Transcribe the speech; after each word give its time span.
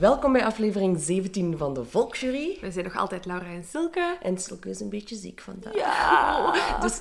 Welkom 0.00 0.32
bij 0.32 0.44
aflevering 0.44 1.00
17 1.00 1.58
van 1.58 1.74
de 1.74 1.84
Volksjury. 1.84 2.58
We 2.60 2.70
zijn 2.70 2.84
nog 2.84 2.96
altijd 2.96 3.26
Laura 3.26 3.46
en 3.46 3.64
Silke. 3.64 4.18
En 4.22 4.38
Silke 4.38 4.68
is 4.68 4.80
een 4.80 4.88
beetje 4.88 5.16
ziek 5.16 5.40
vandaag. 5.40 5.74
Ja! 5.74 6.52
Dus 6.80 7.00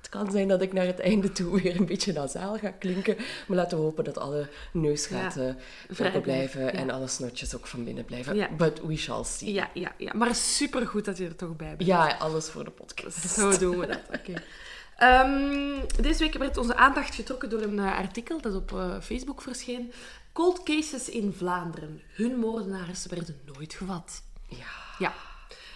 het 0.00 0.08
kan 0.08 0.30
zijn 0.30 0.48
dat 0.48 0.62
ik 0.62 0.72
naar 0.72 0.86
het 0.86 1.00
einde 1.00 1.32
toe 1.32 1.62
weer 1.62 1.76
een 1.76 1.86
beetje 1.86 2.12
nasaal 2.12 2.58
ga 2.58 2.70
klinken. 2.70 3.16
Maar 3.46 3.56
laten 3.56 3.78
we 3.78 3.84
hopen 3.84 4.04
dat 4.04 4.18
alle 4.18 4.48
neusgaten 4.72 5.58
Ja, 5.96 6.20
blijven 6.20 6.62
ja. 6.62 6.72
en 6.72 6.90
alle 6.90 7.06
snotjes 7.06 7.56
ook 7.56 7.66
van 7.66 7.84
binnen 7.84 8.04
blijven. 8.04 8.36
Ja. 8.36 8.48
But 8.56 8.80
we 8.86 8.96
shall 8.96 9.24
see. 9.24 9.52
Ja, 9.52 9.70
ja, 9.74 9.92
ja. 9.98 10.12
Maar 10.14 10.34
supergoed 10.34 11.04
dat 11.04 11.18
je 11.18 11.24
er 11.24 11.36
toch 11.36 11.56
bij 11.56 11.76
bent. 11.76 11.88
Ja, 11.88 12.16
alles 12.18 12.48
voor 12.48 12.64
de 12.64 12.70
podcast. 12.70 13.28
Zo 13.28 13.58
doen 13.58 13.78
we 13.78 13.86
dat. 13.86 14.20
Oké. 14.20 14.42
Ehm, 14.96 15.80
deze 16.00 16.18
week 16.18 16.34
werd 16.34 16.56
onze 16.56 16.74
aandacht 16.76 17.14
getrokken 17.14 17.50
door 17.50 17.62
een 17.62 17.78
eh, 17.78 17.98
artikel 17.98 18.40
dat 18.40 18.54
op 18.54 18.72
eh, 18.72 19.00
Facebook 19.00 19.42
verscheen. 19.42 19.92
Cold 20.36 20.62
cases 20.62 21.08
in 21.08 21.32
Vlaanderen. 21.36 22.00
Hun 22.14 22.36
moordenaars 22.38 23.06
werden 23.06 23.36
nooit 23.54 23.74
gevat. 23.74 24.22
Ja. 24.48 24.56
Ja. 24.98 25.12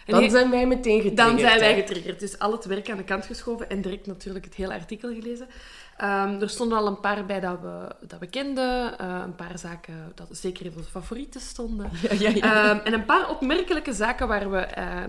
En 0.07 0.21
Dan 0.21 0.31
zijn 0.31 0.51
wij 0.51 0.67
meteen 0.67 1.01
getriggerd. 1.01 1.17
dan 1.29 1.39
zijn 1.39 1.59
wij 1.61 1.75
getriggerd. 1.75 2.21
Dus 2.21 2.39
al 2.39 2.53
het 2.53 2.65
werk 2.65 2.91
aan 2.91 2.97
de 2.97 3.05
kant 3.05 3.27
geschoven 3.27 3.71
en 3.71 3.81
direct 3.81 4.07
natuurlijk 4.07 4.45
het 4.45 4.55
hele 4.55 4.73
artikel 4.73 5.15
gelezen. 5.15 5.49
Ehm, 5.97 6.41
er 6.41 6.51
stonden 6.51 6.79
al 6.79 6.87
een 6.87 7.01
paar 7.01 7.27
bij 7.27 7.41
dat 7.41 7.61
we, 7.61 7.95
dat 8.07 8.19
we 8.21 8.27
kenden. 8.27 8.99
eh, 8.99 9.21
een 9.25 9.35
paar 9.35 9.59
zaken 9.59 10.13
dat 10.15 10.29
zeker 10.31 10.67
in 10.67 10.73
onze 10.77 10.91
favorieten 10.91 11.41
stonden. 11.41 11.91
Ja, 12.03 12.13
ja, 12.19 12.29
ja. 12.35 12.71
Ehm, 12.75 12.87
en 12.87 12.93
een 12.93 13.05
paar 13.05 13.31
opmerkelijke 13.31 13.93
zaken 13.93 14.29
waar 14.29 14.51
we 14.51 14.59
eh, 14.59 15.05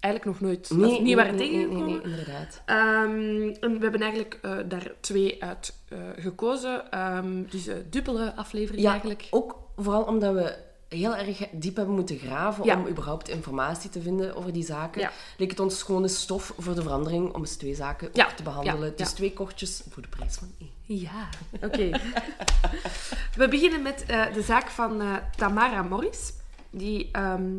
eigenlijk 0.00 0.24
nog 0.40 0.50
nooit 0.50 0.70
Nee, 0.70 0.90
niet 0.90 1.02
nee, 1.02 1.16
waren 1.16 1.34
nee, 1.34 1.48
nee, 1.50 1.56
nee, 1.58 1.66
tegengekomen. 1.66 2.02
nee, 2.02 2.10
inderdaad. 2.18 2.62
Ehm, 2.66 3.48
en 3.60 3.76
we 3.76 3.82
hebben 3.82 4.00
eigenlijk 4.00 4.38
eh, 4.42 4.56
daar 4.68 4.92
twee 5.00 5.42
uit 5.42 5.74
eh, 5.88 5.98
gekozen. 6.16 6.90
Ehm, 6.90 7.42
dus 7.50 7.66
een 7.66 7.86
dubbele 7.90 8.36
aflevering 8.36 8.82
Ja, 8.82 8.90
eigenlijk. 8.90 9.26
ook 9.30 9.58
vooral 9.76 10.02
omdat 10.02 10.34
we 10.34 10.56
heel 10.88 11.16
erg 11.16 11.46
diep 11.52 11.76
hebben 11.76 11.94
moeten 11.94 12.18
graven 12.18 12.64
Ja. 12.64 12.76
om 12.78 12.86
überhaupt 12.86 13.28
informatie 13.28 13.90
te 13.90 14.02
vinden 14.02 14.34
over 14.36 14.52
die 14.52 14.64
zaken. 14.64 15.00
Ja. 15.00 15.10
Leek 15.36 15.50
het 15.50 15.60
ons 15.60 15.78
schone 15.78 16.08
stof 16.08 16.54
voor 16.58 16.74
de 16.74 16.82
verandering 16.82 17.32
om 17.34 17.40
eens 17.40 17.56
twee 17.56 17.74
zaken 17.74 18.08
Ja, 18.12 18.26
te 18.34 18.42
behandelen. 18.42 18.96
Dus 18.96 19.12
twee 19.12 19.32
kortjes 19.32 19.82
voor 19.90 20.02
de 20.02 20.08
prijs 20.08 20.34
van 20.34 20.48
één. 20.58 20.98
Ja, 20.98 21.28
oké. 21.62 21.90
we 23.36 23.48
beginnen 23.48 23.82
met 23.82 24.04
eh, 24.06 24.32
de 24.32 24.42
zaak 24.42 24.68
van 24.68 25.00
eh, 25.00 25.14
Tamara 25.36 25.82
Morris. 25.82 26.32
Die 26.70 27.08
ehm 27.12 27.56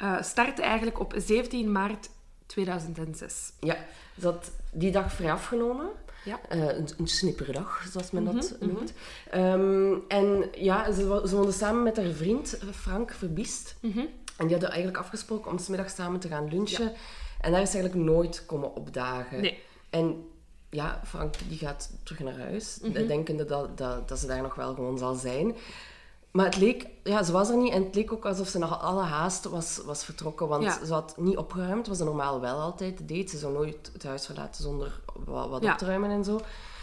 eh, 0.00 0.22
startte 0.22 0.62
eigenlijk 0.62 1.00
op 1.00 1.12
17 1.16 1.72
maart 1.72 2.08
2006. 2.46 3.52
Ja, 3.60 3.76
ze 4.20 4.24
had 4.26 4.50
die 4.72 4.90
dag 4.92 5.12
vrij 5.12 5.32
afgenomen. 5.32 5.86
Ja. 6.24 6.40
Eh, 6.48 6.58
een, 6.76 6.88
een 6.98 7.06
snipperdag, 7.08 7.86
zoals 7.90 8.10
men 8.10 8.24
dat 8.24 8.54
Mhm, 8.60 8.72
noemt. 8.72 8.92
Ehm, 9.30 9.94
en 10.08 10.44
ja, 10.54 10.92
ze, 10.92 11.22
ze 11.26 11.36
woonde 11.36 11.52
samen 11.52 11.82
met 11.82 11.96
haar 11.96 12.10
vriend 12.12 12.58
eh, 12.58 12.68
Frank 12.68 13.10
Verbiest. 13.12 13.76
Mhm. 13.80 13.98
En 13.98 14.46
die 14.46 14.50
hadden 14.50 14.68
eigenlijk 14.70 14.98
afgesproken 14.98 15.50
om 15.50 15.58
's 15.58 15.68
middags 15.68 15.94
samen 15.94 16.20
te 16.20 16.28
gaan 16.28 16.48
lunchen. 16.48 16.92
En 17.40 17.52
daar 17.52 17.60
is 17.62 17.74
eigenlijk 17.74 18.04
nooit 18.04 18.42
komen 18.46 18.74
opdagen. 18.74 19.40
Nee. 19.40 19.62
En 19.90 20.24
ja, 20.70 21.00
Frank 21.06 21.34
die 21.48 21.58
gaat 21.58 21.90
terug 22.02 22.20
naar 22.20 22.38
huis, 22.38 22.78
Mhm. 22.82 23.06
denkende 23.06 23.44
dat, 23.44 23.78
dat, 23.78 24.08
dat 24.08 24.18
ze 24.18 24.26
daar 24.26 24.42
nog 24.42 24.54
wel 24.54 24.74
gewoon 24.74 24.98
zal 24.98 25.14
zijn. 25.14 25.56
Maar 26.30 26.44
het 26.44 26.56
leek, 26.56 26.86
ja, 27.04 27.22
ze 27.22 27.32
was 27.32 27.48
er 27.48 27.56
niet 27.56 27.72
en 27.72 27.84
het 27.84 27.94
leek 27.94 28.12
ook 28.12 28.26
alsof 28.26 28.48
ze 28.48 28.58
nog 28.58 28.80
alle 28.82 29.02
haast 29.02 29.44
was, 29.44 29.80
was 29.84 30.04
vertrokken, 30.04 30.48
want 30.48 30.62
Ja. 30.64 30.84
ze 30.84 30.92
had 30.92 31.14
niet 31.16 31.36
opgeruimd, 31.36 31.86
wat 31.86 31.96
ze 31.96 32.04
normaal 32.04 32.40
wel 32.40 32.60
altijd 32.60 33.08
deed. 33.08 33.30
Ze 33.30 33.38
zou 33.38 33.52
nooit 33.52 33.90
het 33.92 34.02
huis 34.04 34.26
verlaten 34.26 34.62
zonder 34.62 35.00
wat, 35.24 35.48
wat 35.48 35.62
Ja. 35.62 35.72
op 35.72 35.78
te 35.78 35.84
ruimen 35.84 36.10
en 36.10 36.24
zo. 36.24 36.40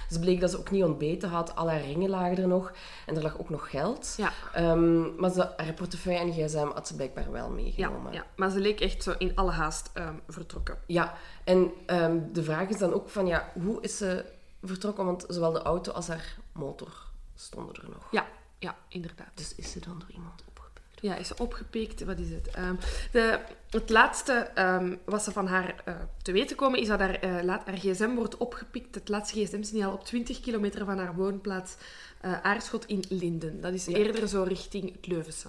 Dus 0.09 0.19
bleek 0.19 0.39
dat 0.39 0.51
ze 0.51 0.57
ook 0.59 0.71
niet 0.71 0.83
ontbeten 0.83 1.29
had, 1.29 1.55
al 1.55 1.69
haar 1.69 1.81
ringen 1.81 2.09
lagen 2.09 2.37
er 2.37 2.47
nog 2.47 2.71
en 3.05 3.15
er 3.15 3.21
lag 3.21 3.39
ook 3.39 3.49
nog 3.49 3.69
geld. 3.69 4.13
Ja. 4.17 4.31
Ehm, 4.53 5.15
maar 5.15 5.29
ze, 5.31 5.49
haar 5.57 5.73
portefeuille 5.73 6.19
en 6.19 6.31
gsm 6.47 6.67
had 6.73 6.87
ze 6.87 6.95
blijkbaar 6.95 7.31
wel 7.31 7.47
Ja, 7.47 7.53
meegenomen. 7.53 8.13
ja, 8.13 8.25
maar 8.35 8.49
ze 8.49 8.59
leek 8.59 8.79
echt 8.81 9.03
zo 9.03 9.13
in 9.17 9.35
alle 9.35 9.51
haast 9.51 9.89
ehm, 9.93 10.13
vertrokken. 10.27 10.77
Ja, 10.85 11.13
en 11.43 11.71
ehm, 11.85 12.19
de 12.31 12.43
vraag 12.43 12.67
is 12.69 12.77
dan 12.77 12.93
ook 12.93 13.09
van, 13.09 13.27
ja, 13.27 13.51
hoe 13.63 13.81
is 13.81 13.97
ze 13.97 14.25
vertrokken? 14.63 15.05
Want 15.05 15.25
zowel 15.27 15.51
de 15.51 15.61
auto 15.61 15.91
als 15.91 16.07
haar 16.07 16.37
motor 16.51 17.05
stonden 17.35 17.75
er 17.75 17.89
nog. 17.89 18.07
Ja, 18.11 18.25
ja, 18.59 18.75
inderdaad. 18.87 19.31
Dus 19.33 19.55
is 19.55 19.71
ze 19.71 19.79
dan 19.79 19.99
door 19.99 20.09
iemand 20.11 20.41
opgepikt? 20.47 21.01
Ja, 21.01 21.15
is 21.15 21.27
ze 21.27 21.37
opgepikt? 21.37 22.03
Wat 22.03 22.19
is 22.19 22.29
het? 22.29 22.47
Ehm, 22.47 22.75
de, 23.11 23.39
het 23.69 23.89
laatste 23.89 24.33
ehm, 24.33 24.95
wat 25.05 25.23
ze 25.23 25.31
van 25.31 25.47
haar 25.47 25.81
eh, 25.85 25.95
te 26.21 26.31
weten 26.31 26.55
komen, 26.55 26.79
is 26.79 26.87
dat 26.87 26.99
haar, 26.99 27.15
eh, 27.15 27.43
laat, 27.43 27.65
haar 27.65 27.77
gsm 27.77 28.09
wordt 28.15 28.37
opgepikt. 28.37 28.95
Het 28.95 29.09
laatste 29.09 29.43
gsm-signaal 29.45 29.93
op 29.93 30.03
20 30.05 30.39
kilometer 30.39 30.85
van 30.85 30.97
haar 30.97 31.15
woonplaats 31.15 31.75
eh, 32.21 32.41
Aarschot 32.41 32.85
in 32.85 33.03
Linden. 33.09 33.61
Dat 33.61 33.73
is 33.73 33.85
Ja. 33.85 33.97
eerder 33.97 34.27
zo 34.27 34.43
richting 34.43 34.91
het 34.95 35.07
Leuvense. 35.07 35.47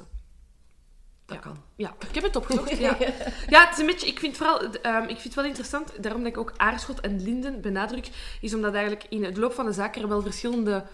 Dat 1.26 1.36
Ja. 1.36 1.42
kan. 1.42 1.62
Ja, 1.76 1.94
ik 2.08 2.14
heb 2.14 2.24
het 2.24 2.36
opgezocht. 2.36 2.78
Ja, 2.78 2.96
ja 3.48 3.64
het 3.64 3.72
is 3.72 3.78
een 3.78 3.86
beetje, 3.86 4.06
ik 4.06 4.18
vind, 4.18 4.36
vooral, 4.36 4.60
ehm, 4.60 5.02
ik 5.02 5.08
vind 5.08 5.22
het 5.22 5.34
wel 5.34 5.44
interessant, 5.44 6.02
daarom 6.02 6.22
dat 6.22 6.30
ik 6.32 6.38
ook 6.38 6.52
Aarschot 6.56 7.00
en 7.00 7.22
Linden 7.22 7.60
benadruk, 7.60 8.08
is 8.40 8.54
omdat 8.54 8.72
eigenlijk 8.74 9.06
in 9.08 9.24
het 9.24 9.36
loop 9.36 9.52
van 9.52 9.66
de 9.66 9.72
zaak 9.72 9.96
er 9.96 10.08
wel 10.08 10.22
verschillende 10.22 10.84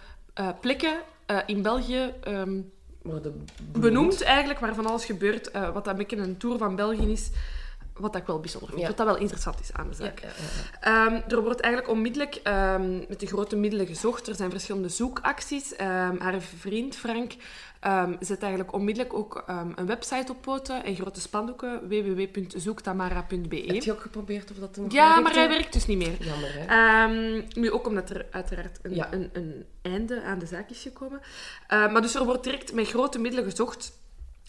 plekken 0.61 0.99
eh, 1.25 1.37
in 1.45 1.61
België 1.61 2.13
ehm, 2.23 2.59
Worden 3.01 3.45
benoemd 3.71 4.21
eigenlijk, 4.21 4.59
waar 4.59 4.75
van 4.75 4.85
alles 4.85 5.05
gebeurt, 5.05 5.51
eh, 5.51 5.63
wat 5.73 5.73
dat 5.73 5.87
een 5.87 5.95
beetje 5.95 6.17
een 6.17 6.37
tour 6.37 6.57
van 6.57 6.75
België 6.75 7.11
is. 7.11 7.29
Wat 7.93 8.13
dat 8.13 8.21
ik 8.21 8.27
wel 8.27 8.39
bijzonder 8.39 8.69
vind, 8.69 8.81
Ja. 8.81 8.87
wat 8.87 8.97
dat 8.97 9.05
wel 9.05 9.17
interessant 9.17 9.59
is 9.59 9.73
aan 9.73 9.87
de 9.89 9.95
zaak. 9.95 10.19
ja, 10.19 10.27
ja. 10.27 11.05
Ehm, 11.05 11.21
er 11.31 11.41
wordt 11.41 11.59
eigenlijk 11.59 11.93
onmiddellijk 11.93 12.35
ehm, 12.35 12.97
met 12.97 13.19
de 13.19 13.25
grote 13.25 13.55
middelen 13.55 13.87
gezocht. 13.87 14.27
Er 14.27 14.35
zijn 14.35 14.49
verschillende 14.51 14.89
zoekacties. 14.89 15.77
Haar 15.77 16.41
vriend 16.41 16.95
Frank 16.95 17.33
ehm, 17.85 18.13
zet 18.19 18.41
eigenlijk 18.41 18.73
onmiddellijk 18.73 19.13
ook 19.13 19.43
ehm, 19.47 19.71
een 19.75 19.85
website 19.85 20.31
op 20.31 20.41
poten 20.41 20.83
en 20.83 20.95
grote 20.95 21.21
spandoeken 21.21 21.87
www.zoektamara.be. 21.87 23.63
Heb 23.67 23.83
je 23.83 23.91
ook 23.91 24.01
geprobeerd 24.01 24.51
of 24.51 24.57
dat 24.57 24.75
nog 24.77 24.91
Ja, 24.91 25.03
werkte? 25.03 25.21
maar 25.21 25.33
hij 25.33 25.47
werkt 25.47 25.73
dus 25.73 25.85
niet 25.85 25.97
meer. 25.97 26.15
Jammer, 26.23 26.49
hè? 26.53 26.65
Ehm, 26.65 27.41
nu 27.59 27.71
ook 27.71 27.87
omdat 27.87 28.09
er 28.09 28.25
uiteraard 28.31 28.79
een, 28.81 28.95
Ja. 28.95 29.13
een, 29.13 29.29
een 29.33 29.65
einde 29.81 30.21
aan 30.23 30.39
de 30.39 30.45
zaak 30.45 30.69
is 30.69 30.81
gekomen. 30.81 31.19
Maar 31.69 32.01
dus 32.01 32.15
er 32.15 32.25
wordt 32.25 32.43
direct 32.43 32.73
met 32.73 32.87
grote 32.87 33.19
middelen 33.19 33.49
gezocht. 33.49 33.91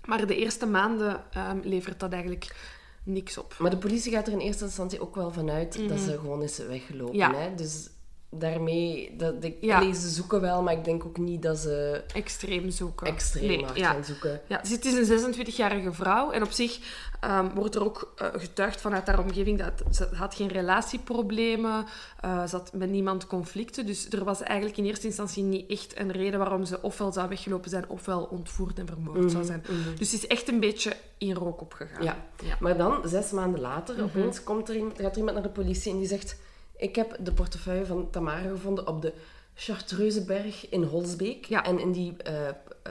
Maar 0.05 0.27
de 0.27 0.37
eerste 0.37 0.67
maanden 0.67 1.23
levert 1.63 2.01
dat 2.01 2.13
eigenlijk 2.13 2.75
niks 3.03 3.39
op. 3.39 3.55
Maar 3.59 3.71
de 3.71 3.77
politie 3.79 4.13
gaat 4.13 4.27
er 4.27 4.33
in 4.33 4.39
eerste 4.39 4.65
instantie 4.65 5.01
ook 5.01 5.15
wel 5.15 5.31
vanuit 5.33 5.89
dat 5.89 6.01
ze 6.01 6.19
gewoon 6.19 6.43
is 6.43 6.59
weggelopen. 6.59 7.17
Mhm. 7.17 7.33
Ja. 7.33 7.39
Hè? 7.39 7.55
Dus 7.55 7.89
daarmee... 8.39 9.15
Dat, 9.17 9.35
ik, 9.45 9.57
Ja. 9.61 9.93
ze 9.93 10.09
zoeken 10.09 10.41
wel, 10.41 10.63
maar 10.63 10.73
ik 10.73 10.85
denk 10.85 11.05
ook 11.05 11.19
niet 11.19 11.43
dat 11.43 11.59
ze 11.59 12.03
Extreem 12.15 12.71
zoeken. 12.71 13.07
extreem 13.07 13.47
Nee, 13.49 13.65
hard 13.65 13.77
ja. 13.79 13.93
gaan 13.93 14.05
zoeken. 14.05 14.41
Ja, 14.49 14.59
dus 14.59 14.71
het 14.71 14.85
is 14.85 15.09
een 15.09 15.35
26-jarige 15.35 15.93
vrouw 15.93 16.31
en 16.31 16.43
op 16.43 16.51
zich 16.51 16.79
ehm, 17.21 17.49
wordt 17.55 17.75
er 17.75 17.85
ook 17.85 18.13
eh, 18.17 18.29
getuigd 18.33 18.81
vanuit 18.81 19.07
haar 19.07 19.19
omgeving 19.19 19.59
dat 19.59 19.83
ze 19.97 20.09
had 20.15 20.35
geen 20.35 20.49
relatieproblemen, 20.49 21.85
eh, 22.21 22.47
ze 22.47 22.57
had 22.57 22.73
met 22.73 22.91
niemand 22.91 23.27
conflicten, 23.27 23.87
dus 23.87 24.09
er 24.11 24.25
was 24.25 24.43
eigenlijk 24.43 24.79
in 24.79 24.85
eerste 24.85 25.07
instantie 25.07 25.43
niet 25.43 25.71
echt 25.71 25.99
een 25.99 26.13
reden 26.13 26.39
waarom 26.39 26.65
ze 26.65 26.83
ofwel 26.83 27.13
zou 27.13 27.29
weggelopen 27.29 27.71
zijn 27.71 27.89
ofwel 27.89 28.23
ontvoerd 28.23 28.79
en 28.79 28.87
vermoord 28.87 29.31
zou 29.31 29.45
zijn. 29.45 29.65
Dus 29.99 30.13
het 30.13 30.23
is 30.23 30.27
echt 30.27 30.49
een 30.49 30.61
beetje 30.61 30.93
in 31.19 31.35
rook 31.35 31.61
opgegaan. 31.61 32.03
Ja. 32.03 32.17
Maar 32.61 32.77
dan, 32.77 33.09
zes 33.09 33.31
maanden 33.31 33.61
later, 33.61 33.95
Mhm. 33.95 34.05
opeens 34.05 34.43
komt 34.43 34.69
er, 34.69 34.75
gaat 34.97 35.13
er 35.13 35.17
iemand 35.19 35.35
naar 35.37 35.43
de 35.47 35.49
politie 35.53 35.93
en 35.93 35.99
die 35.99 36.09
zegt... 36.09 36.37
Ik 36.77 36.97
heb 36.97 37.17
de 37.21 37.33
portefeuille 37.33 37.87
van 37.87 38.11
Tamara 38.11 38.49
gevonden 38.49 38.87
op 38.87 39.03
de 39.03 39.13
Chartreuzenberg 39.55 40.69
in 40.69 40.83
Holsbeek. 40.83 41.45
Ja. 41.45 41.65
En 41.65 41.79
in 41.79 41.93
die 41.93 42.17
eh, 42.17 42.49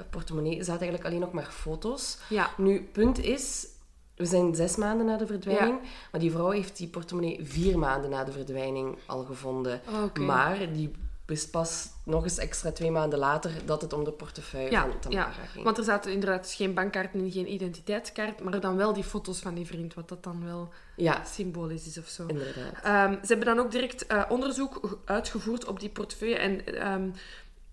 portemonnee 0.10 0.54
zaten 0.64 0.82
eigenlijk 0.82 1.06
alleen 1.06 1.20
nog 1.20 1.32
maar 1.32 1.52
foto's. 1.52 2.18
Ja. 2.30 2.50
Nu, 2.58 2.90
punt 2.92 3.20
is... 3.20 3.68
We 4.16 4.26
zijn 4.26 4.56
zes 4.56 4.76
maanden 4.76 5.06
na 5.06 5.18
de 5.18 5.28
verdwijning, 5.28 5.80
maar 6.12 6.22
die 6.22 6.32
vrouw 6.32 6.50
heeft 6.50 6.78
die 6.78 6.88
portemonnee 6.88 7.40
vier 7.44 7.80
maanden 7.80 8.10
na 8.10 8.24
de 8.24 8.32
verdwijning 8.32 8.98
al 9.06 9.24
gevonden. 9.24 9.82
Oh, 9.90 10.04
oké. 10.04 10.22
Maar 10.22 10.74
die 10.74 10.92
wist 11.26 11.52
pas 11.52 11.90
nog 12.06 12.24
eens 12.24 12.38
extra 12.38 12.72
twee 12.72 12.92
maanden 12.92 13.20
later 13.20 13.52
dat 13.66 13.82
het 13.82 13.94
om 13.94 14.04
de 14.04 14.12
portefeuille 14.12 14.72
Ja, 14.72 14.82
van 14.82 15.00
Tamara 15.00 15.22
ja, 15.22 15.32
ging. 15.32 15.64
want 15.64 15.78
er 15.78 15.84
zaten 15.84 16.12
inderdaad 16.12 16.52
geen 16.52 16.74
bankkaarten 16.74 17.20
en 17.20 17.32
geen 17.32 17.52
identiteitskaart, 17.54 18.44
maar 18.44 18.60
dan 18.60 18.76
wel 18.76 18.94
die 18.94 19.04
foto's 19.04 19.40
van 19.40 19.54
die 19.56 19.66
vriend, 19.66 19.94
wat 19.94 20.10
dat 20.10 20.24
dan 20.24 20.44
wel 20.46 20.70
Ja, 20.96 21.24
symbolisch 21.24 21.88
is 21.88 21.98
of 21.98 22.08
zo. 22.08 22.26
inderdaad. 22.28 22.74
Ehm, 22.84 23.12
ze 23.12 23.28
hebben 23.28 23.46
dan 23.56 23.60
ook 23.60 23.72
direct 23.72 24.06
eh, 24.08 24.24
onderzoek 24.30 24.80
ge- 24.82 24.98
uitgevoerd 25.06 25.66
op 25.66 25.80
die 25.80 25.90
portefeuille. 25.90 26.36
En 26.38 26.66
ehm, 26.66 27.10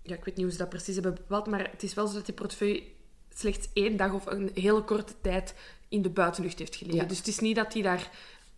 ja, 0.01 0.15
ik 0.15 0.25
weet 0.25 0.35
niet 0.35 0.45
hoe 0.45 0.51
ze 0.51 0.57
dat 0.57 0.69
precies 0.69 0.93
hebben 0.95 1.13
bepaald, 1.13 1.47
maar 1.47 1.69
het 1.71 1.83
is 1.83 1.93
wel 1.93 2.07
zo 2.07 2.13
dat 2.13 2.25
die 2.25 2.35
portefeuille 2.35 2.83
slechts 3.35 3.67
één 3.73 3.97
dag 3.97 4.13
of 4.13 4.25
een 4.25 4.51
hele 4.53 4.81
korte 4.81 5.13
tijd 5.21 5.53
in 5.87 6.01
de 6.01 6.09
buitenlucht 6.09 6.59
heeft 6.59 6.75
gelegen. 6.75 6.99
Ja. 7.01 7.07
Dus 7.07 7.17
het 7.17 7.27
is 7.27 7.39
niet 7.39 7.55
dat 7.55 7.73
hij 7.73 7.81
daar 7.81 8.09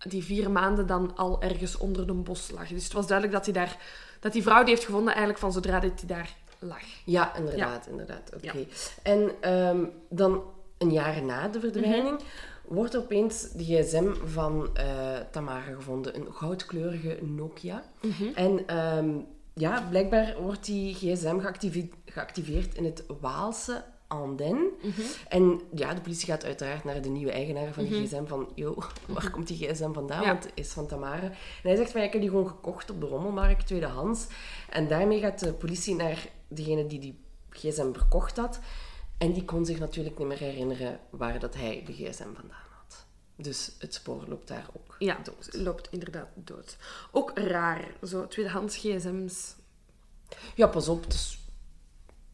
die 0.07 0.23
vier 0.23 0.51
maanden 0.51 0.87
dan 0.87 1.15
al 1.15 1.41
ergens 1.41 1.77
onder 1.77 2.09
een 2.09 2.23
bos 2.23 2.51
lag. 2.51 2.67
Dus 2.67 2.83
het 2.83 2.93
was 2.93 3.07
duidelijk 3.07 3.37
dat, 3.37 3.45
hij 3.45 3.65
daar, 3.65 3.77
dat 4.25 4.33
die 4.33 4.43
vrouw 4.43 4.63
die 4.63 4.73
heeft 4.73 4.85
gevonden 4.85 5.09
eigenlijk 5.09 5.39
van 5.39 5.51
zodra 5.51 5.79
dat 5.79 5.91
hij 5.99 6.07
daar 6.07 6.35
lag. 6.59 6.81
Ja, 7.03 7.35
inderdaad, 7.35 7.87
inderdaad. 7.87 8.31
Oké. 8.35 8.57
Ja. 8.57 8.63
En 9.03 9.31
ehm, 9.41 9.85
dan 10.09 10.43
een 10.77 10.91
jaar 10.91 11.23
na 11.23 11.47
de 11.47 11.59
verdwijning 11.59 12.19
wordt 12.67 12.97
opeens 12.97 13.51
de 13.51 13.63
gsm 13.63 14.13
van 14.23 14.69
eh, 14.73 14.85
Tamara 15.31 15.61
gevonden. 15.61 16.15
Een 16.15 16.33
goudkleurige 16.33 17.17
Nokia. 17.21 17.83
En 18.35 18.67
ehm, 18.67 19.09
ja, 19.53 19.87
blijkbaar 19.89 20.35
wordt 20.41 20.65
die 20.65 20.93
gsm 20.93 21.39
geactiveerd, 21.39 21.93
geactiveerd 22.05 22.75
in 22.75 22.85
het 22.85 23.03
Waalse 23.21 23.83
Anden. 24.07 24.69
En 25.27 25.61
ja, 25.75 25.93
de 25.93 26.01
politie 26.01 26.25
gaat 26.25 26.43
uiteraard 26.43 26.83
naar 26.83 27.01
de 27.01 27.09
nieuwe 27.09 27.31
eigenaar 27.31 27.73
van 27.73 27.85
die 27.85 28.05
gsm 28.05 28.25
van... 28.25 28.51
Yo, 28.55 28.75
waar 29.07 29.29
komt 29.31 29.47
die 29.47 29.57
gsm 29.67 29.91
vandaan? 29.93 30.21
Ja. 30.21 30.27
Want 30.27 30.43
het 30.43 30.51
is 30.55 30.71
van 30.71 30.87
Tamara. 30.87 31.21
En 31.23 31.33
hij 31.61 31.75
zegt 31.75 31.91
van, 31.91 32.01
ja, 32.01 32.05
ik 32.07 32.11
heb 32.13 32.21
die 32.21 32.29
gewoon 32.29 32.47
gekocht 32.47 32.89
op 32.89 32.99
de 33.01 33.07
rommelmarkt, 33.07 33.67
tweedehands. 33.67 34.27
En 34.69 34.87
daarmee 34.87 35.19
gaat 35.19 35.39
de 35.39 35.53
politie 35.53 35.95
naar 35.95 36.27
degene 36.47 36.87
die 36.87 36.99
die 36.99 37.19
gsm 37.49 37.93
verkocht 37.93 38.37
had. 38.37 38.59
En 39.17 39.33
die 39.33 39.45
kon 39.45 39.65
zich 39.65 39.79
natuurlijk 39.79 40.17
niet 40.17 40.27
meer 40.27 40.37
herinneren 40.37 40.99
waar 41.09 41.39
dat 41.39 41.55
hij 41.55 41.83
de 41.85 41.93
gsm 41.93 42.33
vandaan 42.33 42.63
had. 42.77 43.05
Dus 43.35 43.71
het 43.79 43.93
spoor 43.93 44.23
loopt 44.27 44.47
daar 44.47 44.67
ook 44.73 44.95
Ja, 44.99 45.17
dood. 45.23 45.49
loopt 45.51 45.87
inderdaad 45.91 46.27
dood. 46.33 46.77
Ook 47.11 47.31
raar, 47.37 47.87
zo 48.03 48.27
tweedehands 48.27 48.77
gsm's. 48.77 49.55
Ja, 50.55 50.67
pas 50.67 50.87
op. 50.87 51.11
Dus, 51.11 51.39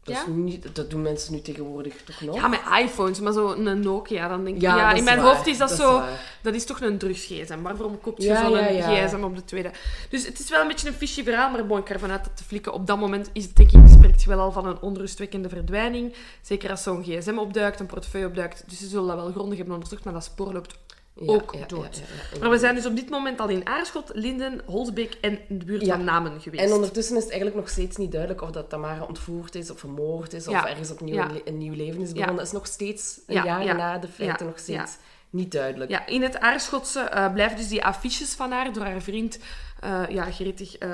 dat, 0.02 0.14
Ja? 0.14 0.32
niet, 0.32 0.74
dat 0.74 0.90
doen 0.90 1.02
mensen 1.02 1.32
nu 1.32 1.40
tegenwoordig 1.40 1.94
toch 2.04 2.20
nog? 2.20 2.34
Ja, 2.34 2.48
met 2.48 2.60
iPhones, 2.82 3.20
maar 3.20 3.32
zo 3.32 3.52
een 3.52 3.80
Nokia, 3.80 4.28
dan 4.28 4.44
denk 4.44 4.56
ik... 4.56 4.62
Ja, 4.62 4.92
in 4.92 5.04
mijn 5.04 5.20
waar, 5.20 5.34
hoofd 5.34 5.46
is 5.46 5.58
dat, 5.58 5.70
zo... 5.70 6.02
dat 6.42 6.54
is 6.54 6.64
toch 6.64 6.80
een 6.80 6.98
drugs-gsm. 6.98 7.62
Waarom 7.62 8.00
koopt 8.00 8.22
je 8.22 8.28
Ja, 8.28 8.48
zo'n 8.48 8.82
gsm 8.82 9.22
op 9.22 9.36
de 9.36 9.44
tweede? 9.44 9.70
Dus 10.08 10.26
het 10.26 10.38
is 10.38 10.50
wel 10.50 10.60
een 10.60 10.68
beetje 10.68 10.88
een 10.88 10.94
fishy 10.94 11.24
verhaal, 11.24 11.50
maar 11.50 11.66
bon, 11.66 11.78
ik 11.78 11.86
ga 11.86 11.92
ervan 11.94 12.10
uit 12.10 12.24
dat 12.24 12.38
de 12.38 12.44
flikken 12.44 12.72
op 12.72 12.86
dat 12.86 12.98
moment 12.98 13.30
is 13.32 13.44
het 13.44 13.56
denk 13.56 13.70
ik, 13.70 13.80
spreekt 13.90 14.22
je 14.22 14.28
wel 14.28 14.40
al 14.40 14.52
van 14.52 14.66
een 14.66 14.80
onrustwekkende 14.80 15.48
verdwijning. 15.48 16.14
Zeker 16.42 16.70
als 16.70 16.82
zo'n 16.82 17.04
gsm 17.04 17.38
opduikt, 17.38 17.80
een 17.80 17.86
portefeuille 17.86 18.26
opduikt. 18.26 18.64
Dus 18.66 18.78
ze 18.78 18.86
zullen 18.86 19.06
dat 19.06 19.16
wel 19.16 19.30
grondig 19.32 19.56
hebben 19.56 19.74
onderzocht, 19.74 20.04
maar 20.04 20.12
dat 20.12 20.24
spoor 20.24 20.52
loopt 20.52 20.78
ook 21.14 21.54
ja, 21.54 21.66
dood. 21.66 22.02
ja, 22.32 22.38
maar 22.40 22.50
we 22.50 22.58
zijn 22.58 22.74
dus 22.74 22.86
op 22.86 22.96
dit 22.96 23.10
moment 23.10 23.40
al 23.40 23.48
in 23.48 23.66
Aarschot, 23.66 24.10
Linden, 24.14 24.60
Holsbeek 24.64 25.18
en 25.20 25.38
de 25.48 25.64
buurt 25.64 25.86
van 25.86 26.04
Namen 26.04 26.40
geweest. 26.40 26.64
En 26.64 26.72
ondertussen 26.72 27.16
is 27.16 27.22
het 27.22 27.32
eigenlijk 27.32 27.60
nog 27.60 27.70
steeds 27.70 27.96
niet 27.96 28.10
duidelijk 28.10 28.42
of 28.42 28.50
dat 28.50 28.68
Tamara 28.68 29.04
ontvoerd 29.04 29.54
is 29.54 29.70
of 29.70 29.78
vermoord 29.78 30.32
is 30.32 30.48
of 30.48 30.64
ergens 30.64 30.90
opnieuw 30.90 31.24
een, 31.44 31.58
nieuw 31.58 31.74
leven 31.74 32.00
is 32.00 32.12
begonnen. 32.12 32.36
Dat 32.36 32.46
is 32.46 32.52
nog 32.52 32.66
steeds 32.66 33.20
een 33.26 33.34
Ja, 33.34 33.44
jaar 33.44 33.64
ja. 33.64 33.72
na 33.72 33.98
de 33.98 34.08
feiten 34.08 34.46
nog 34.46 34.58
steeds 34.58 34.96
niet 35.30 35.52
duidelijk. 35.52 35.90
Ja, 35.90 36.06
in 36.06 36.22
het 36.22 36.38
Aarschotse 36.38 37.00
eh, 37.00 37.32
blijven 37.32 37.56
dus 37.56 37.68
die 37.68 37.84
affiches 37.84 38.34
van 38.34 38.50
haar 38.50 38.72
door 38.72 38.84
haar 38.84 39.02
vriend 39.02 39.38
eh, 39.80 40.02
ja, 40.08 40.30
gretig 40.30 40.78
eh, 40.78 40.90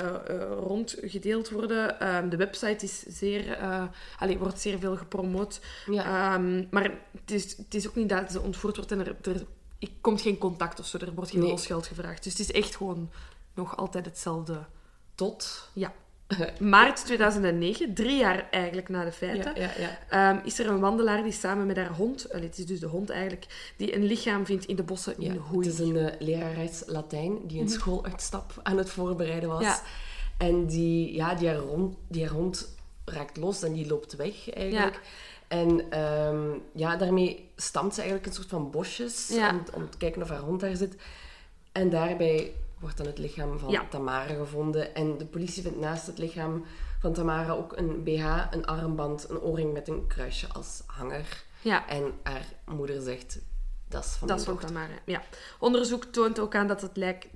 rondgedeeld 0.59 1.49
worden. 1.49 1.99
Ehm, 1.99 2.29
de 2.29 2.37
website 2.37 2.85
is 2.85 3.03
zeer, 3.07 3.57
allee, 4.17 4.37
wordt 4.37 4.59
zeer 4.59 4.79
veel 4.79 4.97
gepromoot. 4.97 5.61
Ja. 5.85 6.33
Ehm, 6.33 6.65
maar 6.69 6.83
het 7.21 7.31
is, 7.31 7.57
het 7.57 7.73
is 7.73 7.87
ook 7.87 7.95
niet 7.95 8.09
dat 8.09 8.31
ze 8.31 8.41
ontvoerd 8.41 8.75
wordt 8.75 8.91
en 8.91 8.99
er, 8.99 9.15
er 9.21 9.45
ik, 9.79 9.91
komt 10.01 10.21
geen 10.21 10.37
contact 10.37 10.79
of 10.79 10.85
zo. 10.85 10.97
Er 10.97 11.13
wordt 11.13 11.31
geen 11.31 11.39
Nee. 11.39 11.49
losgeld 11.49 11.87
gevraagd. 11.87 12.23
Dus 12.23 12.37
het 12.37 12.41
is 12.41 12.51
echt 12.51 12.75
gewoon 12.75 13.09
nog 13.53 13.77
altijd 13.77 14.05
hetzelfde. 14.05 14.65
Tot... 15.15 15.69
Ja. 15.73 15.93
Maart 16.59 17.05
2009, 17.05 17.93
drie 17.93 18.17
jaar 18.17 18.47
eigenlijk 18.51 18.89
na 18.89 19.03
de 19.03 19.11
feiten, 19.11 19.55
Ja, 19.55 19.61
ja, 19.61 19.97
ja. 20.09 20.33
ehm, 20.33 20.45
is 20.45 20.59
er 20.59 20.67
een 20.67 20.79
wandelaar 20.79 21.23
die 21.23 21.31
samen 21.31 21.65
met 21.65 21.75
haar 21.77 21.91
hond, 21.93 22.25
het 22.29 22.57
is 22.57 22.65
dus 22.65 22.79
de 22.79 22.85
hond 22.87 23.09
eigenlijk, 23.09 23.73
die 23.77 23.95
een 23.95 24.03
lichaam 24.03 24.45
vindt 24.45 24.65
in 24.65 24.75
de 24.75 24.83
bossen 24.83 25.19
in 25.19 25.35
Hoei. 25.35 25.67
het 25.67 25.73
is 25.73 25.79
een 25.87 25.95
uh, 25.95 26.07
lerares 26.19 26.83
Latijn 26.85 27.47
die 27.47 27.61
een 27.61 27.69
schooluitstap 27.69 28.59
aan 28.63 28.77
het 28.77 28.89
voorbereiden 28.89 29.49
was. 29.49 29.63
Mhm. 29.63 29.75
En 30.37 30.65
die, 30.65 31.13
ja, 31.15 31.35
die, 31.35 31.47
haar 31.47 31.57
hond, 31.57 31.95
die 32.07 32.23
haar 32.25 32.33
hond 32.33 32.75
raakt 33.05 33.37
los 33.37 33.63
en 33.63 33.73
die 33.73 33.87
loopt 33.87 34.15
weg 34.15 34.49
eigenlijk. 34.49 34.99
En 35.49 35.91
ehm, 35.91 36.57
ja, 36.73 36.95
daarmee 36.95 37.51
stamt 37.55 37.93
ze 37.93 37.99
eigenlijk 38.01 38.29
een 38.29 38.35
soort 38.35 38.49
van 38.49 38.71
bosjes 38.71 39.27
Ja. 39.27 39.49
om, 39.49 39.63
om 39.73 39.89
te 39.89 39.97
kijken 39.97 40.21
of 40.21 40.29
haar 40.29 40.39
hond 40.39 40.59
daar 40.59 40.75
zit. 40.75 40.95
En 41.71 41.89
daarbij 41.89 42.53
wordt 42.79 42.97
dan 42.97 43.05
het 43.05 43.17
lichaam 43.17 43.59
van 43.59 43.69
Ja. 43.69 43.85
Tamara 43.89 44.33
gevonden. 44.33 44.95
En 44.95 45.17
de 45.17 45.25
politie 45.25 45.63
vindt 45.63 45.79
naast 45.79 46.07
het 46.07 46.17
lichaam 46.17 46.65
van 46.99 47.13
Tamara 47.13 47.51
ook 47.51 47.77
een 47.77 48.03
BH, 48.03 48.45
een 48.51 48.65
armband, 48.65 49.29
een 49.29 49.39
oorring 49.39 49.73
met 49.73 49.87
een 49.87 50.07
kruisje 50.07 50.47
als 50.53 50.83
hanger. 50.85 51.43
Ja. 51.61 51.87
En 51.87 52.13
haar 52.23 52.45
moeder 52.65 53.01
zegt, 53.01 53.39
dat 53.87 54.03
is 54.05 54.11
van 54.11 54.27
Dat 54.27 54.39
is 54.39 54.45
van. 54.45 54.57
Tamara. 54.57 54.99
Ja. 55.05 55.21
Onderzoek 55.59 56.03
toont 56.05 56.39
ook 56.39 56.55
aan 56.55 56.67
dat 56.67 56.81
het 56.81 56.97
lijk 56.97 57.27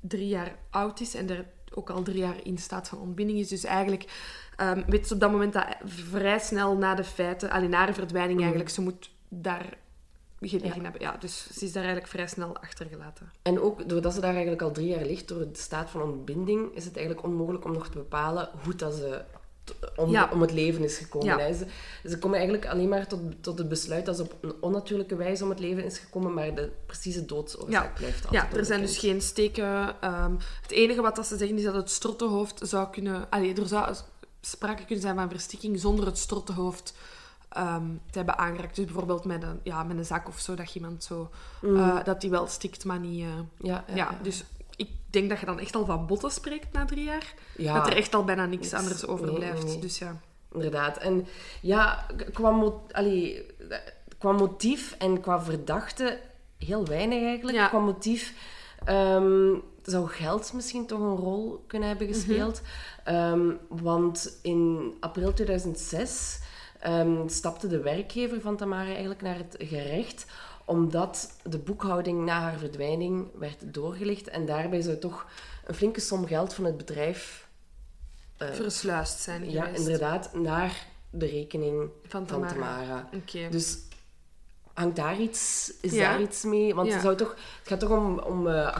drie 0.00 0.28
jaar 0.28 0.56
oud 0.70 1.00
is 1.00 1.14
en 1.14 1.30
er 1.30 1.46
ook 1.74 1.90
al 1.90 2.02
drie 2.02 2.18
jaar 2.18 2.36
in 2.42 2.58
staat 2.58 2.88
van 2.88 2.98
ontbinding 2.98 3.38
is. 3.38 3.48
Dus 3.48 3.64
eigenlijk 3.64 4.04
ehm 4.56 4.82
weet 4.86 5.06
ze 5.06 5.14
op 5.14 5.20
dat 5.20 5.30
moment 5.30 5.52
dat 5.52 5.66
vrij 5.84 6.38
snel 6.38 6.76
na 6.76 6.94
de 6.94 7.04
feiten, 7.04 7.50
alleen 7.50 7.70
na 7.70 7.86
de 7.86 7.92
verdwijning 7.94 8.40
eigenlijk, 8.40 8.70
ze 8.70 8.80
moet 8.80 9.10
daar 9.28 9.78
gelegen 10.40 10.76
Ja. 10.76 10.82
hebben. 10.82 11.00
Ja, 11.00 11.16
dus 11.16 11.46
ze 11.52 11.64
is 11.64 11.72
daar 11.72 11.82
eigenlijk 11.82 12.12
vrij 12.12 12.26
snel 12.26 12.56
achtergelaten. 12.56 13.30
En 13.42 13.60
ook 13.60 13.88
doordat 13.88 14.14
ze 14.14 14.20
daar 14.20 14.30
eigenlijk 14.32 14.62
al 14.62 14.70
drie 14.72 14.88
jaar 14.88 15.04
ligt, 15.04 15.28
door 15.28 15.38
de 15.38 15.48
staat 15.52 15.90
van 15.90 16.02
ontbinding, 16.02 16.74
is 16.74 16.84
het 16.84 16.96
eigenlijk 16.96 17.26
onmogelijk 17.26 17.64
om 17.64 17.72
nog 17.72 17.88
te 17.88 17.98
bepalen 17.98 18.48
hoe 18.64 18.74
dat 18.74 18.94
ze 18.94 19.22
om, 19.96 20.10
Ja. 20.10 20.28
om 20.32 20.40
het 20.40 20.52
leven 20.52 20.84
is 20.84 20.96
gekomen. 20.96 21.38
Ja. 21.38 21.52
Ze, 21.52 21.66
ze 22.08 22.18
komen 22.18 22.38
eigenlijk 22.38 22.68
alleen 22.68 22.88
maar 22.88 23.06
tot, 23.06 23.20
tot 23.40 23.58
het 23.58 23.68
besluit 23.68 24.06
dat 24.06 24.16
ze 24.16 24.22
op 24.22 24.34
een 24.40 24.54
onnatuurlijke 24.60 25.16
wijze 25.16 25.44
om 25.44 25.50
het 25.50 25.60
leven 25.60 25.84
is 25.84 25.98
gekomen, 25.98 26.34
maar 26.34 26.54
de 26.54 26.70
precieze 26.86 27.24
doodsoorzaak 27.26 27.84
Ja. 27.84 27.92
blijft 27.96 28.26
altijd 28.26 28.52
Ja, 28.52 28.58
er 28.58 28.64
zijn 28.64 28.80
dus 28.80 28.98
geen 28.98 29.22
steken. 29.22 29.94
ehm, 30.00 30.32
het 30.62 30.70
enige 30.70 31.00
wat 31.02 31.16
dat 31.16 31.26
ze 31.26 31.36
zeggen 31.36 31.56
is 31.56 31.64
dat 31.64 31.74
het 31.74 31.90
strottenhoofd 31.90 32.60
zou 32.62 32.88
kunnen... 32.90 33.26
Allee, 33.30 33.54
er 33.54 33.66
zou 33.66 33.94
sprake 34.40 34.84
kunnen 34.84 35.00
zijn 35.04 35.16
van 35.16 35.28
verstikking 35.30 35.80
zonder 35.80 36.06
het 36.06 36.18
strottenhoofd 36.18 36.94
ehm, 37.48 37.84
te 38.10 38.18
hebben 38.18 38.38
aangeraakt. 38.38 38.76
Dus 38.76 38.84
bijvoorbeeld 38.84 39.24
met 39.24 39.42
een, 39.42 39.60
ja, 39.62 39.82
met 39.82 39.96
een 39.98 40.04
zak 40.04 40.28
of 40.28 40.38
zo, 40.40 40.54
dat 40.54 40.74
iemand 40.74 41.04
zo... 41.04 41.30
eh, 41.62 42.04
dat 42.04 42.20
die 42.20 42.30
wel 42.30 42.46
stikt, 42.46 42.84
maar 42.84 42.98
niet... 42.98 43.22
eh, 43.24 43.28
Ja, 43.58 43.84
ja, 43.94 44.18
dus 44.22 44.44
denk 45.12 45.28
dat 45.30 45.40
je 45.40 45.46
dan 45.46 45.58
echt 45.58 45.74
al 45.76 45.84
van 45.84 46.06
botten 46.06 46.30
spreekt 46.30 46.72
na 46.72 46.84
drie 46.84 47.04
jaar. 47.04 47.34
Ja. 47.56 47.74
Dat 47.74 47.86
er 47.86 47.96
echt 47.96 48.14
al 48.14 48.24
bijna 48.24 48.46
niks 48.46 48.70
Niks. 48.70 48.82
anders 48.82 49.06
overblijft. 49.06 49.62
nee, 49.62 49.72
nee. 49.72 49.80
Dus 49.80 49.98
ja. 49.98 50.20
Inderdaad. 50.52 50.96
En 50.98 51.26
ja, 51.60 52.06
qua, 52.32 52.50
mo- 52.50 52.86
allee, 52.90 53.46
qua 54.18 54.32
motief 54.32 54.94
en 54.98 55.20
qua 55.20 55.42
verdachte 55.42 56.20
heel 56.58 56.86
weinig 56.86 57.22
eigenlijk. 57.22 57.56
Ja. 57.58 57.68
Qua 57.68 57.78
motief 57.78 58.34
ehm, 58.84 59.54
zou 59.82 60.08
geld 60.08 60.52
misschien 60.52 60.86
toch 60.86 61.00
een 61.00 61.16
rol 61.16 61.64
kunnen 61.66 61.88
hebben 61.88 62.06
Mhm. 62.06 62.16
gespeeld. 62.16 62.60
Ehm, 63.04 63.50
want 63.68 64.38
in 64.42 64.94
april 65.00 65.32
2006 65.32 66.40
ehm, 66.80 67.28
stapte 67.28 67.66
de 67.68 67.80
werkgever 67.80 68.40
van 68.40 68.56
Tamara 68.56 68.88
eigenlijk 68.90 69.22
naar 69.22 69.36
het 69.36 69.54
gerecht 69.58 70.26
omdat 70.70 71.30
de 71.42 71.58
boekhouding 71.58 72.24
na 72.24 72.40
haar 72.40 72.58
verdwijning 72.58 73.28
werd 73.38 73.74
doorgelicht 73.74 74.28
en 74.28 74.46
daarbij 74.46 74.80
zou 74.80 74.98
toch 74.98 75.26
een 75.64 75.74
flinke 75.74 76.00
som 76.00 76.26
geld 76.26 76.54
van 76.54 76.64
het 76.64 76.76
bedrijf 76.76 77.48
eh, 78.36 78.48
Versluist 78.52 79.20
zijn 79.20 79.50
ja, 79.50 79.64
geweest. 79.64 79.80
inderdaad, 79.86 80.34
naar 80.34 80.86
de 81.10 81.26
rekening 81.26 81.90
Van 82.06 82.28
van 82.28 82.46
Tamara. 82.46 83.08
Oké. 83.14 83.48
Dus 83.50 83.78
hangt 84.72 84.96
daar 84.96 85.20
iets, 85.20 85.72
is 85.80 85.92
Ja. 85.92 86.10
daar 86.10 86.20
iets 86.20 86.42
mee? 86.42 86.74
Want 86.74 86.86
Ja. 86.88 86.92
het, 86.92 87.02
zou 87.02 87.16
toch, 87.16 87.30
het 87.58 87.68
gaat 87.68 87.80
toch 87.80 87.90
om, 87.90 88.18
om 88.18 88.48
eh, 88.48 88.76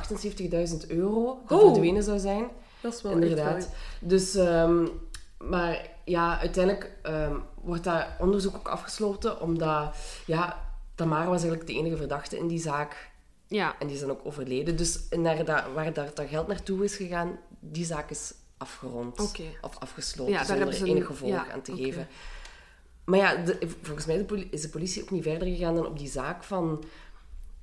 78.000 0.73 0.87
euro 0.89 1.39
dat 1.47 1.59
Oh. 1.61 1.65
verdwenen 1.71 2.03
zou 2.03 2.19
zijn. 2.19 2.49
dat 2.81 2.95
is 2.95 3.03
wel 3.03 3.13
Inderdaad. 3.13 3.69
Dus, 4.01 4.35
ehm, 4.35 4.87
maar 5.39 5.89
ja, 6.05 6.39
uiteindelijk 6.39 6.93
ehm, 7.03 7.35
wordt 7.63 7.85
dat 7.85 8.07
onderzoek 8.19 8.55
ook 8.57 8.69
afgesloten, 8.69 9.41
omdat 9.41 9.95
ja, 10.27 10.69
Tamara 11.01 11.25
was 11.29 11.43
eigenlijk 11.43 11.67
de 11.67 11.73
enige 11.77 11.97
verdachte 11.97 12.39
in 12.39 12.47
die 12.47 12.59
zaak. 12.59 13.11
Ja. 13.47 13.75
En 13.79 13.87
die 13.87 13.99
dan 13.99 14.11
ook 14.11 14.21
overleden. 14.25 14.77
Dus 14.77 15.01
naar 15.11 15.45
dat, 15.45 15.65
waar 15.75 15.93
daar 15.93 16.11
dat 16.15 16.29
geld 16.29 16.47
naartoe 16.47 16.85
is 16.85 16.97
gegaan, 16.97 17.39
die 17.61 17.85
zaak 17.85 18.11
is 18.11 18.35
afgerond. 18.57 19.21
Of 19.61 19.79
afgesloten, 19.79 20.33
Ja, 20.33 20.39
daar 20.39 20.47
zonder 20.57 20.75
ze 20.75 20.85
enig 20.85 20.99
een- 20.99 21.07
gevolg 21.07 21.31
ja, 21.33 21.53
aan 21.53 21.63
te 21.63 21.77
geven. 21.77 22.09
Maar 23.05 23.19
ja, 23.19 23.35
de- 23.37 23.59
volgens 23.83 24.07
mij 24.07 24.27
is 24.51 24.61
de 24.63 24.69
politie 24.69 25.03
ook 25.03 25.11
niet 25.11 25.23
verder 25.23 25.49
gegaan 25.49 25.75
dan 25.75 25.87
op 25.87 25.99
die 25.99 26.09
zaak 26.09 26.45
van... 26.45 26.85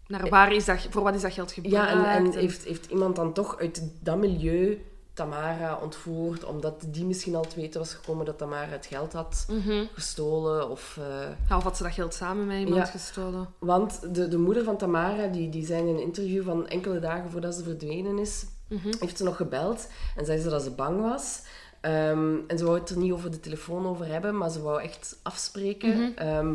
Naar 0.08 0.30
waar 0.30 0.54
is 0.54 0.66
dat, 0.66 0.88
voor 0.90 1.04
wat 1.04 1.16
is 1.16 1.22
dat 1.22 1.34
geld 1.34 1.52
gebruikt? 1.52 1.92
Ja, 1.92 2.16
en, 2.16 2.26
en 2.26 2.34
heeft, 2.34 2.64
heeft 2.64 2.86
iemand 2.86 3.16
dan 3.16 3.34
toch 3.34 3.60
uit 3.60 3.84
dat 4.00 4.18
milieu 4.18 4.82
Tamara 5.18 5.80
ontvoerd, 5.82 6.44
omdat 6.44 6.84
die 6.88 7.06
misschien 7.06 7.36
al 7.36 7.48
te 7.48 7.56
weten 7.56 7.80
was 7.80 7.94
gekomen 7.94 8.26
dat 8.26 8.38
Tamara 8.38 8.70
het 8.72 8.86
geld 8.86 9.14
had 9.14 9.46
Mhm. 9.50 9.86
gestolen? 9.94 10.70
Of, 10.70 10.98
eh, 11.00 11.30
Ja, 11.50 11.58
of 11.58 11.64
had 11.64 11.78
ze 11.78 11.84
dat 11.84 11.92
geld 11.92 12.14
samen 12.14 12.48
met 12.48 12.58
iemand 12.60 12.76
Ja. 12.76 12.86
gestolen? 12.86 13.48
Want 13.60 14.16
de, 14.16 14.28
de 14.28 14.38
moeder 14.38 14.64
van 14.64 14.78
Tamara, 14.78 15.28
die, 15.28 15.50
die 15.50 15.66
zei 15.66 15.82
in 15.82 15.88
een 15.88 16.02
interview 16.02 16.44
van 16.44 16.68
enkele 16.68 17.00
dagen 17.00 17.32
voordat 17.32 17.56
ze 17.56 17.64
verdwenen 17.64 18.20
is, 18.20 18.46
Mhm. 18.68 18.94
heeft 19.00 19.18
ze 19.18 19.24
nog 19.24 19.36
gebeld 19.36 19.88
en 20.16 20.26
zei 20.26 20.40
ze 20.40 20.50
dat 20.50 20.62
ze 20.64 20.72
bang 20.72 21.02
was. 21.02 21.42
Ehm, 21.82 22.36
en 22.48 22.58
ze 22.58 22.66
wou 22.66 22.80
het 22.80 22.90
er 22.90 22.98
niet 22.98 23.12
over 23.12 23.32
de 23.32 23.40
telefoon 23.40 23.86
over 23.88 24.06
hebben, 24.08 24.38
maar 24.38 24.50
ze 24.50 24.62
wou 24.62 24.82
echt 24.82 25.20
afspreken. 25.24 26.00
Mhm. 26.02 26.12
Ehm, 26.18 26.54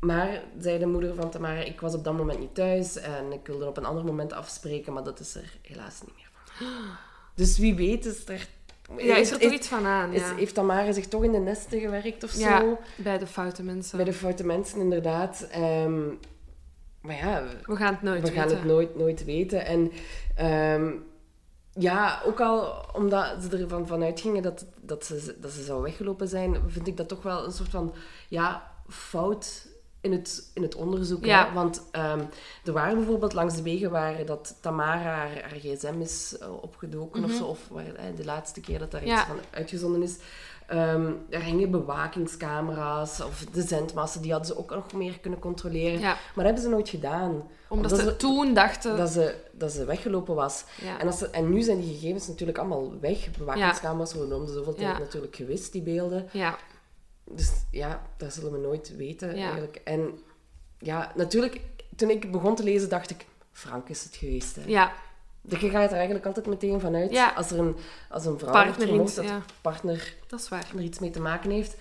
maar, 0.00 0.42
zei 0.60 0.78
de 0.78 0.86
moeder 0.86 1.14
van 1.14 1.30
Tamara, 1.30 1.60
ik 1.60 1.80
was 1.80 1.94
op 1.94 2.04
dat 2.04 2.16
moment 2.16 2.38
niet 2.38 2.54
thuis 2.54 2.96
en 2.96 3.32
ik 3.32 3.46
wilde 3.46 3.66
op 3.66 3.76
een 3.76 3.84
ander 3.84 4.04
moment 4.04 4.32
afspreken, 4.32 4.92
maar 4.92 5.04
dat 5.04 5.20
is 5.20 5.34
er 5.34 5.58
helaas 5.62 6.00
niet 6.02 6.14
meer 6.16 6.28
van. 6.32 6.66
Dus 7.34 7.58
wie 7.58 7.74
weet 7.74 8.04
is 8.04 8.26
er... 8.28 8.48
Ja, 8.96 9.16
is 9.16 9.30
er 9.30 9.38
toch 9.38 9.52
iets 9.52 9.68
van 9.68 9.86
aan? 9.86 10.12
is- 10.12 10.20
Ja, 10.20 10.34
heeft 10.34 10.54
Tamara 10.54 10.92
zich 10.92 11.06
toch 11.06 11.24
in 11.24 11.32
de 11.32 11.38
nesten 11.38 11.80
gewerkt 11.80 12.24
of 12.24 12.34
Ja, 12.38 12.60
zo? 12.60 12.78
bij 12.96 13.18
de 13.18 13.26
foute 13.26 13.62
mensen. 13.62 13.96
Bij 13.96 14.06
de 14.06 14.12
foute 14.12 14.44
mensen, 14.46 14.80
inderdaad. 14.80 15.46
Ehm, 15.50 16.00
maar 17.00 17.16
ja, 17.16 17.42
We 17.66 17.76
gaan 17.76 17.92
het 17.94 18.02
nooit 18.02 18.22
we 18.22 18.34
gaan 18.34 18.42
weten. 18.44 18.56
het 18.58 18.66
nooit, 18.66 18.96
nooit 18.96 19.24
weten. 19.24 19.64
En 19.66 19.92
ehm, 20.36 20.90
ja, 21.72 22.22
ook 22.26 22.40
al 22.40 22.84
omdat 22.92 23.42
ze 23.50 23.56
ervan 23.58 23.86
vanuit 23.86 24.20
gingen 24.20 24.42
dat, 24.42 24.66
dat, 24.80 25.04
ze, 25.04 25.36
dat 25.40 25.50
ze 25.50 25.62
zou 25.62 25.82
weggelopen 25.82 26.28
zijn, 26.28 26.56
vind 26.66 26.86
ik 26.86 26.96
dat 26.96 27.08
toch 27.08 27.22
wel 27.22 27.44
een 27.44 27.52
soort 27.52 27.70
van 27.70 27.94
ja, 28.28 28.70
fout 28.88 29.66
in 30.02 30.12
het, 30.12 30.50
in 30.54 30.62
het 30.62 30.74
onderzoek. 30.74 31.24
Ja. 31.24 31.46
Hè? 31.48 31.52
Want 31.52 31.82
ehm, 31.90 32.20
er 32.64 32.72
waren 32.72 32.96
bijvoorbeeld 32.96 33.32
langs 33.32 33.56
de 33.56 33.62
wegen 33.62 33.90
waar 33.90 34.24
dat 34.26 34.56
Tamara 34.60 35.02
haar, 35.02 35.40
haar 35.42 35.58
gsm 35.58 36.00
is 36.00 36.36
eh, 36.40 36.62
opgedoken 36.62 37.24
of 37.24 37.30
zo, 37.32 37.44
of 37.44 37.68
waar, 37.70 37.84
hè, 37.96 38.14
de 38.14 38.24
laatste 38.24 38.60
keer 38.60 38.78
dat 38.78 38.90
daar 38.90 39.00
Mhm. 39.00 39.10
Ja. 39.10 39.16
iets 39.18 39.26
van 39.26 39.38
uitgezonden 39.50 40.02
is. 40.02 40.16
ehm, 40.66 41.12
er 41.30 41.42
hingen 41.42 41.70
bewakingscamera's 41.70 43.20
of 43.20 43.44
de 43.52 43.62
zendmassen, 43.62 44.22
die 44.22 44.30
hadden 44.32 44.48
ze 44.48 44.58
ook 44.58 44.70
nog 44.70 44.92
meer 44.92 45.18
kunnen 45.20 45.38
controleren. 45.38 46.00
Ja, 46.00 46.06
Maar 46.12 46.18
dat 46.34 46.44
hebben 46.44 46.62
ze 46.62 46.68
nooit 46.68 46.88
gedaan. 46.88 47.48
omdat 47.68 47.98
ze 47.98 48.16
toen 48.16 48.54
dachten... 48.54 48.96
Dat 48.96 49.10
ze, 49.10 49.34
dat 49.52 49.72
ze 49.72 49.84
weggelopen 49.84 50.34
was. 50.34 50.64
Ja. 50.82 50.98
En, 51.00 51.06
als 51.06 51.18
ze, 51.18 51.30
en 51.30 51.50
nu 51.50 51.62
zijn 51.62 51.80
die 51.80 51.92
gegevens 51.94 52.28
natuurlijk 52.28 52.58
allemaal 52.58 52.92
weg. 53.00 53.30
Bewakingscamera's 53.38 54.14
worden 54.14 54.36
om 54.36 54.46
de 54.46 54.52
zoveel 54.52 54.74
tijd 54.74 54.92
Ja. 54.96 54.98
natuurlijk 54.98 55.36
gewist, 55.36 55.72
die 55.72 55.82
beelden. 55.82 56.28
Dus 57.24 57.50
ja, 57.70 58.02
dat 58.16 58.32
zullen 58.34 58.52
we 58.52 58.58
nooit 58.58 58.96
weten 58.96 59.36
Ja. 59.36 59.44
eigenlijk. 59.44 59.80
En 59.84 60.18
ja, 60.78 61.12
natuurlijk, 61.14 61.60
toen 61.96 62.10
ik 62.10 62.30
begon 62.32 62.56
te 62.56 62.62
lezen, 62.64 62.88
dacht 62.88 63.10
ik... 63.10 63.26
Frank 63.52 63.88
is 63.88 64.04
het 64.04 64.16
geweest. 64.16 64.56
Hè. 64.56 64.62
ja, 64.66 64.92
Je 65.48 65.56
gaat 65.56 65.90
er 65.90 65.96
eigenlijk 65.96 66.26
altijd 66.26 66.46
meteen 66.46 66.80
vanuit. 66.80 67.10
Ja. 67.10 67.32
Als 67.36 67.50
er 67.50 67.58
een, 67.58 67.76
als 68.10 68.24
een 68.26 68.38
vrouw 68.38 68.52
Partner 68.52 68.88
wordt 68.88 69.12
vermoord, 69.12 69.16
in- 69.16 69.22
dat 69.22 69.24
ja. 69.24 69.42
partner 69.60 70.14
dat 70.26 70.40
is 70.40 70.48
waar. 70.48 70.66
er 70.76 70.82
iets 70.82 70.98
mee 70.98 71.10
te 71.10 71.20
maken 71.20 71.50
heeft. 71.50 71.76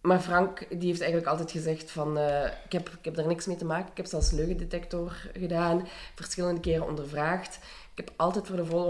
Maar 0.00 0.20
Frank 0.20 0.58
die 0.68 0.88
heeft 0.88 1.00
eigenlijk 1.00 1.30
altijd 1.30 1.50
gezegd 1.50 1.90
van... 1.90 2.18
eh, 2.18 2.44
ik, 2.64 2.72
heb, 2.72 2.88
ik 2.88 3.04
heb 3.04 3.14
daar 3.14 3.26
niks 3.26 3.46
mee 3.46 3.56
te 3.56 3.64
maken. 3.64 3.90
Ik 3.90 3.96
heb 3.96 4.06
zelfs 4.06 4.30
leugendetector 4.30 5.12
gedaan. 5.32 5.88
Verschillende 6.14 6.60
keren 6.60 6.86
ondervraagd. 6.86 7.58
Ik 7.96 8.04
heb 8.04 8.12
altijd 8.16 8.46
voor 8.46 8.56
de 8.56 8.64
volle 8.66 8.84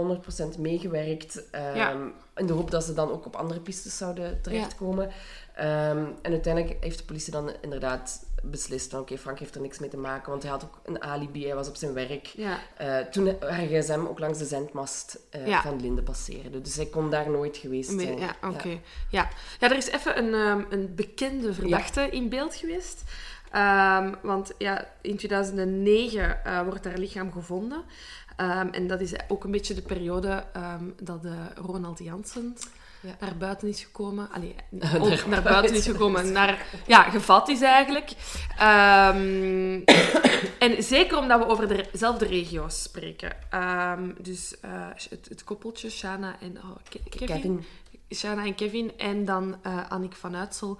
100% 0.55 0.59
meegewerkt. 0.59 1.49
ehm, 1.51 1.75
Ja. 1.75 1.95
In 2.35 2.45
de 2.45 2.53
hoop 2.53 2.71
dat 2.71 2.83
ze 2.83 2.93
dan 2.93 3.11
ook 3.11 3.25
op 3.25 3.35
andere 3.35 3.59
pistes 3.59 3.97
zouden 3.97 4.41
terechtkomen. 4.41 5.09
Ehm, 5.55 6.05
en 6.21 6.31
uiteindelijk 6.31 6.83
heeft 6.83 6.97
de 6.97 7.03
politie 7.03 7.31
dan 7.31 7.51
inderdaad 7.61 8.25
beslist 8.43 8.89
van... 8.91 8.99
Oké, 8.99 9.17
Frank 9.17 9.39
heeft 9.39 9.55
er 9.55 9.61
niks 9.61 9.79
mee 9.79 9.89
te 9.89 9.97
maken. 9.97 10.29
Want 10.29 10.41
hij 10.43 10.51
had 10.51 10.63
ook 10.63 10.79
een 10.85 11.01
alibi. 11.03 11.45
Hij 11.45 11.55
was 11.55 11.67
op 11.67 11.75
zijn 11.75 11.93
werk. 11.93 12.25
Ja, 12.25 12.59
Eh, 12.77 12.97
toen 12.97 13.35
haar 13.39 13.65
gsm 13.67 14.05
ook 14.07 14.19
langs 14.19 14.37
de 14.39 14.45
zendmast 14.45 15.19
eh, 15.29 15.61
van 15.61 15.81
Linde 15.81 16.01
passeerde. 16.03 16.61
Dus 16.61 16.75
hij 16.75 16.85
kon 16.85 17.09
daar 17.09 17.29
nooit 17.29 17.57
geweest 17.57 17.99
zijn. 17.99 18.17
ja 18.19 18.35
oké. 18.43 18.69
Ja. 19.09 19.29
Ja. 19.59 19.69
er 19.69 19.77
is 19.77 19.87
even 19.89 20.17
een, 20.17 20.33
ehm, 20.33 20.63
een 20.73 20.95
bekende 20.95 21.53
verdachte 21.53 22.09
in 22.09 22.29
beeld 22.29 22.55
geweest. 22.55 23.03
Want 24.21 24.51
ja, 24.57 24.87
in 25.01 25.17
2009 25.17 26.43
eh, 26.45 26.61
wordt 26.63 26.85
haar 26.85 26.97
lichaam 26.97 27.31
gevonden. 27.31 27.83
Ehm, 28.37 28.67
en 28.71 28.87
dat 28.87 29.01
is 29.01 29.13
ook 29.27 29.43
een 29.43 29.51
beetje 29.51 29.73
de 29.73 29.81
periode 29.81 30.43
ehm, 30.53 30.83
dat 31.01 31.25
eh, 31.25 31.31
Ronald 31.55 31.99
Jansen 31.99 32.55
Ja. 33.01 33.15
naar 33.19 33.37
buiten 33.37 33.67
is 33.67 33.83
gekomen. 33.83 34.29
Allee, 34.31 34.55
Naar 34.69 35.01
ook 35.01 35.25
naar 35.25 35.41
buiten 35.41 35.75
is 35.75 35.85
gekomen. 35.85 36.31
Naar, 36.31 36.65
ja, 36.87 37.03
gevat 37.03 37.49
is 37.49 37.61
eigenlijk. 37.61 38.11
Ehm, 38.57 39.79
en 40.65 40.83
zeker 40.83 41.17
omdat 41.17 41.39
we 41.39 41.45
over 41.47 41.89
dezelfde 41.91 42.25
regio's 42.25 42.81
spreken. 42.83 43.35
Dus 44.21 44.59
eh, 44.59 44.71
het, 45.09 45.25
het 45.29 45.43
koppeltje, 45.43 45.89
Shana 45.89 46.35
en 46.41 46.57
oh, 46.57 46.75
Ke- 46.89 47.09
Kevin. 47.09 47.27
Kevin. 47.27 47.65
Shana 48.15 48.45
en 48.45 48.55
Kevin 48.55 48.97
en 48.97 49.25
dan 49.25 49.57
eh 49.61 49.89
Annick 49.89 50.15
van 50.15 50.35
Uitsel 50.35 50.79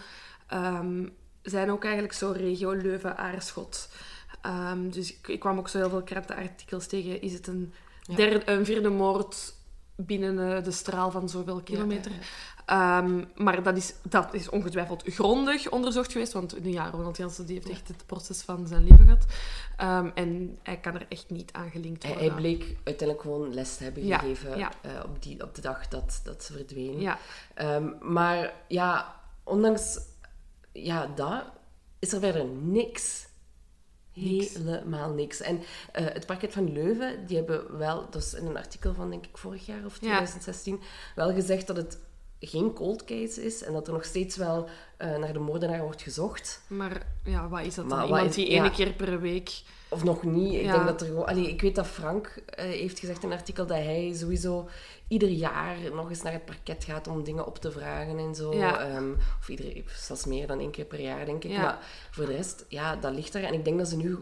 zijn 1.41 1.71
ook 1.71 1.83
eigenlijk 1.83 2.13
zo 2.13 2.31
regio 2.37 2.71
Leuven-Aarschot. 2.71 3.89
Ehm, 4.41 4.89
dus 4.89 5.13
ik, 5.13 5.27
ik 5.27 5.39
kwam 5.39 5.57
ook 5.57 5.67
zo 5.69 5.77
heel 5.77 5.89
veel 5.89 6.03
krantenartikels 6.03 6.87
tegen. 6.87 7.21
Is 7.21 7.33
het 7.33 7.47
een, 7.47 7.73
derde, 8.15 8.51
een 8.51 8.65
vierde 8.65 8.89
moord 8.89 9.53
binnen 9.95 10.55
eh, 10.57 10.63
de 10.63 10.71
straal 10.71 11.11
van 11.11 11.29
zoveel 11.29 11.61
kilometer? 11.61 12.11
Ehm, 12.65 13.23
maar 13.35 13.63
dat 13.63 13.77
is, 13.77 13.93
dat 14.03 14.33
is 14.33 14.49
ongetwijfeld 14.49 15.03
grondig 15.05 15.69
onderzocht 15.69 16.11
geweest. 16.11 16.33
Want 16.33 16.55
ja, 16.61 16.89
Ronald 16.89 17.17
Janssen 17.17 17.45
die 17.45 17.55
heeft 17.55 17.69
echt 17.69 17.87
het 17.87 18.05
proces 18.05 18.41
van 18.41 18.67
zijn 18.67 18.83
leven 18.83 19.05
gehad. 19.05 19.25
Ehm, 19.77 20.09
en 20.13 20.59
hij 20.63 20.77
kan 20.77 20.93
er 20.95 21.05
echt 21.09 21.29
niet 21.29 21.53
aan 21.53 21.69
gelinkt 21.69 22.03
Hij, 22.03 22.11
worden. 22.11 22.31
hij 22.31 22.41
bleek 22.41 22.63
uiteindelijk 22.83 23.21
gewoon 23.21 23.53
les 23.53 23.77
te 23.77 23.83
hebben 23.83 24.05
Ja, 24.05 24.17
gegeven 24.17 24.57
ja. 24.57 24.71
eh, 24.81 24.91
op, 25.05 25.23
die, 25.23 25.43
op 25.43 25.55
de 25.55 25.61
dag 25.61 25.87
dat, 25.87 26.21
dat 26.23 26.43
ze. 26.43 26.99
Ja, 26.99 27.17
Ehm, 27.53 27.89
maar 28.01 28.53
ja, 28.67 29.15
ondanks 29.43 29.99
ja, 30.71 31.07
dat 31.15 31.43
is 31.99 32.13
er 32.13 32.19
verder 32.19 32.45
niks. 32.45 33.26
Niks. 34.23 34.53
Helemaal 34.53 35.09
niks. 35.13 35.41
En 35.41 35.59
eh, 35.91 36.05
het 36.05 36.25
parket 36.25 36.53
van 36.53 36.73
Leuven, 36.73 37.25
die 37.25 37.35
hebben 37.37 37.77
wel, 37.77 38.07
dat 38.09 38.21
is 38.21 38.33
in 38.33 38.45
een 38.45 38.57
artikel 38.57 38.93
van 38.93 39.09
denk 39.09 39.25
ik 39.25 39.37
vorig 39.37 39.65
jaar 39.65 39.85
of 39.85 39.97
2016, 39.97 40.79
wel 41.15 41.33
gezegd 41.33 41.67
dat 41.67 41.75
het 41.77 41.97
geen 42.39 42.73
cold 42.73 43.03
case 43.05 43.45
is 43.45 43.63
en 43.63 43.73
dat 43.73 43.87
er 43.87 43.93
nog 43.93 44.05
steeds 44.05 44.35
wel 44.37 44.69
eh, 44.97 45.17
naar 45.17 45.33
de 45.33 45.39
moordenaar 45.39 45.81
wordt 45.81 46.01
gezocht. 46.01 46.61
maar 46.67 47.05
ja, 47.23 47.47
wat 47.49 47.65
is 47.65 47.75
dat 47.75 47.85
Maar 47.85 47.97
dan? 47.97 48.07
Iemand 48.07 48.29
is- 48.29 48.35
die 48.35 48.51
ja. 48.51 48.57
ene 48.59 48.71
keer 48.71 48.93
per 48.93 49.19
week... 49.21 49.61
Of 49.89 50.03
nog 50.03 50.23
niet. 50.23 50.53
Ik 50.53 50.61
Ja. 50.61 50.71
denk 50.71 50.85
dat 50.85 51.01
er 51.01 51.07
gewoon... 51.07 51.25
Allee, 51.25 51.49
ik 51.49 51.61
weet 51.61 51.75
dat 51.75 51.87
Frank 51.87 52.27
eh, 52.45 52.65
heeft 52.65 52.99
gezegd 52.99 53.23
in 53.23 53.31
een 53.31 53.37
artikel 53.37 53.65
dat 53.65 53.77
hij 53.77 54.13
sowieso 54.15 54.69
ieder 55.07 55.29
jaar 55.29 55.75
nog 55.93 56.09
eens 56.09 56.21
naar 56.21 56.33
het 56.33 56.45
parket 56.45 56.83
gaat 56.83 57.07
om 57.07 57.23
dingen 57.23 57.45
op 57.47 57.57
te 57.57 57.71
vragen 57.71 58.17
en 58.17 58.35
zo. 58.35 58.53
Ja. 58.55 58.79
Ehm, 58.79 59.11
of 59.39 59.49
ieder, 59.49 59.83
zelfs 59.95 60.25
meer 60.25 60.47
dan 60.47 60.59
één 60.59 60.71
keer 60.71 60.85
per 60.85 60.99
jaar, 61.01 61.25
denk 61.25 61.43
ik. 61.43 61.51
Ja. 61.51 61.61
Maar 61.61 61.77
voor 62.11 62.25
de 62.25 62.31
rest, 62.35 62.65
ja, 62.67 62.95
dat 62.95 63.13
ligt 63.13 63.33
er. 63.35 63.43
En 63.43 63.53
ik 63.53 63.65
denk 63.65 63.77
dat 63.77 63.87
ze 63.87 63.97
nu 63.97 64.17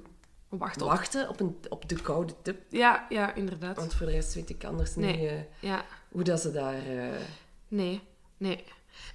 Wacht 0.49 0.81
op. 0.81 0.87
wachten 0.87 1.29
op, 1.29 1.39
een, 1.39 1.57
op 1.69 1.89
de 1.89 1.95
koude 2.01 2.33
tip. 2.41 2.61
Ja, 2.69 3.05
ja, 3.09 3.33
inderdaad. 3.35 3.75
Want 3.75 3.93
voor 3.93 4.05
de 4.05 4.11
rest 4.11 4.33
weet 4.33 4.49
ik 4.49 4.63
anders 4.63 4.95
Nee. 4.95 5.17
niet 5.17 5.29
eh, 5.29 5.35
Ja, 5.59 5.85
hoe 6.09 6.23
dat 6.23 6.39
ze 6.41 6.51
daar... 6.51 6.73
eh, 6.87 7.07
nee, 7.67 8.01
nee. 8.37 8.63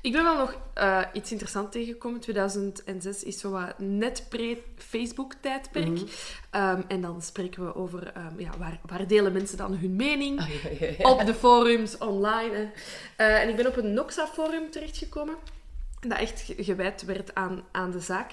Ik 0.03 0.13
ben 0.13 0.23
wel 0.23 0.37
nog 0.37 0.55
eh, 0.75 1.01
iets 1.13 1.31
interessants 1.31 1.73
tegengekomen. 1.73 2.21
2006 2.21 3.23
is 3.23 3.39
zo 3.41 3.51
wat 3.51 3.79
net 3.79 4.27
pre-Facebook-tijdperk. 4.29 5.87
Mhm. 5.89 6.05
Ehm, 6.51 6.81
en 6.89 7.01
dan 7.01 7.23
spreken 7.23 7.65
we 7.67 7.75
over 7.75 8.13
ehm, 8.13 8.41
ja, 8.41 8.51
waar, 8.59 8.81
waar 8.87 9.07
delen 9.07 9.33
mensen 9.33 9.57
dan 9.57 9.75
hun 9.77 9.97
mening 9.97 10.41
ah, 10.41 10.49
ja, 10.49 10.71
ja, 10.87 10.93
ja. 10.99 11.11
op 11.11 11.27
de 11.27 11.35
forums 11.35 11.99
online. 11.99 12.71
Eh, 13.17 13.43
en 13.43 13.49
ik 13.49 13.57
ben 13.57 13.67
op 13.67 13.77
een 13.77 13.93
Noxa-forum 13.95 14.71
terechtgekomen. 14.71 15.35
Dat 16.01 16.19
echt 16.19 16.41
ge- 16.41 16.65
gewijd 16.65 17.05
werd 17.05 17.35
aan, 17.35 17.63
aan 17.71 17.91
de 17.91 18.01
zaak. 18.01 18.33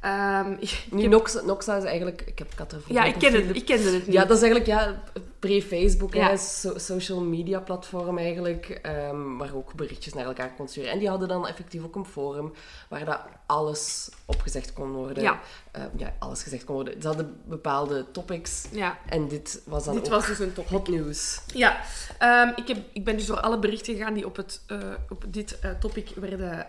Ehm, 0.00 0.52
ik 0.60 0.84
Nu, 0.90 1.02
heb- 1.02 1.10
Noxa, 1.10 1.40
Noxa 1.40 1.76
is 1.76 1.84
eigenlijk... 1.84 2.22
Ik 2.26 2.38
heb 2.38 2.72
ervoor. 2.72 2.92
ja, 2.96 3.04
ik, 3.04 3.14
ken 3.14 3.32
het, 3.32 3.56
ik 3.56 3.64
kende 3.64 3.90
het 3.90 4.06
niet. 4.06 4.12
Ja, 4.16 4.24
dat 4.24 4.36
is 4.36 4.42
eigenlijk 4.42 4.66
ja, 4.80 5.02
pre-Facebook, 5.38 6.14
Ja. 6.14 6.36
so- 6.36 6.78
social 6.78 7.20
media 7.20 7.60
platform 7.60 8.18
eigenlijk, 8.18 8.68
ehm, 8.82 9.36
waar 9.36 9.54
ook 9.54 9.74
berichtjes 9.74 10.14
naar 10.14 10.24
elkaar 10.24 10.52
kon 10.56 10.68
sturen. 10.68 10.90
En 10.90 10.98
die 10.98 11.08
hadden 11.08 11.28
dan 11.28 11.46
effectief 11.46 11.82
ook 11.84 11.96
een 11.96 12.04
forum 12.04 12.52
waar 12.88 13.04
dat 13.04 13.20
alles 13.46 14.08
opgezegd 14.24 14.72
kon 14.72 14.90
worden. 14.92 15.22
Ja. 15.22 15.40
Eh, 15.70 15.82
ja, 15.96 16.14
alles 16.18 16.42
gezegd 16.42 16.64
kon 16.64 16.74
worden. 16.74 17.00
Ze 17.02 17.06
hadden 17.06 17.40
bepaalde 17.44 18.04
topics 18.12 18.64
Ja. 18.70 18.98
en 19.08 19.28
dit 19.28 19.62
was 19.66 19.84
dan 19.84 19.94
Dit 19.94 20.04
ook 20.04 20.10
was 20.10 20.26
dus 20.26 20.38
een 20.38 20.52
top. 20.52 20.68
hot 20.68 20.88
news. 20.88 21.40
Ja, 21.54 21.80
ehm, 22.18 22.52
ik, 22.56 22.68
heb, 22.68 22.78
ik 22.92 23.04
ben 23.04 23.16
dus 23.16 23.26
door 23.26 23.40
alle 23.40 23.58
berichten 23.58 23.94
gegaan 23.96 24.14
die 24.14 24.26
op, 24.26 24.36
het, 24.36 24.60
eh, 24.66 24.78
op 25.08 25.24
dit 25.28 25.58
eh, 25.58 25.70
topic 25.80 26.08
werden 26.16 26.66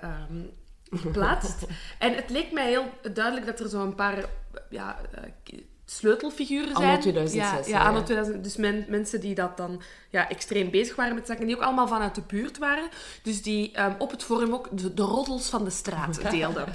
geplaatst. 0.91 1.65
en 2.00 2.15
het 2.15 2.29
leek 2.29 2.51
mij 2.51 2.69
heel 2.69 2.89
duidelijk 3.13 3.46
dat 3.46 3.60
er 3.60 3.69
zo'n 3.69 3.96
paar 3.96 4.25
ja, 4.69 5.00
eh, 5.12 5.60
sleutelfiguren 5.86 6.74
Anno 6.74 6.88
zijn. 6.88 7.00
2006, 7.00 7.67
Ja, 7.67 7.77
ja, 7.79 7.86
anno 7.86 7.98
ja. 8.00 8.03
2000. 8.05 8.43
Dus 8.43 8.55
men- 8.55 8.86
mensen 8.88 9.19
die 9.19 9.36
dat 9.36 9.58
dan 9.58 9.81
ja, 10.10 10.29
extreem 10.29 10.69
bezig 10.72 10.96
waren 10.96 11.15
met 11.15 11.27
zaken, 11.27 11.46
die 11.46 11.55
ook 11.55 11.62
allemaal 11.62 11.88
vanuit 11.88 12.15
de 12.15 12.22
buurt 12.27 12.58
waren. 12.58 12.89
Dus 13.24 13.41
die 13.41 13.72
ehm, 13.72 13.91
op 13.98 14.12
het 14.12 14.24
forum 14.24 14.53
ook 14.53 14.67
de, 14.72 14.93
de 14.93 15.01
roddels 15.01 15.50
van 15.50 15.63
de 15.63 15.69
straat 15.69 16.22
deelden. 16.31 16.65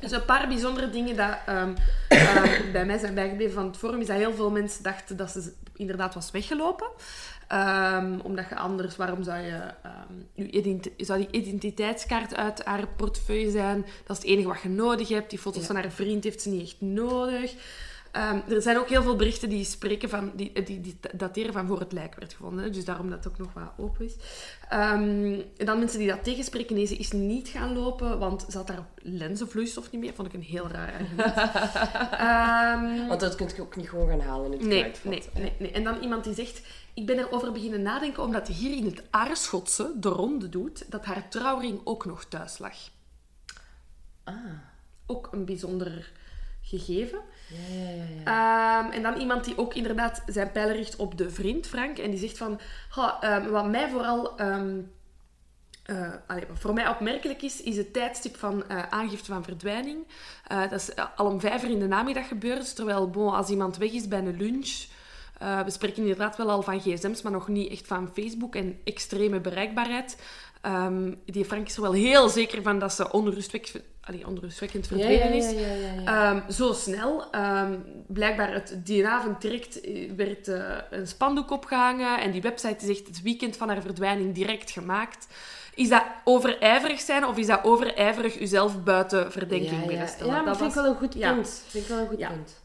Dus 0.00 0.10
een 0.10 0.24
paar 0.24 0.48
bijzondere 0.48 0.90
dingen 0.90 1.16
dat 1.16 1.36
ehm, 1.46 1.74
ehm, 2.08 2.72
bij 2.72 2.86
mij 2.86 2.98
zijn 2.98 3.14
bijgebleven 3.14 3.54
van 3.54 3.66
het 3.66 3.76
forum, 3.76 4.00
is 4.00 4.06
dat 4.06 4.16
heel 4.16 4.34
veel 4.34 4.50
mensen 4.50 4.82
dachten 4.82 5.16
dat 5.16 5.30
ze 5.30 5.52
inderdaad 5.76 6.14
was 6.14 6.30
weggelopen. 6.30 6.86
Ehm, 7.52 8.18
omdat 8.22 8.48
je 8.48 8.56
anders, 8.56 8.96
waarom 8.96 9.22
zou 9.22 9.40
je, 9.40 9.60
ehm, 9.82 10.48
je 10.96 11.04
zou 11.04 11.18
die 11.18 11.42
identiteitskaart 11.42 12.36
uit 12.36 12.64
haar 12.64 12.86
portefeuille 12.96 13.50
zijn? 13.50 13.84
Dat 14.06 14.16
is 14.16 14.22
het 14.22 14.32
enige 14.32 14.48
wat 14.48 14.60
je 14.62 14.68
nodig 14.68 15.08
hebt. 15.08 15.30
Die 15.30 15.38
foto's 15.38 15.60
Ja. 15.60 15.66
van 15.66 15.76
haar 15.76 15.90
vriend 15.90 16.24
heeft 16.24 16.42
ze 16.42 16.48
niet 16.48 16.62
echt 16.62 16.80
nodig. 16.80 17.54
Ehm, 18.12 18.40
er 18.48 18.62
zijn 18.62 18.78
ook 18.78 18.88
heel 18.88 19.02
veel 19.02 19.16
berichten 19.16 19.48
die 19.48 19.64
spreken 19.64 20.08
van, 20.08 20.32
die, 20.34 20.62
die, 20.64 20.80
die 20.80 20.96
dateren 21.14 21.52
van 21.52 21.66
voor 21.66 21.80
het 21.80 21.92
lijk 21.92 22.14
werd 22.14 22.32
gevonden. 22.32 22.64
hè. 22.64 22.70
Dus 22.70 22.84
daarom 22.84 23.10
dat 23.10 23.24
het 23.24 23.32
ook 23.32 23.38
nog 23.38 23.52
wat 23.52 23.72
open 23.76 24.04
is. 24.04 24.14
Ehm, 24.68 25.40
en 25.56 25.66
dan 25.66 25.78
mensen 25.78 25.98
die 25.98 26.08
dat 26.08 26.24
tegenspreken, 26.24 26.74
nee, 26.76 26.86
ze 26.86 26.96
is 26.96 27.12
niet 27.12 27.48
gaan 27.48 27.72
lopen, 27.72 28.18
want 28.18 28.44
ze 28.48 28.56
had 28.56 28.66
daar 28.66 28.86
lenzenvloeistof 28.96 29.90
niet 29.90 30.00
meer. 30.00 30.14
Vond 30.14 30.28
ik 30.28 30.34
een 30.34 30.42
heel 30.42 30.68
raar 30.68 30.92
argument. 30.92 31.34
Ehm, 32.12 33.06
Want 33.08 33.20
dat 33.20 33.34
kun 33.34 33.48
je 33.56 33.62
ook 33.62 33.76
niet 33.76 33.88
gewoon 33.88 34.08
gaan 34.08 34.20
halen 34.20 34.52
in 34.52 34.58
het 34.58 34.68
Nee, 34.68 34.78
kruidvat, 34.78 35.10
nee, 35.12 35.22
hè. 35.32 35.40
nee, 35.40 35.52
nee. 35.58 35.70
En 35.72 35.84
dan 35.84 35.98
iemand 36.00 36.24
die 36.24 36.34
zegt... 36.34 36.60
Ik 36.94 37.06
ben 37.06 37.18
erover 37.18 37.52
beginnen 37.52 37.82
nadenken 37.82 38.22
omdat 38.22 38.48
hier 38.48 38.76
in 38.76 38.84
het 38.84 39.02
Aarschotse 39.10 39.92
de 39.96 40.08
ronde 40.08 40.48
doet 40.48 40.90
dat 40.90 41.04
haar 41.04 41.28
trouwring 41.28 41.80
ook 41.84 42.04
nog 42.04 42.24
thuis 42.24 42.58
lag. 42.58 42.74
Ah, 44.24 44.34
Ook 45.06 45.28
een 45.32 45.44
bijzonder 45.44 46.12
gegeven. 46.62 47.18
ja, 47.48 47.78
ja, 47.82 48.04
ja. 48.24 48.82
Ehm, 48.84 48.92
en 48.92 49.02
dan 49.02 49.20
iemand 49.20 49.44
die 49.44 49.58
ook 49.58 49.74
inderdaad 49.74 50.22
zijn 50.26 50.52
pijlen 50.52 50.76
richt 50.76 50.96
op 50.96 51.18
de 51.18 51.30
vriend, 51.30 51.66
Frank. 51.66 51.98
En 51.98 52.10
die 52.10 52.20
zegt 52.20 52.38
van... 52.38 52.60
"Ha, 52.88 53.20
ehm, 53.20 53.50
wat 53.50 53.66
mij 53.66 53.88
vooral... 53.88 54.38
ehm, 54.38 54.78
eh, 55.82 56.10
allee, 56.26 56.46
wat 56.48 56.58
voor 56.58 56.72
mij 56.72 56.88
opmerkelijk 56.88 57.42
is, 57.42 57.62
is 57.62 57.76
het 57.76 57.92
tijdstip 57.92 58.36
van 58.36 58.68
eh, 58.68 58.82
aangifte 58.90 59.32
van 59.32 59.44
verdwijning. 59.44 60.06
Eh, 60.46 60.70
dat 60.70 60.80
is 60.80 60.90
al 61.16 61.26
om 61.26 61.40
vijf 61.40 61.64
uur 61.64 61.70
in 61.70 61.78
de 61.78 61.86
namiddag 61.86 62.28
gebeurd. 62.28 62.76
Terwijl, 62.76 63.10
bon, 63.10 63.34
als 63.34 63.48
iemand 63.48 63.76
weg 63.76 63.92
is 63.92 64.08
bij 64.08 64.18
een 64.18 64.36
lunch... 64.36 64.86
we 65.64 65.70
spreken 65.70 66.02
inderdaad 66.02 66.36
wel 66.36 66.50
al 66.50 66.62
van 66.62 66.80
gsm's, 66.80 67.22
maar 67.22 67.32
nog 67.32 67.48
niet 67.48 67.70
echt 67.70 67.86
van 67.86 68.10
Facebook 68.12 68.54
en 68.54 68.80
extreme 68.84 69.40
bereikbaarheid. 69.40 70.16
Die 71.24 71.44
Frank 71.44 71.66
is 71.66 71.76
er 71.76 71.82
wel 71.82 71.92
heel 71.92 72.28
zeker 72.28 72.62
van 72.62 72.78
dat 72.78 72.92
ze 72.92 73.12
onrustwekkend, 73.12 73.84
allee, 74.04 74.26
onrustwekkend 74.26 74.88
ja, 74.88 74.96
verdwenen 74.96 75.32
is. 75.32 75.50
ja. 76.04 76.30
Ehm, 76.32 76.50
zo 76.50 76.72
snel. 76.72 77.30
Ehm, 77.30 77.78
blijkbaar 78.06 78.52
het, 78.52 78.76
direct 79.38 79.80
eh, 79.80 80.10
werd 80.16 80.48
eh, 80.48 80.76
een 80.90 81.06
spandoek 81.06 81.50
opgehangen 81.50 82.20
en 82.20 82.30
die 82.30 82.42
website 82.42 82.84
is 82.88 82.98
echt 82.98 83.06
het 83.06 83.22
weekend 83.22 83.56
van 83.56 83.68
haar 83.68 83.82
verdwijning 83.82 84.34
direct 84.34 84.70
gemaakt. 84.70 85.26
Is 85.74 85.88
dat 85.88 86.02
overijverig 86.24 87.00
zijn 87.00 87.26
of 87.26 87.36
is 87.36 87.46
dat 87.46 87.64
overijverig 87.64 88.40
uzelf 88.40 88.82
buiten 88.82 89.32
verdenking 89.32 89.86
willen 89.86 90.08
stellen? 90.08 90.32
Ja, 90.34 90.40
maar 90.40 90.44
dat 90.44 90.56
vind 90.56 90.68
ik 90.68 90.74
wel 90.74 90.86
een 90.90 90.96
goed 90.96 91.18
punt. 91.18 91.62
Vind 91.68 91.84
ik 91.84 91.90
wel 91.90 91.98
een 91.98 92.08
goed 92.08 92.18
Ja. 92.18 92.28
punt. 92.28 92.60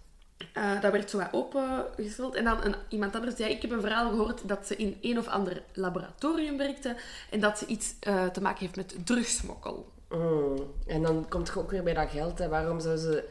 eh, 0.54 0.82
dat 0.82 0.92
werd 0.92 1.10
zo 1.10 1.18
wat 1.18 1.28
opengesteld. 1.32 2.36
En 2.36 2.44
dan 2.44 2.64
een, 2.64 2.76
iemand 2.90 3.16
anders 3.16 3.36
zei, 3.36 3.50
ik 3.52 3.62
heb 3.62 3.72
een 3.72 3.82
verhaal 3.82 4.10
gehoord 4.10 4.48
dat 4.48 4.68
ze 4.68 4.76
in 4.76 4.98
een 5.02 5.18
of 5.18 5.28
ander 5.28 5.64
laboratorium 5.74 6.58
werkte 6.58 6.96
en 7.30 7.40
dat 7.40 7.58
ze 7.58 7.66
iets 7.66 7.94
te 8.34 8.42
maken 8.42 8.60
heeft 8.60 8.76
met 8.76 8.96
drugsmokkel. 9.06 9.92
Mm. 10.10 10.74
En 10.86 11.02
dan 11.02 11.26
komt 11.30 11.48
je 11.48 11.60
ook 11.60 11.72
weer 11.72 11.84
bij 11.84 11.94
dat 11.94 12.10
geld. 12.10 12.40
Hè. 12.40 12.48
Waarom 12.48 12.80
zou 12.80 12.98
ze 12.98 13.24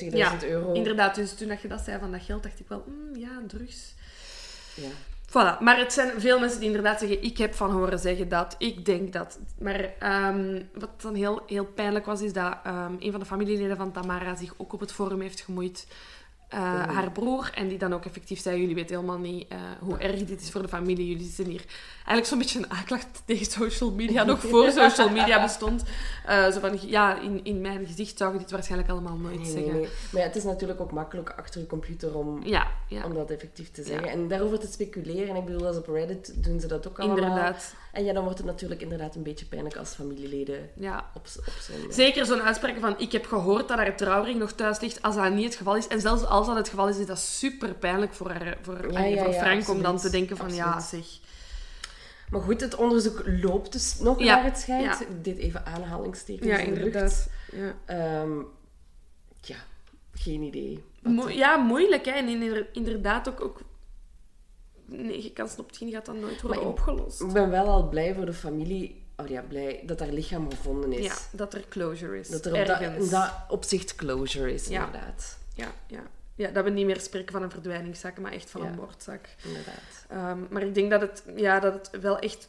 58.000 0.00 0.06
Ja, 0.12 0.42
euro... 0.42 0.72
Inderdaad, 0.72 1.14
dus 1.14 1.34
toen 1.34 1.48
dat 1.48 1.60
je 1.60 1.68
dat 1.68 1.80
zei 1.80 1.98
van 1.98 2.12
dat 2.12 2.22
geld, 2.22 2.42
dacht 2.42 2.60
ik 2.60 2.68
wel, 2.68 2.84
mm, 2.86 3.16
ja, 3.16 3.42
drugs. 3.46 3.94
Ja. 4.74 4.88
Voilà, 5.30 5.58
maar 5.60 5.78
het 5.78 5.92
zijn 5.92 6.20
veel 6.20 6.38
mensen 6.40 6.58
die 6.58 6.68
inderdaad 6.68 6.98
zeggen, 6.98 7.22
ik 7.22 7.38
heb 7.38 7.54
van 7.54 7.70
horen 7.70 7.98
zeggen 7.98 8.28
dat, 8.28 8.54
ik 8.58 8.84
denk 8.84 9.12
dat. 9.12 9.38
Maar 9.58 9.94
ehm, 9.98 10.62
wat 10.74 11.02
dan 11.02 11.14
heel, 11.14 11.42
heel 11.46 11.64
pijnlijk 11.64 12.06
was, 12.06 12.20
is 12.20 12.32
dat 12.32 12.56
ehm, 12.64 12.94
een 12.98 13.10
van 13.10 13.20
de 13.20 13.26
familieleden 13.26 13.76
van 13.76 13.92
Tamara 13.92 14.34
zich 14.34 14.54
ook 14.56 14.72
op 14.72 14.80
het 14.80 14.92
forum 14.92 15.20
heeft 15.20 15.40
gemoeid. 15.40 15.86
Eh, 16.50 16.58
Haar 16.94 17.10
broer, 17.12 17.50
en 17.54 17.68
die 17.68 17.78
dan 17.78 17.92
ook 17.94 18.04
effectief 18.04 18.40
zei, 18.40 18.60
jullie 18.60 18.74
weten 18.74 18.94
helemaal 18.94 19.18
niet 19.18 19.48
eh, 19.48 19.58
hoe 19.80 19.98
erg 19.98 20.24
dit 20.24 20.40
is 20.40 20.50
voor 20.50 20.62
de 20.62 20.68
familie. 20.68 21.06
Jullie 21.08 21.30
zijn 21.30 21.48
hier 21.48 21.64
eigenlijk 21.94 22.26
zo'n 22.26 22.38
beetje 22.38 22.58
een 22.58 22.70
aanklacht 22.70 23.22
tegen 23.24 23.46
social 23.46 23.90
media, 23.90 24.24
nog 24.24 24.40
voor 24.40 24.70
social 24.80 25.08
media 25.10 25.42
bestond. 25.42 25.82
Eh, 26.26 26.50
zo 26.50 26.60
van, 26.60 26.78
ja, 26.86 27.20
in, 27.20 27.44
in 27.44 27.60
mijn 27.60 27.86
gezicht 27.86 28.18
zou 28.18 28.32
je 28.32 28.38
dit 28.38 28.50
waarschijnlijk 28.50 28.90
allemaal 28.90 29.16
nooit 29.16 29.40
Nee, 29.40 29.50
zeggen. 29.52 29.72
nee. 29.72 29.88
Maar 30.12 30.20
ja, 30.20 30.26
het 30.26 30.36
is 30.36 30.44
natuurlijk 30.44 30.80
ook 30.80 30.92
makkelijk 30.92 31.30
achter 31.36 31.60
je 31.60 31.66
computer 31.66 32.16
om, 32.16 32.40
Ja, 32.44 32.66
ja. 32.88 33.04
om 33.04 33.14
dat 33.14 33.30
effectief 33.30 33.70
te 33.70 33.82
zeggen. 33.82 34.08
En 34.08 34.28
daarover 34.28 34.58
te 34.58 34.66
speculeren. 34.66 35.36
Ik 35.36 35.44
bedoel, 35.44 35.66
als 35.66 35.76
op 35.76 35.88
Reddit 35.88 36.44
doen 36.44 36.60
ze 36.60 36.66
dat 36.66 36.88
ook 36.88 36.98
allemaal. 36.98 37.16
Inderdaad. 37.16 37.74
En 37.92 38.04
ja, 38.04 38.12
dan 38.12 38.22
wordt 38.22 38.38
het 38.38 38.46
natuurlijk 38.46 38.80
inderdaad 38.82 39.14
een 39.14 39.22
beetje 39.22 39.44
pijnlijk 39.46 39.76
als 39.76 39.94
familieleden 39.94 40.70
Ja. 40.74 41.10
op, 41.14 41.26
op 41.38 41.46
eh, 41.46 41.90
Zeker 41.90 42.26
zo'n 42.26 42.42
uitspraak 42.42 42.78
van 42.80 42.94
ik 42.98 43.12
heb 43.12 43.26
gehoord 43.26 43.68
dat 43.68 43.76
haar 43.78 43.96
trouwring 43.96 44.38
nog 44.38 44.52
thuis 44.52 44.80
ligt, 44.80 45.02
als 45.02 45.14
dat 45.14 45.32
niet 45.32 45.44
het 45.44 45.54
geval 45.54 45.76
is. 45.76 45.86
En 45.88 46.00
zelfs 46.00 46.24
als 46.24 46.46
dat 46.46 46.56
het 46.56 46.68
geval 46.68 46.88
is, 46.88 46.98
is 46.98 47.06
dat 47.06 47.18
super 47.18 47.74
pijnlijk 47.74 48.14
voor, 48.14 48.30
haar, 48.30 48.58
voor, 48.62 48.92
Ja, 48.92 48.98
allee, 48.98 49.14
ja, 49.14 49.24
voor 49.24 49.32
Frank 49.32 49.68
om 49.68 49.82
dan 49.82 49.98
te 49.98 50.10
denken 50.10 50.36
van 50.36 50.54
ja, 50.54 50.80
zeg. 50.80 51.06
Maar 52.30 52.40
goed, 52.40 52.60
het 52.60 52.74
onderzoek 52.74 53.22
loopt 53.26 53.72
dus 53.72 53.98
nog 53.98 54.18
naar 54.18 54.44
het 54.44 54.58
schijnt. 54.58 55.00
Ik 55.00 55.24
deed 55.24 55.38
even 55.38 55.66
aanhalingstekens 55.66 56.46
Ja, 56.48 56.58
in 56.58 56.74
de 56.74 56.80
lucht. 56.84 57.28
Ja. 57.52 57.74
Ehm, 57.84 58.38
ja, 59.40 59.56
geen 60.14 60.42
idee. 60.42 60.84
Mo- 61.02 61.28
ja, 61.28 61.56
moeilijk 61.56 62.04
hè. 62.04 62.10
En 62.10 62.28
inder- 62.28 62.66
inderdaad 62.72 63.28
ook, 63.28 63.40
ook 63.40 63.60
9 64.90 65.32
kansen 65.32 65.58
op 65.58 65.72
10 65.72 65.90
gaat 65.90 66.06
dat 66.06 66.14
nooit 66.16 66.40
worden 66.42 66.60
Maar 66.62 66.70
opgelost. 66.70 67.20
Ik 67.20 67.32
ben 67.32 67.50
wel 67.50 67.66
al 67.66 67.88
blij 67.88 68.14
voor 68.14 68.26
de 68.26 68.32
familie. 68.32 69.02
Oh 69.16 69.26
ja, 69.28 69.42
blij 69.42 69.82
dat 69.86 70.00
haar 70.00 70.08
lichaam 70.08 70.50
gevonden 70.50 70.92
is. 70.92 71.04
Ja, 71.04 71.14
dat 71.32 71.54
er 71.54 71.64
closure 71.68 72.18
is. 72.18 72.28
Dat 72.28 72.44
er 72.46 72.60
op 72.60 72.66
dat, 72.66 72.80
ergens. 72.80 73.04
in 73.04 73.10
dat 73.10 73.32
opzicht 73.48 73.94
closure 73.94 74.52
is, 74.52 74.66
Ja. 74.68 74.84
inderdaad. 74.86 75.38
Ja, 75.54 75.72
ja. 75.86 76.02
ja, 76.34 76.50
dat 76.50 76.64
we 76.64 76.70
niet 76.70 76.86
meer 76.86 77.00
spreken 77.00 77.32
van 77.32 77.42
een 77.42 77.50
verdwijningszaak, 77.50 78.18
maar 78.18 78.32
echt 78.32 78.50
van 78.50 78.62
Ja. 78.62 78.68
een 78.68 78.74
moordzaak. 78.74 79.34
inderdaad. 79.44 80.06
Ehm, 80.08 80.38
maar 80.50 80.62
ik 80.62 80.74
denk 80.74 80.90
dat 80.90 81.00
het, 81.00 81.22
ja, 81.36 81.60
dat 81.60 81.72
het 81.74 82.00
wel 82.02 82.18
echt... 82.18 82.48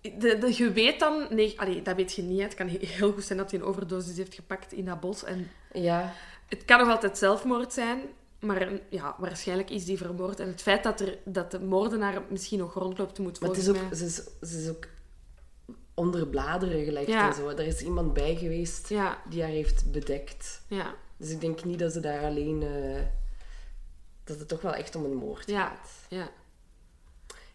De, 0.00 0.38
de, 0.38 0.52
je 0.56 0.72
weet 0.72 1.00
dan... 1.00 1.26
Nee, 1.30 1.60
allee, 1.60 1.82
dat 1.82 1.96
weet 1.96 2.12
je 2.14 2.22
niet. 2.22 2.38
hè. 2.38 2.44
Het 2.44 2.54
kan 2.54 2.68
he- 2.68 2.78
heel 2.86 3.12
goed 3.12 3.24
zijn 3.24 3.38
dat 3.38 3.50
hij 3.50 3.60
een 3.60 3.66
overdosis 3.66 4.16
heeft 4.16 4.34
gepakt 4.34 4.72
in 4.72 4.84
dat 4.84 5.00
bos. 5.00 5.24
En 5.24 5.50
Ja, 5.72 6.12
het 6.48 6.64
kan 6.64 6.78
nog 6.78 6.88
altijd 6.88 7.18
zelfmoord 7.18 7.72
zijn, 7.72 8.00
maar 8.42 8.68
ja, 8.90 9.16
waarschijnlijk 9.18 9.70
is 9.70 9.84
die 9.84 9.96
vermoord. 9.96 10.40
En 10.40 10.46
het 10.46 10.62
feit 10.62 10.82
dat, 10.82 11.00
er, 11.00 11.18
dat 11.24 11.50
de 11.50 11.60
moordenaar 11.60 12.22
misschien 12.28 12.58
nog 12.58 12.74
rondloopt, 12.74 13.18
moet 13.18 13.40
maar 13.40 13.48
het 13.48 13.58
is 13.58 13.68
ook, 13.68 13.76
mij... 13.88 13.94
ze, 13.94 14.04
is, 14.04 14.14
ze 14.50 14.58
is 14.62 14.68
ook 14.68 14.86
onder 15.94 16.26
bladeren 16.26 16.84
gelegd 16.84 17.06
Ja. 17.08 17.28
en 17.28 17.34
zo. 17.34 17.48
Er 17.48 17.66
is 17.66 17.80
iemand 17.80 18.12
bij 18.12 18.36
geweest 18.36 18.88
Ja, 18.88 19.22
die 19.28 19.42
haar 19.42 19.50
heeft 19.50 19.92
bedekt. 19.92 20.62
ja, 20.68 20.94
Dus 21.16 21.30
ik 21.30 21.40
denk 21.40 21.64
niet 21.64 21.78
dat 21.78 21.92
ze 21.92 22.00
daar 22.00 22.24
alleen... 22.24 22.62
eh, 22.62 23.00
dat 24.24 24.38
het 24.38 24.48
toch 24.48 24.60
wel 24.60 24.74
echt 24.74 24.96
om 24.96 25.04
een 25.04 25.16
moord 25.16 25.50
Ja. 25.50 25.66
gaat. 25.66 25.90
ja. 26.08 26.30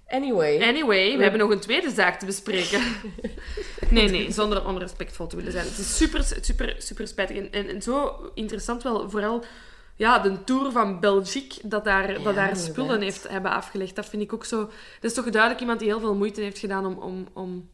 Anyway. 0.08 0.62
Anyway, 0.62 1.15
we 1.17 1.21
hebben 1.21 1.39
nog 1.39 1.50
een 1.52 1.60
tweede 1.60 1.89
zaak 1.91 2.19
te 2.19 2.26
bespreken. 2.26 2.82
Nee, 3.89 4.10
nee, 4.10 4.32
zonder 4.32 4.65
onrespectvol 4.65 5.28
te 5.28 5.36
willen 5.36 5.52
zijn. 5.52 5.65
Het 5.65 5.78
is 5.78 5.97
super, 5.97 6.23
super, 6.41 6.76
super 6.78 7.08
spijtig. 7.08 7.38
En, 7.38 7.52
en, 7.52 7.67
en 7.69 7.82
zo 7.82 8.15
interessant 8.34 8.84
wel, 8.84 9.10
vooral 9.10 9.43
ja, 9.97 10.19
de 10.19 10.43
tour 10.43 10.71
van 10.71 10.99
Belgique, 10.99 11.67
dat 11.67 11.83
daar, 11.83 12.12
Ja, 12.12 12.23
dat 12.23 12.36
daar 12.36 12.55
spullen 12.55 13.01
heeft 13.01 13.27
hebben 13.27 13.51
afgelegd. 13.51 13.95
Dat 13.95 14.05
vind 14.05 14.21
ik 14.21 14.33
ook 14.33 14.45
zo... 14.45 14.60
Dat 14.65 14.71
is 15.01 15.13
toch 15.13 15.29
duidelijk 15.29 15.62
iemand 15.62 15.79
die 15.79 15.88
heel 15.88 15.99
veel 15.99 16.15
moeite 16.15 16.41
heeft 16.41 16.57
gedaan 16.60 16.86
om, 16.86 16.97
om, 16.97 17.27
om 17.33 17.69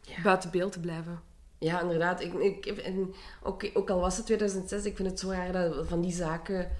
Ja. 0.00 0.22
buiten 0.22 0.50
beeld 0.50 0.72
te 0.72 0.80
blijven. 0.80 1.20
Ja, 1.58 1.80
inderdaad. 1.80 2.20
Ik, 2.20 2.34
ik, 2.34 2.66
en 2.66 3.14
ook, 3.42 3.70
ook 3.74 3.90
al 3.90 4.00
was 4.00 4.16
het 4.16 4.26
2006, 4.26 4.84
ik 4.84 4.96
vind 4.96 5.08
het 5.10 5.20
zo 5.20 5.30
raar 5.30 5.52
dat 5.52 5.86
van 5.88 6.00
die 6.00 6.12
zaken 6.12 6.70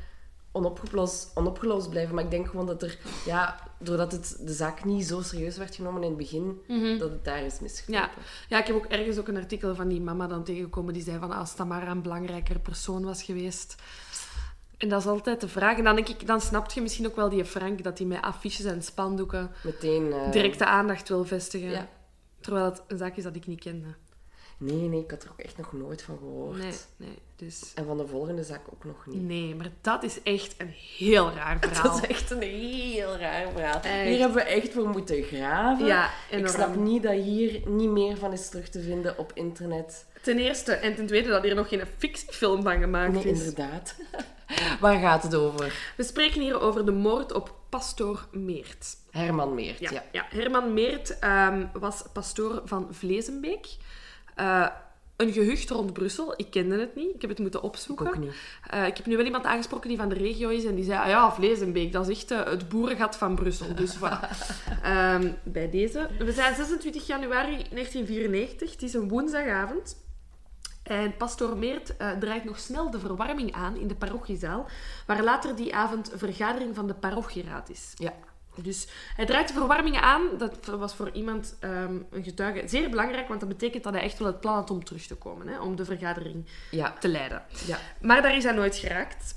onopgelost, 0.53 1.31
onopgelost 1.35 1.91
blijven. 1.91 2.15
Maar 2.15 2.25
ik 2.25 2.31
denk 2.31 2.47
gewoon 2.49 2.67
dat 2.67 2.83
er, 2.83 2.99
ja, 3.27 3.61
doordat 3.79 4.13
het, 4.13 4.37
de 4.41 4.53
zaak 4.53 4.85
niet 4.85 5.07
zo 5.07 5.21
serieus 5.23 5.57
werd 5.57 5.75
genomen 5.75 6.03
in 6.03 6.09
het 6.09 6.19
begin, 6.19 6.61
dat 6.99 7.11
het 7.11 7.25
daar 7.25 7.43
is 7.43 7.61
misgelopen. 7.61 8.09
Ja. 8.09 8.23
ja, 8.49 8.59
ik 8.59 8.67
heb 8.67 8.77
ook 8.77 8.85
ergens 8.87 9.19
ook 9.19 9.29
een 9.29 9.37
artikel 9.37 9.75
van 9.75 9.89
die 9.89 10.01
mama 10.01 10.27
dan 10.27 10.45
tegengekomen 10.45 10.93
die 10.95 11.03
zei 11.03 11.19
van 11.19 11.33
als 11.33 11.55
Tamara 11.55 11.91
een 11.91 12.03
belangrijker 12.03 12.59
persoon 12.61 13.05
was 13.05 13.23
geweest. 13.23 13.75
En 14.79 14.89
dat 14.89 15.01
is 15.01 15.07
altijd 15.07 15.41
de 15.41 15.49
vraag. 15.49 15.79
En 15.79 15.85
dan 15.85 15.95
denk 15.95 16.09
ik, 16.09 16.27
dan 16.27 16.41
snap 16.41 16.71
je 16.71 16.81
misschien 16.81 17.07
ook 17.07 17.17
wel 17.17 17.29
die 17.29 17.45
Frank, 17.45 17.83
dat 17.83 17.99
hij 17.99 18.07
met 18.07 18.23
affiches 18.23 18.65
en 18.65 18.83
spandoeken 18.83 19.51
Meteen... 19.65 20.13
eh, 20.13 20.33
direct 20.33 20.59
de 20.59 20.67
aandacht 20.67 21.09
wil 21.09 21.25
vestigen. 21.25 21.71
Ja. 21.71 21.89
Terwijl 22.41 22.65
het 22.65 22.83
een 22.87 22.99
zaak 22.99 23.17
is 23.17 23.23
dat 23.23 23.37
ik 23.37 23.47
niet 23.47 23.61
kende. 23.61 23.87
Nee, 24.59 24.77
nee, 24.89 25.01
ik 25.03 25.11
had 25.11 25.23
er 25.23 25.31
ook 25.31 25.39
echt 25.41 25.57
nog 25.57 25.73
nooit 25.73 26.03
van 26.03 26.19
gehoord. 26.19 26.59
Nee, 26.59 26.73
nee. 26.97 27.19
Dus... 27.37 27.73
En 27.75 27.85
van 27.87 27.97
de 27.97 28.07
volgende 28.07 28.43
zaak 28.43 28.61
ook 28.73 28.85
nog 28.85 29.07
niet. 29.07 29.23
Nee, 29.23 29.55
maar 29.55 29.71
dat 29.81 30.03
is 30.03 30.23
echt 30.23 30.55
een 30.59 30.75
heel 30.99 31.31
raar 31.31 31.59
verhaal. 31.69 31.83
Dat 31.83 32.03
is 32.03 32.09
echt 32.09 32.31
een 32.31 32.43
heel 32.43 33.17
raar 33.17 33.51
verhaal. 33.53 33.81
Echt. 33.81 34.09
Hier 34.09 34.19
hebben 34.19 34.37
we 34.37 34.43
echt 34.43 34.73
voor 34.73 34.89
moeten 34.89 35.23
graven. 35.23 35.87
Ja, 35.87 36.07
ik 36.07 36.13
enorm. 36.31 36.49
snap 36.53 36.77
niet 36.77 37.03
dat 37.03 37.13
hier 37.13 37.69
niet 37.69 37.91
meer 37.91 38.17
van 38.17 38.33
is 38.33 38.49
terug 38.49 38.69
te 38.69 38.81
vinden 38.83 39.19
op 39.19 39.31
internet. 39.35 40.07
Ten 40.23 40.39
eerste. 40.39 40.73
En 40.73 40.95
ten 40.95 41.07
tweede 41.07 41.29
dat 41.29 41.43
hier 41.43 41.55
nog 41.55 41.69
geen 41.69 41.83
fictiefilm 41.97 42.63
van 42.63 42.81
gemaakt 42.81 43.13
Nee, 43.13 43.25
is. 43.25 43.39
inderdaad. 43.39 43.95
Waar 44.81 44.99
gaat 44.99 45.23
het 45.23 45.35
over? 45.35 45.93
We 45.97 46.03
spreken 46.03 46.41
hier 46.41 46.61
over 46.61 46.85
de 46.85 46.93
moord 46.93 47.33
op 47.33 47.55
pastoor 47.69 48.27
Meert. 48.33 48.97
Herman 49.11 49.55
Meert, 49.55 49.79
Ja, 49.79 49.91
ja. 49.91 50.05
ja. 50.13 50.27
Herman 50.29 50.75
Meert 50.75 51.19
ehm, 51.19 51.67
was 51.73 52.05
pastoor 52.13 52.63
van 52.65 52.87
Vlezenbeek. 52.91 53.67
Eh, 54.35 54.67
een 55.17 55.33
gehucht 55.33 55.71
rond 55.71 55.93
Brussel. 55.93 56.35
Ik 56.37 56.51
kende 56.51 56.79
het 56.81 56.95
niet. 56.95 57.15
Ik 57.15 57.21
heb 57.21 57.31
het 57.31 57.39
moeten 57.39 57.63
opzoeken. 57.63 58.07
Ik 58.07 58.15
ook 58.15 58.19
niet. 58.19 58.35
Eh, 58.71 58.87
ik 58.87 58.97
heb 58.97 59.07
nu 59.07 59.17
wel 59.17 59.25
iemand 59.25 59.45
aangesproken 59.45 59.89
die 59.89 59.99
van 59.99 60.09
de 60.09 60.15
regio 60.15 60.49
is 60.49 60.65
en 60.65 60.75
die 60.75 60.85
zei, 60.85 60.99
ah 60.99 61.09
ja, 61.09 61.33
Vlezenbeek, 61.33 61.93
dat 61.93 62.09
is 62.09 62.17
echt 62.17 62.31
eh, 62.31 62.45
het 62.45 62.69
boerengat 62.69 63.17
van 63.17 63.35
Brussel. 63.35 63.75
Dus 63.75 63.97
voilà. 63.97 64.21
Ehm, 64.83 65.33
bij 65.43 65.71
deze. 65.71 66.09
We 66.19 66.33
zijn 66.33 66.55
26 66.55 67.07
januari 67.07 67.51
1994. 67.51 68.71
Het 68.71 68.83
is 68.83 68.95
een 68.95 69.09
woensdagavond. 69.09 69.97
En 70.89 71.17
pastoor 71.17 71.57
Meert 71.57 71.97
eh, 71.97 72.11
draait 72.11 72.45
nog 72.45 72.59
snel 72.59 72.91
de 72.91 72.99
verwarming 72.99 73.53
aan 73.53 73.77
in 73.77 73.89
de 73.89 73.95
parochiezaal, 73.95 74.67
waar 75.07 75.23
later 75.23 75.57
die 75.57 75.75
avond 75.75 76.11
vergadering 76.15 76.75
van 76.75 76.87
de 76.87 76.95
parochieraad 76.95 77.69
is. 77.69 77.93
Ja. 77.95 78.13
Dus 78.63 78.89
hij 79.17 79.27
draait 79.27 79.49
de 79.49 79.55
verwarming 79.55 79.97
aan. 79.97 80.23
Dat 80.39 80.67
was 80.67 80.95
voor 80.95 81.11
iemand, 81.11 81.57
ehm, 81.61 81.97
een 82.11 82.25
getuige, 82.25 82.69
zeer 82.69 82.91
belangrijk, 82.91 83.29
want 83.29 83.41
dat 83.41 83.49
betekent 83.49 83.85
dat 83.85 83.93
hij 83.93 84.03
echt 84.03 84.19
wel 84.19 84.27
het 84.27 84.41
plan 84.41 84.55
had 84.55 84.71
om 84.71 84.85
terug 84.85 85.07
te 85.07 85.15
komen, 85.15 85.49
hè, 85.49 85.61
om 85.61 85.77
de 85.77 85.85
vergadering 85.85 86.47
Ja. 86.71 86.93
te 87.01 87.09
leiden. 87.09 87.43
Ja. 87.67 87.79
Maar 88.01 88.23
daar 88.23 88.37
is 88.37 88.45
hij 88.45 88.53
nooit 88.53 88.77
geraakt, 88.77 89.37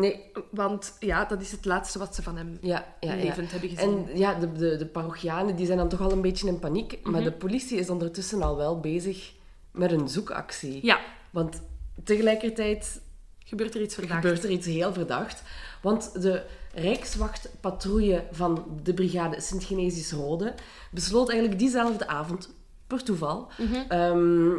Nee, 0.00 0.32
want 0.50 0.96
ja, 1.00 1.24
dat 1.24 1.40
is 1.40 1.52
het 1.52 1.64
laatste 1.64 1.98
wat 1.98 2.14
ze 2.14 2.22
van 2.22 2.36
hem 2.36 2.58
ja, 2.60 2.94
ja, 3.00 3.12
ja. 3.12 3.24
levend 3.24 3.50
hebben 3.50 3.68
gezien. 3.68 4.06
En 4.08 4.18
ja, 4.18 4.34
de, 4.34 4.52
de, 4.52 4.76
de 4.76 4.86
parochianen 4.86 5.56
die 5.56 5.66
zijn 5.66 5.78
dan 5.78 5.88
toch 5.88 6.00
al 6.00 6.12
een 6.12 6.20
beetje 6.20 6.46
in 6.48 6.58
paniek. 6.58 6.98
Mhm. 7.02 7.10
Maar 7.10 7.22
de 7.22 7.32
politie 7.32 7.78
is 7.78 7.90
ondertussen 7.90 8.42
al 8.42 8.56
wel 8.56 8.80
bezig 8.80 9.32
met 9.76 9.92
een 9.92 10.08
zoekactie. 10.08 10.78
Ja, 10.86 11.00
Want 11.30 11.62
tegelijkertijd 12.04 13.00
gebeurt 13.44 13.74
er 13.74 13.80
iets 13.82 13.94
verdacht. 13.94 14.20
gebeurt 14.20 14.44
er 14.44 14.50
iets 14.50 14.66
heel 14.66 14.92
verdacht. 14.92 15.42
Want 15.82 16.22
de 16.22 16.42
Rijkswachtpatrouille 16.74 18.24
van 18.30 18.80
de 18.82 18.94
brigade 18.94 19.40
Sint-Genesius 19.40 20.12
Rode 20.12 20.54
besloot 20.90 21.28
eigenlijk 21.30 21.58
diezelfde 21.58 22.06
avond, 22.08 22.54
per 22.86 23.02
toeval, 23.04 23.48
Mhm. 23.58 23.74
ehm, 23.88 24.54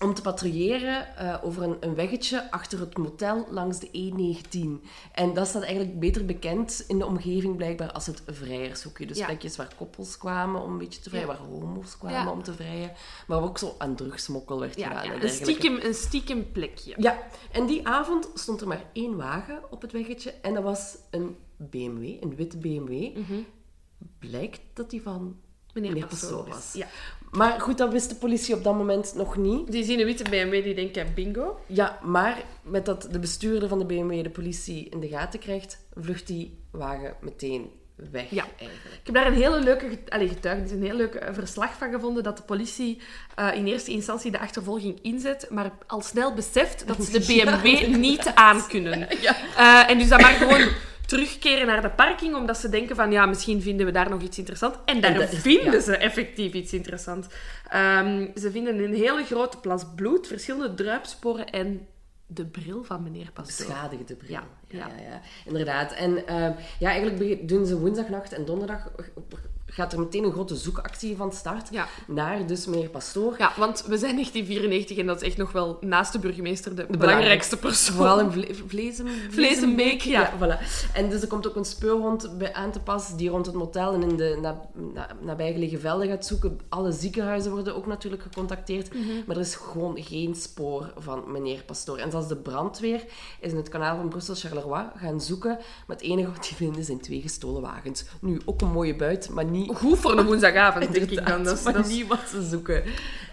om 0.00 0.14
te 0.14 0.22
patrouilleren 0.22 1.16
eh, 1.16 1.36
over 1.44 1.62
een, 1.62 1.76
een 1.80 1.94
weggetje 1.94 2.50
achter 2.50 2.80
het 2.80 2.96
motel 2.98 3.46
langs 3.50 3.78
de 3.78 3.88
E19. 3.88 4.88
En 5.12 5.34
dat 5.34 5.46
staat 5.46 5.62
eigenlijk 5.62 5.98
beter 6.00 6.24
bekend 6.24 6.84
in 6.88 6.98
de 6.98 7.06
omgeving 7.06 7.56
blijkbaar 7.56 7.92
als 7.92 8.06
het 8.06 8.22
vrijershoekje. 8.26 9.06
Dus 9.06 9.18
Ja. 9.18 9.26
plekjes 9.26 9.56
waar 9.56 9.74
koppels 9.76 10.18
kwamen 10.18 10.62
om 10.62 10.72
een 10.72 10.78
beetje 10.78 11.00
te 11.00 11.08
vrijen, 11.08 11.26
Ja. 11.26 11.32
waar 11.32 11.46
homo's 11.46 11.98
kwamen 11.98 12.18
Ja. 12.18 12.30
om 12.30 12.42
te 12.42 12.54
vrijen, 12.54 12.92
maar 13.26 13.42
ook 13.42 13.58
zo 13.58 13.74
aan 13.78 13.94
drugsmokkel 13.96 14.60
werd 14.60 14.74
gedaan. 14.74 15.10
een, 15.22 15.28
stiekem, 15.28 15.78
een 15.82 15.94
stiekem 15.94 16.52
plekje. 16.52 16.94
Ja, 16.96 17.18
en 17.52 17.66
die 17.66 17.88
avond 17.88 18.28
stond 18.34 18.60
er 18.60 18.68
maar 18.68 18.84
één 18.92 19.16
wagen 19.16 19.62
op 19.70 19.82
het 19.82 19.92
weggetje 19.92 20.30
en 20.30 20.54
dat 20.54 20.62
was 20.62 20.96
een 21.10 21.36
BMW, 21.56 22.22
een 22.22 22.34
witte 22.36 22.56
BMW. 22.56 23.16
Blijkt 24.18 24.60
dat 24.72 24.90
die 24.90 25.02
van 25.02 25.36
Meneer, 25.74 25.92
meneer 25.92 26.06
Pastoor 26.08 26.48
was. 26.48 26.72
Ja. 26.72 26.86
Maar 27.36 27.60
goed, 27.60 27.78
dat 27.78 27.92
wist 27.92 28.08
de 28.08 28.14
politie 28.16 28.54
op 28.54 28.64
dat 28.64 28.74
moment 28.74 29.14
nog 29.16 29.36
niet. 29.36 29.72
Die 29.72 29.84
zien 29.84 29.98
een 30.00 30.04
witte 30.06 30.22
BMW, 30.30 30.62
die 30.64 30.74
denken 30.74 31.06
bingo. 31.14 31.58
Ja, 31.66 31.98
maar 32.02 32.42
met 32.62 32.84
dat 32.86 33.08
de 33.10 33.18
bestuurder 33.18 33.68
van 33.68 33.78
de 33.78 33.84
BMW 33.84 34.22
de 34.22 34.30
politie 34.30 34.88
in 34.88 35.00
de 35.00 35.08
gaten 35.08 35.38
krijgt, 35.40 35.78
vlucht 35.94 36.26
die 36.26 36.58
wagen 36.70 37.14
meteen 37.20 37.70
weg 38.10 38.30
Ja. 38.30 38.44
eigenlijk. 38.58 38.94
Ik 39.00 39.06
heb 39.06 39.14
daar 39.14 39.26
een 39.26 39.34
hele 39.34 39.60
leuke 39.60 39.98
allee, 40.08 40.28
getuigenis, 40.28 40.70
een 40.70 40.82
heel 40.82 40.96
leuk 40.96 41.14
eh, 41.14 41.34
verslag 41.34 41.76
van 41.78 41.90
gevonden 41.92 42.22
dat 42.22 42.36
de 42.36 42.42
politie 42.42 43.00
eh, 43.34 43.48
in 43.54 43.66
eerste 43.66 43.90
instantie 43.90 44.30
de 44.30 44.38
achtervolging 44.40 44.98
inzet, 45.02 45.46
maar 45.50 45.72
al 45.86 46.00
snel 46.00 46.34
beseft 46.34 46.86
dat 46.86 47.04
ze 47.04 47.12
de 47.18 47.24
BMW 47.26 47.86
niet 47.96 48.32
aankunnen. 48.34 49.08
Eh, 49.10 49.90
en 49.90 49.98
dus 49.98 50.08
dan 50.08 50.20
maar 50.20 50.32
gewoon 50.32 50.68
terugkeren 51.06 51.66
naar 51.66 51.82
de 51.82 51.90
parking, 51.90 52.34
omdat 52.34 52.58
ze 52.58 52.68
denken 52.68 52.96
van, 52.96 53.12
ja, 53.12 53.26
misschien 53.26 53.62
vinden 53.62 53.86
we 53.86 53.92
daar 53.92 54.10
nog 54.10 54.22
iets 54.22 54.38
interessants. 54.38 54.78
En 54.84 55.00
daar 55.00 55.20
En 55.20 55.28
vinden 55.28 55.72
ja. 55.72 55.80
ze 55.80 55.96
effectief 55.96 56.52
iets 56.52 56.72
interessants. 56.72 57.26
Ehm, 57.68 58.26
ze 58.34 58.50
vinden 58.50 58.78
een 58.78 58.94
hele 58.94 59.24
grote 59.24 59.58
plas 59.58 59.84
bloed, 59.94 60.26
verschillende 60.26 60.74
druipsporen 60.74 61.50
en 61.50 61.86
de 62.26 62.46
bril 62.46 62.84
van 62.84 63.02
meneer 63.02 63.30
Pastoor. 63.32 63.66
Beschadigde 63.66 64.14
bril. 64.14 64.30
Ja, 64.30 64.46
ja, 64.68 64.86
ja. 64.86 65.20
inderdaad. 65.46 65.92
En 65.92 66.26
ehm, 66.26 66.52
ja, 66.78 66.90
eigenlijk 66.90 67.48
doen 67.48 67.66
ze 67.66 67.78
woensdagnacht 67.78 68.32
en 68.32 68.44
donderdag 68.44 68.90
gaat 69.66 69.92
er 69.92 69.98
meteen 69.98 70.24
een 70.24 70.32
grote 70.32 70.56
zoekactie 70.56 71.16
van 71.16 71.32
start 71.32 71.68
Ja. 71.70 71.86
naar 72.06 72.46
dus 72.46 72.66
meneer 72.66 72.88
Pastoor. 72.88 73.34
Ja, 73.38 73.52
want 73.56 73.84
we 73.86 73.98
zijn 73.98 74.12
1994 74.14 74.96
en 74.98 75.06
dat 75.06 75.22
is 75.22 75.28
echt 75.28 75.36
nog 75.36 75.52
wel 75.52 75.76
naast 75.80 76.12
de 76.12 76.18
burgemeester 76.18 76.74
de, 76.76 76.86
belangrijkste 76.98 77.56
persoon. 77.56 77.96
Vooral 77.96 78.20
in 78.20 78.30
Vle 78.30 79.96
ja. 80.04 80.32
voilà. 80.32 80.92
En 80.94 81.08
dus 81.08 81.22
er 81.22 81.28
komt 81.28 81.48
ook 81.48 81.56
een 81.56 81.64
speurhond 81.64 82.38
bij 82.38 82.52
aan 82.52 82.72
te 82.72 82.80
pas 82.80 83.16
die 83.16 83.28
rond 83.30 83.46
het 83.46 83.54
motel 83.54 83.94
en 83.94 84.02
in 84.02 84.16
de 84.16 84.38
na, 84.40 84.60
na- 84.94 85.16
nabijgelegen 85.20 85.80
velden 85.80 86.08
gaat 86.08 86.26
zoeken. 86.26 86.60
Alle 86.68 86.92
ziekenhuizen 86.92 87.50
worden 87.52 87.76
ook 87.76 87.86
natuurlijk 87.86 88.22
gecontacteerd. 88.22 88.94
Mhm. 88.94 89.02
Maar 89.26 89.36
er 89.36 89.42
is 89.42 89.54
gewoon 89.54 90.02
geen 90.02 90.34
spoor 90.34 90.92
van 90.96 91.32
meneer 91.32 91.62
Pastoor. 91.62 91.98
En 91.98 92.10
zelfs 92.10 92.28
de 92.28 92.36
brandweer 92.36 93.04
is 93.40 93.50
in 93.50 93.56
het 93.56 93.68
kanaal 93.68 93.96
van 93.96 94.08
Brussel-Charleroi 94.08 94.84
gaan 94.96 95.20
zoeken. 95.20 95.58
Maar 95.86 95.96
het 95.96 96.06
enige 96.06 96.30
wat 96.30 96.42
die 96.42 96.56
vinden 96.56 96.84
zijn 96.84 97.00
twee 97.00 97.20
gestolen 97.20 97.62
wagens. 97.62 98.04
Nu, 98.20 98.40
ook 98.44 98.60
een 98.60 98.72
mooie 98.72 98.96
buit, 98.96 99.28
maar 99.30 99.44
niet... 99.54 99.76
Goed 99.76 99.98
voor 99.98 100.18
een 100.18 100.26
woensdagavond, 100.26 100.92
denk 100.92 101.10
ik 101.10 101.26
dan. 101.26 101.42
Dat 101.44 101.56
is, 101.58 101.62
maar 101.64 101.72
dat 101.72 101.86
is- 101.86 101.92
niet 101.92 102.06
wat 102.06 102.28
ze 102.28 102.42
zoeken. 102.42 102.82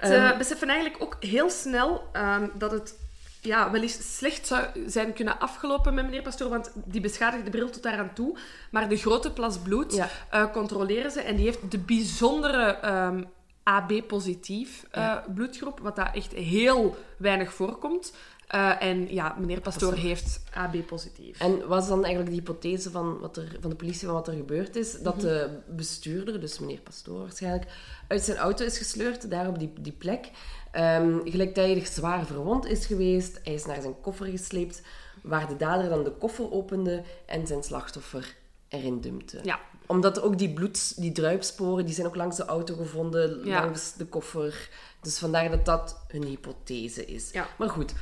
Ze 0.04 0.16
Ehm, 0.16 0.38
beseffen 0.38 0.70
eigenlijk 0.70 1.04
ook 1.04 1.16
heel 1.20 1.50
snel 1.50 2.04
ehm, 2.12 2.48
dat 2.54 2.72
het 2.72 2.96
ja, 3.42 3.72
wel 3.72 3.82
eens 3.82 4.18
slecht 4.18 4.48
zou 4.48 4.66
zijn 4.88 5.14
kunnen 5.14 5.40
afgelopen 5.40 5.94
met 5.94 6.06
meneer 6.06 6.22
Pastoor, 6.22 6.50
want 6.50 6.72
die 6.74 7.02
beschadigde 7.02 7.50
bril 7.50 7.70
tot 7.70 7.84
daar 7.84 7.98
aan 8.00 8.14
toe. 8.14 8.38
Maar 8.72 8.90
de 8.90 8.96
grote 8.98 9.32
plas 9.32 9.58
bloed 9.60 9.96
Ja. 9.96 10.10
eh, 10.30 10.52
controleren 10.52 11.12
ze 11.12 11.22
en 11.22 11.36
die 11.36 11.46
heeft 11.46 11.72
de 11.72 11.80
bijzondere 11.80 12.64
ehm, 12.64 13.24
AB-positief 13.64 14.86
eh, 14.92 15.18
bloedgroep, 15.36 15.80
wat 15.80 15.96
daar 15.96 16.14
echt 16.14 16.32
heel 16.34 16.98
weinig 17.18 17.54
voorkomt. 17.54 18.14
Eh, 18.52 18.82
en 18.82 19.14
ja, 19.14 19.36
meneer 19.40 19.62
Pastoor 19.62 19.94
heeft 19.94 20.42
AB-positief. 20.54 21.40
En 21.40 21.68
was 21.68 21.88
dan 21.88 22.04
eigenlijk 22.04 22.30
de 22.36 22.42
hypothese 22.42 22.92
van, 22.92 23.20
wat 23.20 23.38
er, 23.38 23.58
van 23.60 23.70
de 23.70 23.76
politie 23.76 24.06
van 24.08 24.16
wat 24.16 24.28
er 24.28 24.34
gebeurd 24.34 24.76
is, 24.76 25.02
dat 25.02 25.16
Mhm. 25.16 25.26
de 25.26 25.60
bestuurder, 25.68 26.40
dus 26.40 26.60
meneer 26.60 26.80
Pastoor 26.80 27.20
waarschijnlijk, 27.20 27.66
uit 28.08 28.22
zijn 28.24 28.38
auto 28.38 28.66
is 28.66 28.78
gesleurd, 28.78 29.30
daar 29.30 29.48
op 29.48 29.60
die, 29.60 29.74
die 29.82 29.92
plek, 29.92 30.30
ehm, 30.72 31.20
gelijktijdig 31.24 31.88
zwaar 31.88 32.26
verwond 32.26 32.66
is 32.66 32.86
geweest. 32.86 33.40
Hij 33.44 33.54
is 33.54 33.66
naar 33.66 33.82
zijn 33.82 34.02
koffer 34.02 34.26
gesleept, 34.26 34.82
waar 35.24 35.48
de 35.48 35.56
dader 35.58 35.90
dan 35.90 36.04
de 36.04 36.12
koffer 36.12 36.52
opende 36.52 37.04
en 37.26 37.48
zijn 37.48 37.64
slachtoffer 37.64 38.36
erin 38.68 39.02
dumpte. 39.02 39.40
Ja. 39.44 39.60
Omdat 39.86 40.22
ook 40.22 40.38
die 40.38 40.54
bloed, 40.54 41.02
die 41.02 41.12
druipsporen, 41.12 41.86
die 41.86 41.94
zijn 41.96 42.08
ook 42.08 42.16
langs 42.16 42.36
de 42.38 42.46
auto 42.46 42.76
gevonden, 42.76 43.46
Ja. 43.46 43.60
langs 43.62 43.94
de 43.94 44.06
koffer. 44.06 44.70
Dus 45.02 45.18
vandaar 45.20 45.50
dat 45.50 45.66
dat 45.66 45.98
hun 46.08 46.24
hypothese 46.24 47.06
is. 47.06 47.32
Ja. 47.32 47.48
Maar 47.58 47.70
goed, 47.70 47.94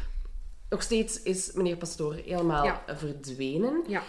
nog 0.70 0.82
steeds 0.82 1.22
is 1.24 1.52
meneer 1.54 1.78
Pastoor 1.78 2.14
helemaal 2.14 2.66
Ja. 2.66 2.84
verdwenen. 2.88 3.84
Ja. 3.88 4.04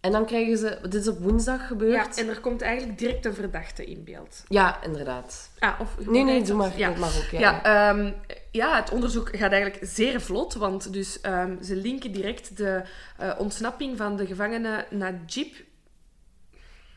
En 0.00 0.12
dan 0.12 0.26
krijgen 0.26 0.58
ze... 0.58 0.78
Dit 0.82 0.94
is 0.94 1.08
op 1.08 1.18
woensdag 1.18 1.60
ja, 1.60 1.66
gebeurd. 1.66 2.16
en 2.18 2.28
er 2.28 2.40
komt 2.40 2.62
eigenlijk 2.62 2.98
direct 2.98 3.24
een 3.24 3.34
verdachte 3.34 3.84
in 3.86 4.04
beeld. 4.04 4.44
Ja, 4.48 4.82
inderdaad. 4.82 5.50
Ah, 5.58 5.80
of, 5.80 6.06
Nee, 6.06 6.24
nee, 6.24 6.42
doe 6.42 6.56
maar. 6.56 6.78
Ja. 6.78 6.88
Dat 6.88 6.98
mag 6.98 7.16
ook, 7.18 7.30
ja. 7.30 7.40
Ja, 7.40 7.62
ehm, 7.62 8.12
ja, 8.50 8.76
het 8.76 8.90
onderzoek 8.90 9.36
gaat 9.36 9.52
eigenlijk 9.52 9.84
zeer 9.86 10.20
vlot, 10.20 10.54
want 10.54 10.92
dus, 10.92 11.20
ehm, 11.20 11.62
ze 11.62 11.76
linken 11.76 12.12
direct 12.12 12.56
de 12.56 12.82
eh, 13.16 13.34
ontsnapping 13.38 13.96
van 13.96 14.16
de 14.16 14.26
gevangene 14.26 14.86
Najib 14.90 15.54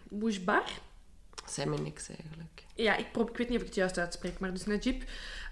Bouchbar. 0.09 0.63
Zei 1.51 1.69
me 1.69 1.77
niks 1.77 2.09
eigenlijk. 2.09 2.63
Ja, 2.75 2.95
ik, 2.97 3.05
ik 3.15 3.37
weet 3.37 3.49
niet 3.49 3.57
of 3.57 3.61
ik 3.61 3.67
het 3.67 3.75
juist 3.75 3.97
uitspreek, 3.97 4.39
maar 4.39 4.53
dus 4.53 4.65
Najib 4.65 5.03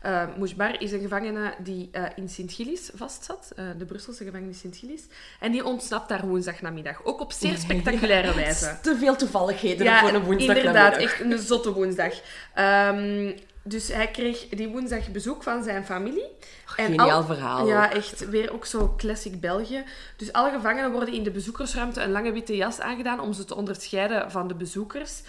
uh, 0.06 0.24
Mouchbar 0.38 0.82
is 0.82 0.92
een 0.92 1.02
gevangene 1.02 1.54
die 1.58 1.90
uh, 1.92 2.04
in 2.16 2.30
Sint-Gillis 2.30 2.90
vastzat, 2.94 3.52
uh, 3.60 3.66
de 3.78 3.86
Brusselse 3.86 4.24
gevangenis 4.24 4.60
Sint-Gillis. 4.60 5.04
En 5.40 5.52
die 5.52 5.66
ontsnapt 5.66 6.10
daar 6.10 6.28
woensdagnamiddag, 6.28 7.04
ook 7.04 7.20
op 7.20 7.32
zeer 7.32 7.58
spectaculaire 7.58 8.34
wijze. 8.44 8.78
Te 8.82 8.98
veel 8.98 9.16
toevalligheden 9.16 9.86
ja, 9.86 10.00
voor 10.00 10.14
een 10.14 10.24
woensdag 10.24 10.56
inderdaad, 10.56 10.98
echt 10.98 11.20
een 11.20 11.40
zotte 11.40 11.74
woensdag. 11.74 12.14
Um, 12.56 13.36
dus 13.64 13.88
hij 13.88 14.12
kreeg 14.12 14.48
die 14.50 14.68
woensdag 14.68 15.12
bezoek 15.12 15.44
van 15.44 15.64
zijn 15.64 15.86
familie. 15.86 16.28
Geniaal 16.66 17.12
al, 17.12 17.24
verhaal. 17.24 17.68
Ja, 17.68 17.92
echt. 17.92 18.30
Weer 18.30 18.54
ook 18.54 18.66
zo 18.66 18.94
classic 18.98 19.40
België. 19.40 19.84
Dus 20.18 20.34
alle 20.34 20.52
gevangenen 20.52 20.92
worden 20.92 21.14
in 21.14 21.24
de 21.24 21.32
bezoekersruimte 21.32 22.02
een 22.02 22.12
lange 22.12 22.32
witte 22.32 22.56
jas 22.56 22.80
aangedaan 22.80 23.20
om 23.20 23.34
ze 23.34 23.46
te 23.46 23.56
onderscheiden 23.56 24.32
van 24.32 24.48
de 24.48 24.56
bezoekers. 24.56 25.22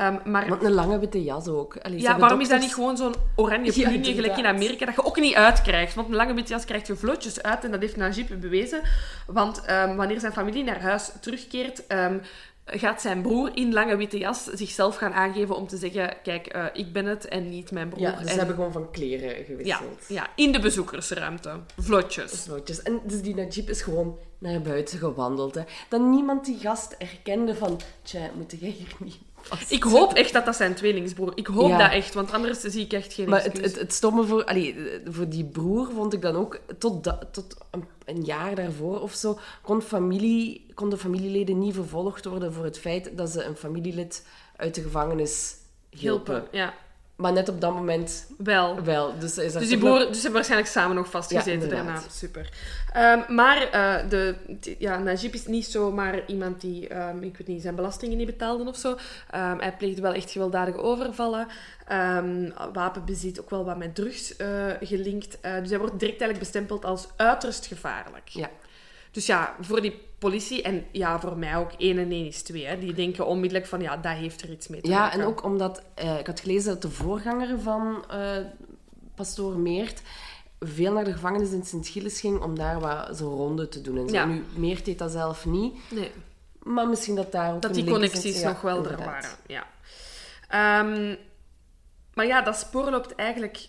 Um, 0.00 0.20
maar... 0.24 0.48
Want 0.48 0.62
een 0.62 0.72
lange 0.72 0.98
witte 0.98 1.22
jas 1.22 1.48
ook. 1.48 1.76
Allee, 1.76 2.00
ja, 2.00 2.18
waarom 2.18 2.40
is 2.40 2.48
dat 2.48 2.60
niet 2.60 2.74
gewoon 2.74 2.96
zo'n 2.96 3.14
oranje 3.36 3.72
plunje, 3.72 4.08
ja, 4.08 4.14
gelijk 4.14 4.36
in 4.36 4.46
Amerika, 4.46 4.86
dat 4.86 4.94
je 4.94 5.04
ook 5.04 5.20
niet 5.20 5.34
uitkrijgt? 5.34 5.94
Want 5.94 6.08
een 6.08 6.14
lange 6.14 6.34
witte 6.34 6.52
jas 6.52 6.64
krijg 6.64 6.86
je 6.86 6.96
vlotjes 6.96 7.42
uit 7.42 7.64
en 7.64 7.70
dat 7.70 7.80
heeft 7.80 7.96
Najib 7.96 8.40
bewezen. 8.40 8.80
Want 9.26 9.62
um, 9.70 9.96
wanneer 9.96 10.20
zijn 10.20 10.32
familie 10.32 10.64
naar 10.64 10.80
huis 10.80 11.10
terugkeert, 11.20 11.82
um, 11.88 12.20
gaat 12.66 13.00
zijn 13.00 13.22
broer 13.22 13.50
in 13.54 13.72
lange 13.72 13.96
witte 13.96 14.18
jas 14.18 14.44
zichzelf 14.44 14.96
gaan 14.96 15.12
aangeven 15.12 15.56
om 15.56 15.66
te 15.66 15.76
zeggen: 15.76 16.16
Kijk, 16.22 16.56
uh, 16.56 16.64
ik 16.72 16.92
ben 16.92 17.06
het 17.06 17.28
en 17.28 17.48
niet 17.48 17.70
mijn 17.70 17.88
broer. 17.88 18.02
Ja, 18.02 18.10
dus 18.10 18.20
en... 18.20 18.28
ze 18.28 18.38
hebben 18.38 18.54
gewoon 18.54 18.72
van 18.72 18.90
kleren 18.90 19.44
gewisseld. 19.44 20.04
Ja, 20.08 20.14
ja, 20.14 20.30
in 20.34 20.52
de 20.52 20.60
bezoekersruimte. 20.60 21.60
Vlotjes. 21.76 22.32
Vlotjes. 22.32 22.82
En 22.82 23.00
dus 23.04 23.22
die 23.22 23.34
Najib 23.34 23.68
is 23.68 23.82
gewoon 23.82 24.18
naar 24.38 24.60
buiten 24.60 24.98
gewandeld. 24.98 25.54
Hè. 25.54 25.62
Dat 25.88 26.00
niemand 26.00 26.44
die 26.44 26.58
gast 26.58 26.92
erkende 26.98 27.54
van: 27.54 27.80
Tja, 28.02 28.30
moet 28.34 28.54
jij 28.60 28.70
hier 28.70 28.94
niet 28.98 29.18
ik 29.68 29.82
hoop 29.82 30.12
echt 30.12 30.32
dat 30.32 30.44
dat 30.44 30.56
zijn 30.56 30.74
tweelingsbroer. 30.74 31.32
Ik 31.34 31.46
hoop 31.46 31.68
ja. 31.68 31.78
dat 31.78 31.90
echt, 31.90 32.14
want 32.14 32.32
anders 32.32 32.60
zie 32.60 32.84
ik 32.84 32.92
echt 32.92 33.12
geen 33.12 33.28
Maar 33.28 33.42
het, 33.42 33.60
het, 33.60 33.78
het, 33.78 33.92
stomme 33.92 34.24
voor, 34.24 34.44
allee, 34.44 34.76
voor 35.04 35.28
die 35.28 35.44
broer 35.44 35.90
vond 35.94 36.12
ik 36.12 36.22
dan 36.22 36.36
ook... 36.36 36.60
Tot, 36.78 37.04
da, 37.04 37.18
tot 37.32 37.56
een, 37.70 37.84
een, 38.04 38.24
jaar 38.24 38.54
daarvoor 38.54 39.00
of 39.00 39.12
zo 39.12 39.38
kon, 39.62 39.82
familie, 39.82 40.66
kon 40.74 40.90
de 40.90 40.98
familieleden 40.98 41.58
niet 41.58 41.74
vervolgd 41.74 42.24
worden 42.24 42.52
voor 42.52 42.64
het 42.64 42.78
feit 42.78 43.16
dat 43.16 43.30
ze 43.30 43.44
een 43.44 43.56
familielid 43.56 44.26
uit 44.56 44.74
de 44.74 44.82
gevangenis 44.82 45.54
hielpen. 45.90 46.34
hielpen 46.34 46.58
ja. 46.58 46.74
Maar 47.16 47.32
net 47.32 47.48
op 47.48 47.60
dat 47.60 47.74
moment 47.74 48.26
wel. 48.38 48.82
wel. 48.82 49.18
Dus, 49.18 49.38
is 49.38 49.52
dus 49.52 49.68
die 49.68 49.78
broer, 49.78 49.98
dus 49.98 50.06
ze 50.06 50.14
hebben 50.14 50.32
waarschijnlijk 50.32 50.70
samen 50.70 50.96
nog 50.96 51.10
vastgezeten 51.10 51.68
ja, 51.68 51.74
daarna. 51.74 52.02
Super. 52.10 52.50
Um, 52.96 53.34
maar 53.34 53.62
uh, 53.64 54.10
de, 54.10 54.34
ja, 54.78 54.98
Najib 54.98 55.34
is 55.34 55.46
niet 55.46 55.66
zomaar 55.66 56.26
iemand 56.26 56.60
die, 56.60 56.96
um, 56.96 57.22
ik 57.22 57.36
weet 57.36 57.46
niet, 57.46 57.62
zijn 57.62 57.74
belastingen 57.74 58.16
niet 58.16 58.26
betaalde 58.26 58.68
of 58.68 58.76
zo. 58.76 58.90
Um, 58.90 58.98
hij 59.58 59.74
pleegde 59.78 60.00
wel 60.00 60.12
echt 60.12 60.30
gewelddadige 60.30 60.78
overvallen. 60.78 61.46
wapenbezit, 62.72 63.40
ook 63.40 63.50
wel 63.50 63.64
wat 63.64 63.76
met 63.76 63.94
drugs 63.94 64.34
uh, 64.38 64.46
gelinkt. 64.80 65.38
Uh, 65.42 65.58
dus 65.60 65.70
hij 65.70 65.78
wordt 65.78 65.98
direct 65.98 66.20
eigenlijk 66.20 66.38
bestempeld 66.38 66.84
als 66.84 67.08
uiterst 67.16 67.66
gevaarlijk. 67.66 68.28
Ja. 68.28 68.50
Dus 69.10 69.26
ja, 69.26 69.54
voor 69.60 69.80
die 69.80 70.05
politie 70.18 70.62
en 70.62 70.84
ja, 70.92 71.20
voor 71.20 71.36
mij 71.36 71.56
ook 71.56 71.72
1 71.78 71.98
en 71.98 72.10
1 72.10 72.26
is 72.26 72.42
2. 72.42 72.66
Hè. 72.66 72.78
Die 72.78 72.92
denken 72.92 73.26
onmiddellijk 73.26 73.66
van 73.66 73.80
ja, 73.80 73.96
dat 73.96 74.12
heeft 74.12 74.42
er 74.42 74.50
iets 74.50 74.68
mee 74.68 74.80
te 74.80 74.88
ja, 74.88 74.98
maken. 74.98 75.18
Ja, 75.18 75.24
en 75.24 75.30
ook 75.30 75.44
omdat 75.44 75.82
uh, 76.02 76.18
ik 76.18 76.26
had 76.26 76.40
gelezen 76.40 76.72
dat 76.72 76.82
de 76.82 76.90
voorganger 76.90 77.60
van 77.60 78.04
uh, 78.10 78.36
Pastoor 79.14 79.58
Meert 79.58 80.02
veel 80.60 80.92
naar 80.92 81.04
de 81.04 81.12
gevangenis 81.12 81.52
in 81.52 81.64
Sint-Gilles 81.64 82.20
ging 82.20 82.40
om 82.40 82.54
daar 82.54 82.80
wat 82.80 83.16
zo 83.16 83.28
ronde 83.28 83.68
te 83.68 83.80
doen. 83.80 83.98
En 83.98 84.08
zo. 84.08 84.14
Ja. 84.14 84.24
Nu, 84.24 84.44
Meert 84.54 84.84
deed 84.84 84.98
dat 84.98 85.10
zelf 85.10 85.46
niet. 85.46 85.74
Nee. 85.90 86.10
Maar 86.62 86.88
misschien 86.88 87.14
dat 87.14 87.32
daar 87.32 87.54
ook 87.54 87.62
Dat 87.62 87.74
die 87.74 87.84
connecties 87.84 88.40
Ja, 88.40 88.48
nog 88.48 88.60
wel 88.60 88.86
er 88.86 88.96
waren. 88.96 89.30
Ja. 89.46 89.66
Um, 90.80 91.16
maar 92.14 92.26
ja, 92.26 92.42
dat 92.42 92.56
spoor 92.56 92.90
loopt 92.90 93.14
eigenlijk... 93.14 93.68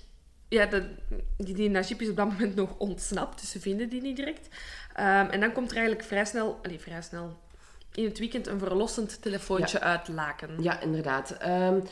Ja, 0.49 0.65
de, 0.65 0.95
die, 1.37 1.53
die 1.53 1.69
Najib 1.69 2.01
is 2.01 2.09
op 2.09 2.15
dat 2.15 2.31
moment 2.31 2.55
nog 2.55 2.69
ontsnapt, 2.77 3.39
dus 3.41 3.51
ze 3.51 3.59
vinden 3.59 3.89
die 3.89 4.01
niet 4.01 4.15
direct. 4.15 4.47
Um, 4.99 5.05
en 5.05 5.39
dan 5.39 5.51
komt 5.51 5.71
er 5.71 5.77
eigenlijk 5.77 6.07
vrij 6.07 6.25
snel... 6.25 6.59
Allee, 6.63 6.79
vrij 6.79 7.01
snel... 7.01 7.37
In 7.93 8.03
het 8.03 8.19
weekend 8.19 8.47
een 8.47 8.59
verlossend 8.59 9.21
telefoontje 9.21 9.79
uit 9.79 10.07
Laken. 10.07 10.63
Ja, 10.63 10.81
inderdaad. 10.81 11.37
Um, 11.47 11.83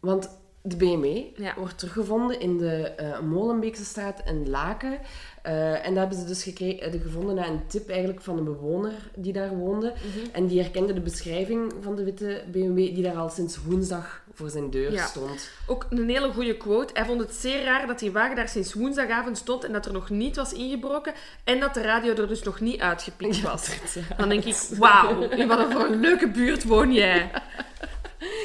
want 0.00 0.38
de 0.66 0.76
BMW 0.76 1.06
Ja. 1.42 1.54
wordt 1.56 1.78
teruggevonden 1.78 2.40
in 2.40 2.56
de 2.56 2.92
uh, 3.00 3.20
Molenbeekse 3.20 3.84
straat 3.84 4.22
in 4.26 4.48
Laken. 4.50 4.98
Uh, 5.46 5.86
en 5.86 5.94
dat 5.94 5.96
hebben 5.96 6.18
ze 6.18 6.24
dus 6.24 6.42
gekregen, 6.42 6.94
uh, 6.94 7.02
gevonden 7.02 7.34
na 7.34 7.46
een 7.46 7.66
tip 7.66 7.88
eigenlijk 7.88 8.20
van 8.20 8.38
een 8.38 8.44
bewoner 8.44 8.92
die 9.14 9.32
daar 9.32 9.56
woonde. 9.56 9.86
Mhm. 9.86 10.26
En 10.32 10.46
die 10.46 10.60
herkende 10.60 10.92
de 10.92 11.00
beschrijving 11.00 11.72
van 11.80 11.96
de 11.96 12.04
witte 12.04 12.42
BMW 12.52 12.76
die 12.76 13.02
daar 13.02 13.16
al 13.16 13.28
sinds 13.28 13.58
woensdag 13.64 14.22
voor 14.32 14.50
zijn 14.50 14.70
deur 14.70 14.92
Ja. 14.92 15.06
stond. 15.06 15.50
Ook 15.66 15.86
een 15.90 16.08
hele 16.08 16.32
goede 16.32 16.56
quote. 16.56 16.92
Hij 16.94 17.04
vond 17.04 17.20
het 17.20 17.34
zeer 17.34 17.64
raar 17.64 17.86
dat 17.86 17.98
die 17.98 18.12
wagen 18.12 18.36
daar 18.36 18.48
sinds 18.48 18.74
woensdagavond 18.74 19.38
stond 19.38 19.64
en 19.64 19.72
dat 19.72 19.86
er 19.86 19.92
nog 19.92 20.10
niet 20.10 20.36
was 20.36 20.52
ingebroken 20.52 21.12
en 21.44 21.60
dat 21.60 21.74
de 21.74 21.82
radio 21.82 22.14
er 22.14 22.28
dus 22.28 22.42
nog 22.42 22.60
niet 22.60 22.80
uitgepikt 22.80 23.40
was. 23.42 23.68
Dan 24.16 24.28
denk 24.28 24.44
ik, 24.44 24.56
wauw, 24.78 25.20
in 25.30 25.48
wat 25.48 25.58
een 25.58 25.72
voor 25.72 25.84
een 25.84 26.00
leuke 26.00 26.28
buurt 26.28 26.64
woon 26.64 26.92
jij. 26.92 27.30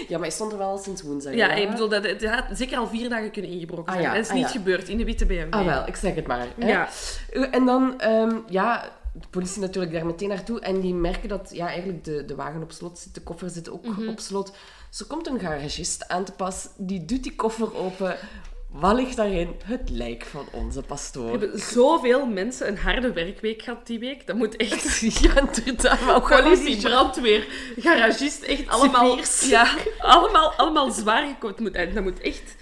Ja, 0.08 0.18
maar 0.18 0.20
hij 0.28 0.30
stond 0.30 0.52
er 0.52 0.58
wel 0.58 0.68
al 0.70 0.78
sinds 0.78 1.02
woensdag. 1.02 1.34
Ja, 1.34 1.50
hè? 1.50 1.60
ik 1.62 1.70
bedoel, 1.70 1.90
dat, 1.90 2.04
het 2.06 2.26
had 2.26 2.44
zeker 2.54 2.78
al 2.78 2.88
vier 2.88 3.10
dagen 3.10 3.32
kunnen 3.32 3.52
ingebroken 3.52 3.86
Ah, 3.86 3.92
zijn. 3.94 4.04
ja, 4.08 4.14
Dat 4.14 4.24
is 4.24 4.30
ah, 4.30 4.36
niet 4.36 4.46
ja. 4.46 4.52
gebeurd 4.52 4.88
in 4.90 4.98
de 4.98 5.06
witte 5.06 5.26
BMW. 5.26 5.54
Ah, 5.54 5.66
wel, 5.66 5.88
ik 5.88 5.96
zeg 5.96 6.16
het 6.16 6.28
maar. 6.28 6.48
Hè? 6.60 6.68
Ja. 6.68 6.90
En 7.52 7.66
dan, 7.66 8.00
ehm, 8.00 8.36
ja, 8.50 8.90
de 9.14 9.28
politie 9.30 9.62
natuurlijk 9.62 9.94
daar 9.94 10.06
meteen 10.06 10.30
naartoe. 10.30 10.60
En 10.60 10.80
die 10.80 10.94
merken 10.94 11.30
dat 11.30 11.50
ja, 11.54 11.68
eigenlijk 11.68 12.04
de, 12.04 12.26
de 12.26 12.36
wagen 12.36 12.62
op 12.64 12.72
slot 12.72 13.00
zit, 13.00 13.16
de 13.16 13.22
koffer 13.22 13.50
zit 13.50 13.70
ook 13.70 13.86
Mhm. 13.86 14.08
op 14.08 14.20
slot. 14.20 14.52
Er 15.00 15.06
komt 15.06 15.28
een 15.28 15.40
garagist 15.40 16.08
aan 16.08 16.24
te 16.24 16.32
pas, 16.32 16.68
die 16.78 17.06
doet 17.06 17.24
die 17.24 17.36
koffer 17.36 17.78
open. 17.78 18.16
Wat 18.72 18.96
ligt 18.96 19.16
daarin? 19.16 19.56
Het 19.66 19.90
lijk 19.90 20.24
van 20.26 20.46
onze 20.52 20.80
We 20.80 20.86
pastoor. 20.86 21.30
hebben 21.30 21.60
zoveel 21.60 22.26
mensen 22.26 22.68
een 22.68 22.78
harde 22.78 23.14
werkweek 23.14 23.62
gehad 23.62 23.88
die 23.88 24.00
week. 24.00 24.28
Dat 24.28 24.36
moet 24.36 24.56
echt... 24.56 25.00
Ja, 25.22 25.44
inderdaad. 25.66 26.02
Maar 26.02 26.22
Politie, 26.22 26.82
brandweer, 26.82 27.48
garagist, 27.78 28.42
echt 28.44 28.68
allemaal... 28.68 29.10
Cipiers. 29.10 29.50
Ja, 29.50 29.76
allemaal, 30.00 30.54
allemaal 30.54 30.92
zwaar 30.92 31.28
gekookt. 31.28 31.60
Moet, 31.60 31.76
en 31.76 31.94
dat 31.94 32.04
moet 32.04 32.20
echt... 32.20 32.56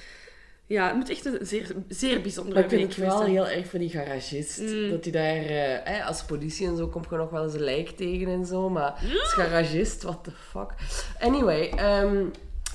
Ja, 0.65 0.87
het 0.87 0.95
moet 0.95 1.09
echt 1.09 1.25
een 1.25 1.37
zeer, 1.41 1.75
zeer 1.87 2.21
bijzondere 2.21 2.55
Maar 2.55 2.63
ik 2.63 2.69
vind 2.69 2.81
week 2.81 2.95
het 2.95 3.05
wel 3.07 3.17
zijn. 3.17 3.29
heel 3.31 3.47
erg 3.47 3.67
voor 3.67 3.79
die 3.79 3.89
garagist. 3.89 4.59
Mm. 4.59 4.89
Dat 4.89 5.03
hij 5.03 5.11
daar... 5.11 5.45
eh, 5.85 6.07
als 6.07 6.23
politie 6.23 6.67
en 6.67 6.77
zo 6.77 6.87
komt 6.87 7.07
je 7.09 7.15
nog 7.15 7.29
wel 7.29 7.43
eens 7.43 7.53
een 7.53 7.63
lijk 7.63 7.89
tegen 7.89 8.27
en 8.27 8.45
zo. 8.45 8.69
Maar 8.69 8.91
als 9.21 9.33
garagist, 9.33 10.03
what 10.03 10.23
the 10.23 10.31
fuck. 10.51 10.73
Anyway. 11.19 11.69
ehm, 11.69 12.25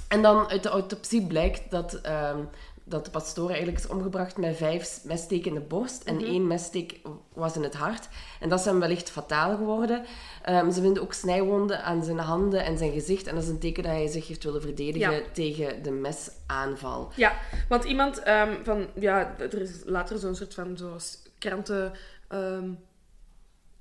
en 0.09 0.23
dan 0.23 0.49
uit 0.51 0.63
de 0.63 0.69
autopsie 0.69 1.27
blijkt 1.27 1.71
dat, 1.71 1.95
ehm, 2.03 2.39
dat 2.87 3.05
de 3.05 3.11
pastoor 3.11 3.49
eigenlijk 3.49 3.79
is 3.79 3.87
omgebracht 3.87 4.37
met 4.37 4.57
vijf 4.57 5.01
messteken 5.05 5.49
in 5.49 5.55
de 5.55 5.61
borst. 5.67 6.03
En 6.03 6.15
Mhm. 6.15 6.25
één 6.25 6.47
messteek 6.47 7.01
was 7.33 7.57
in 7.57 7.63
het 7.63 7.75
hart. 7.75 8.09
En 8.41 8.49
dat 8.49 8.59
is 8.59 8.65
hem 8.65 8.81
wellicht 8.81 9.11
fataal 9.11 9.57
geworden. 9.57 10.05
Ehm, 10.43 10.71
ze 10.71 10.81
vinden 10.81 11.03
ook 11.03 11.13
snijwonden 11.13 11.83
aan 11.85 12.05
zijn 12.05 12.19
handen 12.19 12.65
en 12.65 12.79
zijn 12.79 12.93
gezicht. 12.93 13.27
En 13.27 13.35
dat 13.35 13.45
is 13.45 13.49
een 13.51 13.59
teken 13.59 13.83
dat 13.83 13.93
hij 13.93 14.07
zich 14.07 14.29
heeft 14.29 14.45
willen 14.45 14.61
verdedigen 14.63 15.13
Ja. 15.13 15.21
tegen 15.33 15.83
de 15.83 15.91
mesaanval. 15.91 17.11
Ja, 17.17 17.33
want 17.69 17.85
iemand 17.85 18.23
ehm, 18.23 18.53
van... 18.65 18.87
Ja, 18.95 19.35
er 19.39 19.61
is 19.61 19.83
later 19.85 20.19
zo'n 20.19 20.35
soort 20.35 20.55
van 20.55 20.77
zo 20.77 20.95
s- 20.99 21.23
kranten... 21.39 21.93
ehm, 22.29 22.69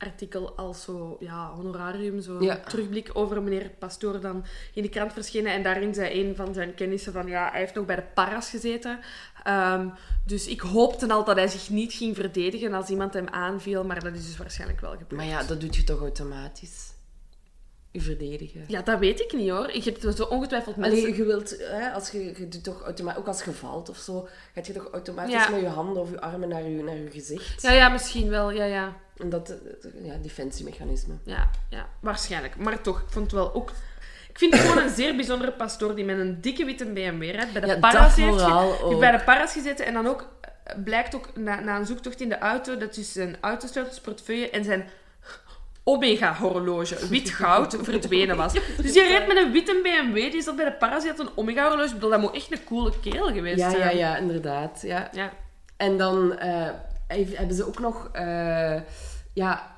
artikel 0.06 0.56
als 0.56 0.84
zo, 0.84 1.18
ja, 1.20 1.52
honorarium, 1.56 2.22
zo 2.22 2.44
Ja. 2.44 2.56
terugblik 2.60 3.10
over 3.13 3.42
meneer 3.44 3.70
Pastoor 3.80 4.20
dan 4.20 4.46
in 4.74 4.82
de 4.82 4.89
krant 4.89 5.13
verschenen. 5.13 5.52
En 5.52 5.63
daarin 5.63 5.94
zei 5.94 6.24
een 6.24 6.36
van 6.36 6.54
zijn 6.54 6.74
kennissen 6.76 7.13
van, 7.13 7.28
ja, 7.28 7.50
hij 7.52 7.60
heeft 7.60 7.74
nog 7.76 7.86
bij 7.86 7.96
de 7.96 8.06
paras 8.13 8.50
gezeten. 8.50 9.00
Ehm, 9.44 9.88
dus 10.26 10.48
ik 10.48 10.62
hoopte 10.62 11.13
al 11.13 11.24
dat 11.24 11.36
hij 11.36 11.48
zich 11.48 11.70
niet 11.70 11.94
ging 11.94 12.16
verdedigen 12.16 12.74
als 12.74 12.89
iemand 12.89 13.13
hem 13.13 13.28
aanviel, 13.28 13.84
maar 13.84 14.04
dat 14.04 14.13
is 14.13 14.26
dus 14.26 14.38
waarschijnlijk 14.38 14.82
wel 14.82 14.92
gebeurd. 14.92 15.12
Maar 15.12 15.26
ja, 15.26 15.44
dat 15.44 15.62
doet 15.62 15.76
je 15.76 15.84
toch 15.84 16.00
automatisch? 16.00 16.92
Je 17.93 18.01
verdedigen. 18.01 18.63
Ja, 18.67 18.82
dat 18.82 18.99
weet 18.99 19.19
ik 19.19 19.34
niet 19.34 19.49
hoor. 19.49 19.69
Ik 19.69 19.84
heb 19.84 19.97
zo 20.15 20.23
ongetwijfeld 20.23 20.75
mensen... 20.75 20.99
Allee, 21.01 21.15
je 21.15 21.23
wilt, 21.25 21.56
hè, 21.60 21.89
als 21.91 22.10
je, 22.12 22.25
je 22.25 22.47
doet 22.47 22.63
toch 22.63 22.82
automatisch, 22.84 23.19
ook 23.21 23.27
als 23.27 23.43
je 23.43 23.51
valt 23.51 23.89
of 23.89 23.97
zo, 23.97 24.27
gaat 24.56 24.67
je 24.67 24.73
toch 24.73 24.89
automatisch 24.91 25.34
Ja. 25.34 25.49
met 25.49 25.60
je 25.60 25.67
handen 25.67 26.01
of 26.01 26.10
je 26.10 26.21
armen 26.21 26.49
naar 26.49 26.63
je, 26.63 26.84
naar 26.84 26.95
je 26.95 27.10
gezicht. 27.12 27.62
Ja, 27.62 27.71
ja, 27.71 27.89
misschien 27.89 28.29
wel. 28.29 28.51
Ja, 28.51 28.63
ja. 28.65 28.95
En 29.17 29.29
dat, 29.29 29.49
eh, 29.49 30.06
ja, 30.06 30.13
defensiemechanisme. 30.21 31.13
Ja, 31.23 31.49
ja, 31.69 31.89
waarschijnlijk. 31.99 32.56
Maar 32.58 32.82
toch, 32.82 32.99
ik 33.01 33.10
vond 33.10 33.25
het 33.25 33.34
wel 33.39 33.53
ook... 33.53 33.69
Ik 34.29 34.38
vind 34.39 34.53
het 34.53 34.62
gewoon 34.62 34.84
een 34.84 34.89
zeer 34.95 35.15
bijzondere 35.15 35.51
pastoor 35.51 35.95
die 35.95 36.06
met 36.06 36.19
een 36.19 36.41
dikke 36.41 36.65
witte 36.65 36.86
BMW 36.86 37.21
rijdt. 37.32 37.51
Bij 37.51 37.62
de 37.62 37.67
Ja, 37.67 37.77
Paras 37.79 38.15
heeft, 38.15 38.41
ge- 38.41 38.95
bij 38.99 39.12
de 39.17 39.23
Paras 39.23 39.51
gezeten. 39.53 39.86
En 39.86 39.93
dan 39.93 40.08
ook 40.08 40.27
eh, 40.41 40.75
blijkt 40.84 41.15
ook 41.15 41.29
na, 41.36 41.60
na 41.60 41.77
een 41.77 41.86
zoektocht 41.86 42.21
in 42.21 42.29
de 42.29 42.38
auto 42.38 42.77
dat 42.77 42.95
dus 42.95 43.12
zijn 43.12 43.38
autosleutels, 43.41 43.99
portefeuille 43.99 44.49
en 44.49 44.63
zijn 44.63 44.89
Omega-horloge, 45.84 47.08
wit 47.08 47.30
goud, 47.30 47.78
verdwenen 47.82 48.38
was. 48.38 48.54
Dus 48.54 48.93
je 48.93 49.08
rijdt 49.08 49.28
met 49.28 49.38
een 49.38 49.52
witte 49.52 49.80
BMW, 49.84 50.32
die 50.32 50.41
zat 50.41 50.56
bij 50.56 50.65
de 50.65 50.74
Paras, 50.74 51.02
die 51.02 51.12
had 51.12 51.19
een 51.19 51.30
Omega-horloge. 51.36 51.88
Ik 51.88 51.93
bedoel, 51.93 52.10
dat 52.10 52.19
moet 52.22 52.36
echt 52.36 52.52
een 52.52 52.63
coole 52.63 52.91
kerel 53.02 53.28
geweest 53.34 53.60
Ja, 53.60 53.69
ja, 53.69 53.76
zijn. 53.78 53.98
ja, 53.98 54.17
inderdaad. 54.17 54.82
Ja. 54.82 55.10
Ja. 55.12 55.32
En 55.78 55.98
dan 55.98 56.38
eh, 56.38 56.69
hebben 57.08 57.56
ze 57.56 57.67
ook 57.67 57.80
nog, 57.80 58.10
eh, 58.12 58.76
ja, 59.34 59.72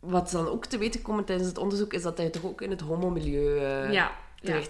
wat 0.00 0.30
dan 0.30 0.48
ook 0.48 0.66
te 0.66 0.78
weten 0.78 1.02
komt 1.02 1.26
tijdens 1.26 1.48
het 1.48 1.58
onderzoek, 1.58 1.92
is 1.92 2.02
dat 2.02 2.18
hij 2.18 2.30
toch 2.30 2.44
ook 2.44 2.60
in 2.60 2.70
het 2.70 2.80
homomilieu 2.80 3.58
eh 3.58 3.92
Ja, 3.92 4.10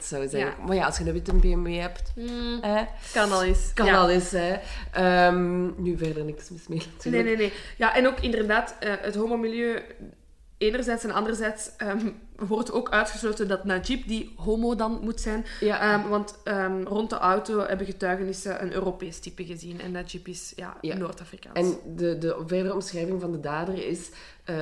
zou 0.01 0.29
zijn. 0.29 0.53
Maar 0.67 0.77
ja, 0.77 0.87
als 0.87 0.99
je 0.99 1.05
een 1.05 1.12
witte 1.12 1.35
BMW 1.35 1.79
hebt, 1.81 2.12
Mm, 2.17 2.59
hè, 2.61 2.85
kan 3.12 3.33
al 3.33 3.45
eens. 3.45 3.71
kan 3.75 3.89
al 3.89 4.11
eens. 4.11 4.31
Hè. 4.31 4.57
Ehm, 4.93 5.83
nu 5.83 5.97
verder 5.99 6.25
niks 6.25 6.51
mis 6.51 6.69
mee 6.69 6.79
Nee, 6.79 6.89
natuurlijk. 6.97 7.25
nee, 7.25 7.37
nee. 7.37 7.53
Ja, 7.77 7.95
en 7.95 8.07
ook 8.07 8.21
inderdaad, 8.21 8.77
eh, 8.81 8.93
het 9.01 9.15
homomilieu 9.15 9.81
enerzijds 10.59 11.05
en 11.05 11.11
anderzijds 11.11 11.71
ehm, 11.77 12.09
wordt 12.37 12.73
ook 12.73 12.91
uitgesloten 12.91 13.49
dat 13.49 13.65
Najib 13.65 14.07
die 14.09 14.33
homo 14.37 14.75
dan 14.75 14.99
moet 15.03 15.21
zijn. 15.21 15.45
Ja. 15.61 15.81
Ehm, 15.81 16.09
want 16.09 16.39
rond 16.85 17.11
de 17.11 17.17
auto 17.19 17.67
hebben 17.67 17.87
getuigenissen 17.87 18.62
een 18.62 18.73
Europees 18.73 19.19
type 19.19 19.45
gezien. 19.45 19.81
En 19.81 19.93
Najib 19.93 20.29
is 20.29 20.53
ja, 20.57 20.77
Ja. 20.81 20.97
Noord-Afrikaans. 20.97 21.59
En 21.59 21.97
de, 21.97 22.19
de 22.19 22.37
verdere 22.47 22.75
omschrijving 22.75 23.21
van 23.21 23.33
de 23.33 23.41
dader 23.41 23.87
is 23.89 24.11
eh, 24.45 24.55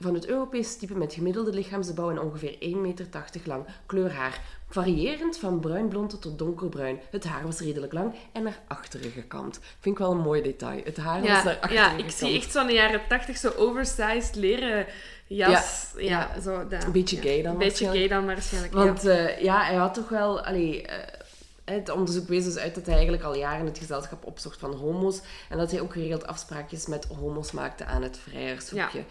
van 0.00 0.14
het 0.14 0.26
Europese 0.26 0.78
type 0.78 0.94
met 0.94 1.14
gemiddelde 1.14 1.52
lichaamsbouw 1.52 2.10
en 2.10 2.20
ongeveer 2.20 2.52
1,80 2.52 2.76
meter 2.76 3.06
lang. 3.44 3.64
Kleur 3.86 4.12
haar. 4.12 4.40
Variërend 4.68 5.38
van 5.38 5.60
bruinblond 5.60 6.20
tot 6.20 6.38
donkerbruin. 6.38 7.00
Het 7.10 7.24
haar 7.24 7.42
was 7.42 7.60
redelijk 7.60 7.92
lang 7.92 8.14
en 8.32 8.42
naar 8.42 8.60
achteren 8.68 9.10
gekant. 9.10 9.58
Vind 9.80 9.94
ik 9.94 10.00
wel 10.00 10.10
een 10.10 10.18
mooi 10.18 10.42
detail. 10.42 10.80
Het 10.84 10.96
haar 10.96 11.20
was 11.20 11.28
ja, 11.28 11.42
naar 11.42 11.54
achteren 11.54 11.74
ja, 11.74 11.88
gekant. 11.88 12.08
ik 12.08 12.10
zie 12.16 12.36
echt 12.36 12.52
zo'n 12.52 12.70
jaren 12.70 13.00
tachtig 13.08 13.36
zo 13.36 13.52
oversized 13.56 14.34
leren 14.34 14.86
jas. 15.26 15.92
Ja, 15.96 16.02
ja. 16.02 16.40
Zo, 16.40 16.68
dat, 16.68 16.84
Een 16.84 16.92
beetje 16.92 17.16
ja. 17.16 17.22
gay 17.22 17.42
dan 17.42 17.52
Een 17.52 17.58
beetje 17.58 17.84
waarschijnlijk. 17.84 18.10
gay 18.10 18.18
dan 18.18 18.26
waarschijnlijk. 18.26 18.72
Want 18.72 19.02
ja. 19.02 19.10
eh, 19.10 19.42
ja, 19.42 19.64
hij 19.64 19.74
had 19.74 19.94
toch 19.94 20.08
wel... 20.08 20.40
Allee, 20.40 20.82
eh, 20.82 21.18
het 21.64 21.90
onderzoek 21.90 22.28
wees 22.28 22.44
dus 22.44 22.56
uit 22.56 22.74
dat 22.74 22.84
hij 22.84 22.94
eigenlijk 22.94 23.24
al 23.24 23.36
jaren 23.36 23.66
het 23.66 23.78
gezelschap 23.78 24.24
opzocht 24.26 24.58
van 24.58 24.74
homo's. 24.74 25.20
En 25.48 25.58
dat 25.58 25.70
hij 25.70 25.80
ook 25.80 25.92
geregeld 25.92 26.26
afspraakjes 26.26 26.86
met 26.86 27.04
homo's 27.04 27.52
maakte 27.52 27.84
aan 27.84 28.02
het 28.02 28.18
vrijheidshoekje. 28.18 28.98
Ja. 28.98 29.04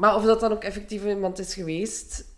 Maar 0.00 0.14
of 0.14 0.24
dat 0.24 0.40
dan 0.40 0.52
ook 0.52 0.64
effectief 0.64 1.04
iemand 1.04 1.38
is 1.38 1.54
geweest... 1.54 2.28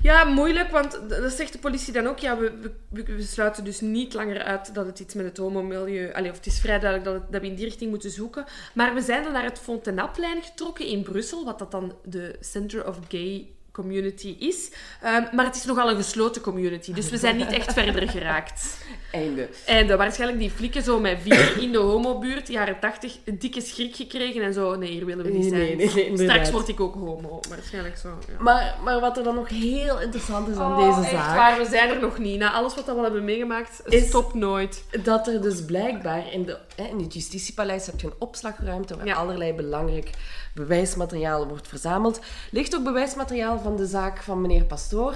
Ja, 0.00 0.24
moeilijk, 0.24 0.70
want 0.70 1.00
dat 1.08 1.32
zegt 1.32 1.52
de 1.52 1.58
politie 1.58 1.92
dan 1.92 2.06
ook. 2.06 2.18
Ja, 2.18 2.38
we, 2.38 2.72
we, 2.90 3.22
sluiten 3.22 3.64
dus 3.64 3.80
niet 3.80 4.14
langer 4.14 4.42
uit 4.42 4.74
dat 4.74 4.86
het 4.86 5.00
iets 5.00 5.14
met 5.14 5.24
het 5.24 5.36
homomilieu... 5.36 6.12
Allee, 6.12 6.30
of 6.30 6.36
het 6.36 6.46
is 6.46 6.60
vrij 6.60 6.78
duidelijk 6.78 7.10
dat, 7.10 7.32
dat 7.32 7.40
we 7.40 7.46
in 7.46 7.54
die 7.54 7.64
richting 7.64 7.90
moeten 7.90 8.10
zoeken. 8.10 8.44
Maar 8.74 8.94
we 8.94 9.00
zijn 9.00 9.22
dan 9.22 9.32
naar 9.32 9.44
het 9.44 9.58
Fontenaplein 9.58 10.42
getrokken 10.42 10.86
in 10.86 11.02
Brussel, 11.02 11.44
wat 11.44 11.58
dat 11.58 11.70
dan 11.70 11.96
de 12.04 12.36
Center 12.40 12.88
of 12.88 12.98
Gay 13.08 13.55
Community 13.76 14.36
is. 14.38 14.70
Ehm, 15.02 15.22
maar 15.32 15.44
het 15.44 15.56
is 15.56 15.64
nogal 15.64 15.90
een 15.90 15.96
gesloten 15.96 16.42
community, 16.42 16.92
dus 16.92 17.10
we 17.10 17.16
zijn 17.16 17.36
niet 17.36 17.52
echt 17.52 17.72
verder 17.82 18.08
geraakt. 18.08 18.76
Einde. 19.12 19.48
En 19.66 19.86
de, 19.86 19.96
waarschijnlijk 19.96 20.40
die 20.40 20.50
flikken 20.50 20.82
zo 20.82 21.00
met 21.00 21.18
vier 21.22 21.56
in 21.64 21.72
de 21.72 21.78
homobuurt, 21.78 22.48
jaren 22.48 22.78
tachtig, 22.80 23.16
een 23.24 23.38
dikke 23.38 23.60
schrik 23.60 23.96
gekregen 23.96 24.42
en 24.42 24.52
zo. 24.52 24.74
Nee, 24.76 24.90
hier 24.90 25.04
willen 25.06 25.24
we 25.24 25.30
niet 25.30 25.50
Nee, 25.50 25.66
zijn. 25.66 25.76
nee, 25.94 26.10
nee, 26.10 26.28
Straks 26.28 26.50
word 26.50 26.68
ik 26.68 26.80
ook 26.80 26.94
homo, 26.94 27.40
waarschijnlijk 27.48 27.96
zo. 27.96 28.08
Ja. 28.08 28.42
Maar, 28.42 28.74
maar 28.84 29.00
wat 29.00 29.16
er 29.16 29.24
dan 29.24 29.34
nog 29.34 29.48
heel 29.48 30.00
interessant 30.00 30.48
is 30.48 30.56
aan 30.56 30.72
Oh, 30.78 30.88
deze 30.88 31.00
echt 31.00 31.10
zaak... 31.10 31.36
waar, 31.36 31.58
we 31.58 31.64
zijn 31.70 31.88
er 31.90 32.00
nog 32.00 32.18
niet. 32.18 32.38
Na 32.38 32.52
alles 32.52 32.74
wat 32.74 32.84
we 32.84 32.90
al 32.90 33.02
hebben 33.02 33.24
meegemaakt, 33.24 33.80
Is- 33.84 34.06
stopt 34.06 34.34
nooit. 34.34 34.84
Dat 35.02 35.26
er 35.28 35.42
dus 35.42 35.64
blijkbaar 35.64 36.32
in, 36.32 36.44
de, 36.44 36.58
in 36.90 36.98
het 36.98 37.14
Justitiepaleis 37.14 37.86
heb 37.86 38.00
je 38.00 38.06
een 38.06 38.12
opslagruimte 38.18 38.96
waar 38.96 39.06
Ja. 39.06 39.14
allerlei 39.14 39.52
belangrijk 39.52 40.10
bewijsmateriaal 40.56 41.48
wordt 41.48 41.68
verzameld. 41.68 42.20
Ligt 42.50 42.74
ook 42.76 42.84
bewijsmateriaal 42.84 43.58
van 43.58 43.76
de 43.76 43.86
zaak 43.86 44.22
van 44.22 44.40
meneer 44.40 44.64
Pastoor. 44.64 45.14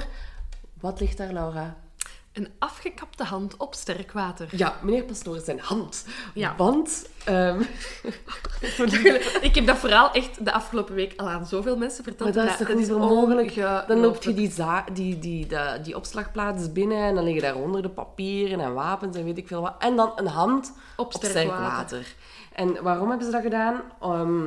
Wat 0.80 1.00
ligt 1.00 1.16
daar, 1.16 1.32
Laura? 1.32 1.76
Een 2.32 2.48
afgekapte 2.58 3.24
hand 3.24 3.56
op 3.56 3.74
sterk 3.74 4.12
water. 4.12 4.48
Ja, 4.50 4.74
meneer 4.82 5.02
Pastoor 5.02 5.40
zijn 5.40 5.60
hand. 5.60 6.06
Ja. 6.34 6.54
Want... 6.56 7.06
ehm, 7.24 7.60
ik 9.40 9.54
heb 9.54 9.66
dat 9.66 9.78
verhaal 9.78 10.12
echt 10.12 10.44
de 10.44 10.52
afgelopen 10.52 10.94
week 10.94 11.12
al 11.16 11.28
aan 11.28 11.46
zoveel 11.46 11.76
mensen 11.76 12.04
verteld. 12.04 12.34
Maar 12.34 12.44
dat 12.44 12.52
is 12.60 12.66
toch 12.66 12.76
niet 12.76 12.92
onmogelijk? 12.92 13.54
Dan 13.86 13.98
loop 13.98 14.22
je 14.22 14.34
die... 14.34 14.34
die, 14.34 14.50
za- 14.50 14.84
die, 14.92 15.18
die, 15.18 15.46
die, 15.46 15.58
die 15.82 15.96
opslagplaats 15.96 16.72
binnen 16.72 16.98
en 17.04 17.14
dan 17.14 17.24
liggen 17.24 17.42
daaronder 17.42 17.82
de 17.82 17.88
papieren 17.88 18.60
en 18.60 18.74
wapens 18.74 19.16
en 19.16 19.24
weet 19.24 19.38
ik 19.38 19.46
veel 19.46 19.60
wat. 19.60 19.74
En 19.78 19.96
dan 19.96 20.12
een 20.16 20.26
hand 20.26 20.72
Op 20.96 21.06
op 21.06 21.12
sterk 21.12 21.48
water. 21.48 22.14
En 22.52 22.82
waarom 22.82 23.08
hebben 23.08 23.26
ze 23.26 23.32
dat 23.32 23.42
gedaan? 23.42 23.80
Ehm, 24.00 24.46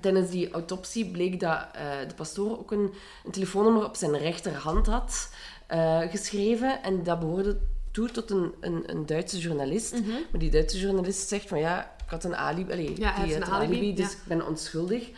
tijdens 0.00 0.30
die 0.30 0.50
autopsie 0.50 1.10
bleek 1.10 1.40
dat 1.40 1.58
eh, 1.72 1.82
de 2.08 2.14
pastoor 2.14 2.58
ook 2.58 2.70
een, 2.70 2.92
een 3.24 3.30
telefoonnummer 3.30 3.84
op 3.84 3.96
zijn 3.96 4.18
rechterhand 4.18 4.86
had 4.86 5.30
eh, 5.66 6.00
geschreven. 6.10 6.82
En 6.82 7.02
dat 7.02 7.20
behoorde 7.20 7.56
toe 7.90 8.10
tot 8.10 8.30
een, 8.30 8.54
een, 8.60 8.82
een 8.86 9.06
Duitse 9.06 9.38
journalist. 9.38 9.92
Maar 10.30 10.40
die 10.40 10.50
Duitse 10.50 10.78
journalist 10.78 11.28
zegt 11.28 11.48
van 11.48 11.58
ja, 11.58 11.94
ik 12.04 12.10
had 12.10 12.24
een 12.24 12.36
alibi. 12.36 12.72
Allee, 12.72 12.90
Mhm. 12.90 13.00
Ja, 13.00 13.24
die 13.24 13.34
een 13.36 13.44
alibi, 13.44 13.94
dus 13.94 14.06
ja. 14.12 14.12
ik 14.12 14.24
ben 14.26 14.46
onschuldig. 14.46 15.08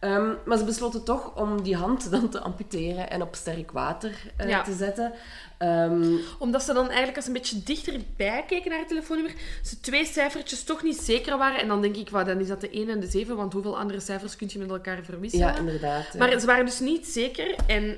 Ehm, 0.00 0.32
maar 0.44 0.58
ze 0.58 0.64
besloten 0.64 1.04
toch 1.04 1.36
om 1.36 1.62
die 1.62 1.76
hand 1.76 2.10
dan 2.10 2.28
te 2.28 2.40
amputeren 2.40 3.10
en 3.10 3.22
op 3.22 3.34
sterk 3.34 3.70
water 3.70 4.32
eh, 4.36 4.48
Ja. 4.48 4.62
te 4.62 4.72
zetten. 4.74 5.12
Ehm, 5.64 6.16
Omdat 6.38 6.62
ze 6.62 6.72
dan 6.72 6.86
eigenlijk 6.86 7.16
als 7.16 7.26
een 7.26 7.32
beetje 7.32 7.62
dichterbij 7.62 8.44
keken 8.46 8.70
naar 8.70 8.78
het 8.78 8.88
telefoonnummer, 8.88 9.34
ze 9.62 9.80
twee 9.80 10.04
cijfertjes 10.06 10.64
toch 10.64 10.82
niet 10.82 10.96
zeker 10.96 11.38
waren. 11.38 11.60
En 11.60 11.68
dan 11.68 11.82
denk 11.82 11.96
ik, 11.96 12.10
wat, 12.10 12.26
dan 12.26 12.40
is 12.40 12.48
dat 12.48 12.60
de 12.60 12.70
1 12.70 12.88
en 12.88 13.00
de 13.00 13.06
7, 13.06 13.36
want 13.36 13.52
hoeveel 13.52 13.78
andere 13.78 14.00
cijfers 14.00 14.36
kun 14.36 14.48
je 14.52 14.58
met 14.58 14.70
elkaar 14.70 15.02
verwisselen? 15.02 15.46
ja, 15.46 15.56
inderdaad. 15.58 16.06
ja. 16.12 16.18
Maar 16.18 16.40
ze 16.40 16.46
waren 16.46 16.64
dus 16.64 16.80
niet 16.80 17.06
zeker. 17.06 17.54
En 17.66 17.96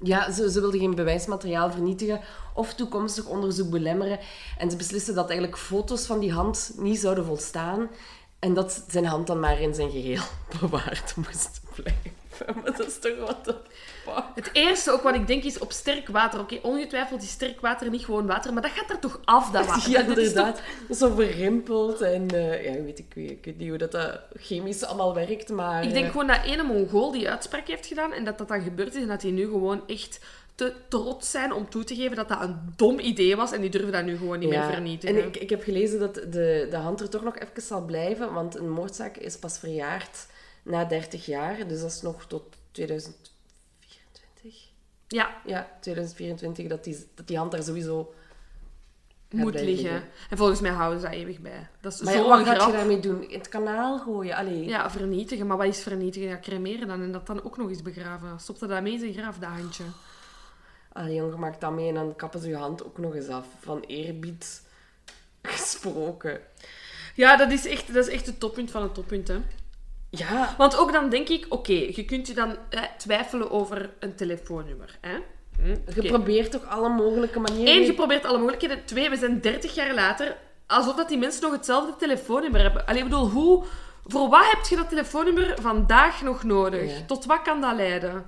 Ja, 0.00 0.30
ze, 0.32 0.50
ze 0.50 0.60
wilden 0.60 0.80
geen 0.80 0.94
bewijsmateriaal 0.94 1.70
vernietigen 1.70 2.20
of 2.54 2.74
toekomstig 2.74 3.26
onderzoek 3.26 3.70
belemmeren. 3.70 4.18
En 4.58 4.70
ze 4.70 4.76
beslissen 4.76 5.14
dat 5.14 5.28
eigenlijk 5.28 5.58
foto's 5.58 6.06
van 6.06 6.18
die 6.18 6.32
hand 6.32 6.72
niet 6.76 6.98
zouden 6.98 7.24
volstaan. 7.24 7.88
En 8.38 8.54
dat 8.54 8.84
zijn 8.88 9.04
hand 9.04 9.26
dan 9.26 9.40
maar 9.40 9.60
in 9.60 9.74
zijn 9.74 9.90
geheel 9.90 10.22
bewaard 10.60 11.14
moest 11.16 11.60
blijven. 11.74 12.17
Maar 12.62 12.76
dat 12.76 12.86
is 12.86 12.98
toch 12.98 13.18
wat 13.26 13.44
de 13.44 13.54
fuck? 14.04 14.24
het 14.34 14.50
eerste 14.52 14.92
ook 14.92 15.02
wat 15.02 15.14
ik 15.14 15.26
denk 15.26 15.42
is 15.44 15.58
op 15.58 15.72
sterk 15.72 16.08
water. 16.08 16.40
Oké, 16.40 16.58
ongetwijfeld 16.62 17.22
is 17.22 17.30
sterk 17.30 17.60
water 17.60 17.90
niet 17.90 18.04
gewoon 18.04 18.26
water, 18.26 18.52
maar 18.52 18.62
dat 18.62 18.70
gaat 18.70 18.90
er 18.90 18.98
toch 18.98 19.20
af, 19.24 19.50
dat 19.50 19.66
water. 19.76 19.90
Ja, 19.90 20.02
Dat 20.02 20.16
is 20.16 20.32
toch- 20.32 20.46
inderdaad. 20.46 20.62
Zo 20.98 21.14
verrimpeld. 21.14 22.00
En 22.00 22.28
eh, 22.28 22.64
ja, 22.64 22.82
weet 22.82 22.98
ik, 22.98 23.14
ik 23.14 23.44
weet 23.44 23.58
niet 23.58 23.68
hoe 23.68 23.78
dat, 23.78 23.92
dat 23.92 24.20
chemisch 24.36 24.84
allemaal 24.84 25.14
werkt, 25.14 25.48
maar... 25.48 25.82
Ik 25.84 25.92
denk 25.92 26.04
eh, 26.04 26.10
gewoon 26.10 26.26
dat 26.26 26.44
ene 26.44 26.62
Mongool 26.62 27.12
die 27.12 27.30
uitspraak 27.30 27.66
heeft 27.68 27.86
gedaan 27.86 28.12
en 28.12 28.24
dat 28.24 28.38
dat 28.38 28.48
dan 28.48 28.60
gebeurd 28.62 28.94
is 28.94 29.02
en 29.02 29.08
dat 29.08 29.20
die 29.20 29.32
nu 29.32 29.44
gewoon 29.44 29.82
echt 29.86 30.20
te 30.54 30.72
trots 30.88 31.30
zijn 31.30 31.52
om 31.52 31.68
toe 31.70 31.84
te 31.84 31.94
geven 31.94 32.16
dat 32.16 32.28
dat 32.28 32.40
een 32.42 32.72
dom 32.76 32.98
idee 32.98 33.36
was 33.36 33.52
en 33.52 33.60
die 33.60 33.70
durven 33.70 33.92
dat 33.92 34.04
nu 34.04 34.16
gewoon 34.16 34.38
niet 34.38 34.48
meer 34.48 34.64
vernietigen. 34.64 35.16
En 35.20 35.26
ik, 35.26 35.36
ik 35.36 35.50
heb 35.50 35.62
gelezen 35.62 35.98
dat 35.98 36.14
de, 36.14 36.66
de 36.70 36.76
hand 36.76 37.00
er 37.00 37.08
toch 37.08 37.22
nog 37.22 37.38
even 37.38 37.62
zal 37.62 37.84
blijven, 37.84 38.32
want 38.32 38.56
een 38.56 38.70
moordzaak 38.70 39.16
is 39.16 39.36
pas 39.36 39.58
verjaard 39.58 40.26
na 40.68 40.84
30 40.84 41.26
jaar. 41.26 41.68
Dus 41.68 41.80
dat 41.80 41.90
is 41.90 42.02
nog 42.02 42.26
tot 42.26 42.56
2024. 42.70 43.28
Ja, 45.08 45.40
Ja, 45.44 45.68
2024, 45.80 46.66
dat 46.66 46.84
die, 46.84 47.06
dat 47.14 47.26
die 47.26 47.36
hand 47.36 47.52
daar 47.52 47.62
sowieso... 47.62 48.14
moet 49.30 49.54
liggen. 49.54 50.02
En 50.30 50.36
volgens 50.36 50.60
mij 50.60 50.70
houden 50.70 51.00
ze 51.00 51.06
dat 51.06 51.14
eeuwig 51.14 51.38
bij. 51.38 51.68
Dat 51.80 51.92
is 51.92 52.00
Maar 52.00 52.14
ja, 52.14 52.20
zo'n 52.20 52.28
wat 52.28 52.46
gaat 52.46 52.66
je 52.66 52.72
daarmee 52.72 53.00
doen? 53.00 53.28
In 53.28 53.38
het 53.38 53.48
kanaal 53.48 53.98
gooien? 53.98 54.36
Allee. 54.36 54.64
Ja, 54.64 54.90
vernietigen. 54.90 55.46
Maar 55.46 55.56
wat 55.56 55.66
is 55.66 55.80
vernietigen? 55.80 56.28
Ja, 56.28 56.38
cremeren 56.38 56.88
dan 56.88 57.02
en 57.02 57.12
dat 57.12 57.26
dan 57.26 57.44
ook 57.44 57.56
nog 57.56 57.68
eens 57.68 57.82
begraven. 57.82 58.40
Stopt 58.40 58.60
er 58.60 58.68
dat 58.68 58.82
mee 58.82 58.92
in 58.92 58.98
zijn 58.98 59.12
graf, 59.12 59.38
dat 59.38 59.50
handje? 59.50 59.84
Allee, 60.92 61.14
jongen, 61.14 61.38
maak 61.38 61.60
dat 61.60 61.72
mee 61.72 61.88
en 61.88 61.94
dan 61.94 62.16
kappen 62.16 62.40
ze 62.40 62.48
je 62.48 62.56
hand 62.56 62.84
ook 62.84 62.98
nog 62.98 63.14
eens 63.14 63.28
af. 63.28 63.46
Van 63.60 63.80
eerbied 63.80 64.62
gesproken. 65.42 66.40
Ja, 67.14 67.36
dat 67.36 67.50
is 67.50 67.66
echt, 67.66 67.94
dat 67.94 68.06
is 68.06 68.14
echt 68.14 68.26
het 68.26 68.40
toppunt 68.40 68.70
van 68.70 68.82
het 68.82 68.94
toppunt, 68.94 69.28
hè. 69.28 69.40
Ja, 70.10 70.54
Want 70.58 70.76
ook 70.76 70.92
dan 70.92 71.08
denk 71.08 71.28
ik, 71.28 71.46
oké, 71.48 71.72
je 71.72 72.04
kunt 72.04 72.26
je 72.26 72.34
dan 72.34 72.56
eh, 72.70 72.82
twijfelen 72.98 73.50
over 73.50 73.90
een 73.98 74.14
telefoonnummer, 74.14 74.98
hè. 75.00 75.18
Hm, 75.56 76.00
je 76.00 76.08
probeert 76.08 76.50
toch 76.50 76.66
alle 76.66 76.88
mogelijke 76.88 77.38
manieren... 77.38 77.74
Eén, 77.74 77.84
je 77.84 77.94
probeert 77.94 78.24
alle 78.24 78.38
mogelijkheden. 78.38 78.84
Twee, 78.84 79.10
we 79.10 79.16
zijn 79.16 79.40
30 79.40 79.74
jaar 79.74 79.94
later. 79.94 80.36
Alsof 80.66 80.96
dat 80.96 81.08
die 81.08 81.18
mensen 81.18 81.42
nog 81.42 81.52
hetzelfde 81.52 81.96
telefoonnummer 81.96 82.60
hebben. 82.60 82.86
Allee, 82.86 83.02
ik 83.02 83.08
bedoel, 83.08 83.28
hoe... 83.28 83.64
Voor 84.04 84.28
wat 84.28 84.44
heb 84.50 84.64
je 84.64 84.76
dat 84.76 84.88
telefoonnummer 84.88 85.54
vandaag 85.60 86.22
nog 86.22 86.42
nodig? 86.42 86.90
Ja. 86.90 87.06
Tot 87.06 87.24
wat 87.24 87.42
kan 87.42 87.60
dat 87.60 87.76
leiden? 87.76 88.26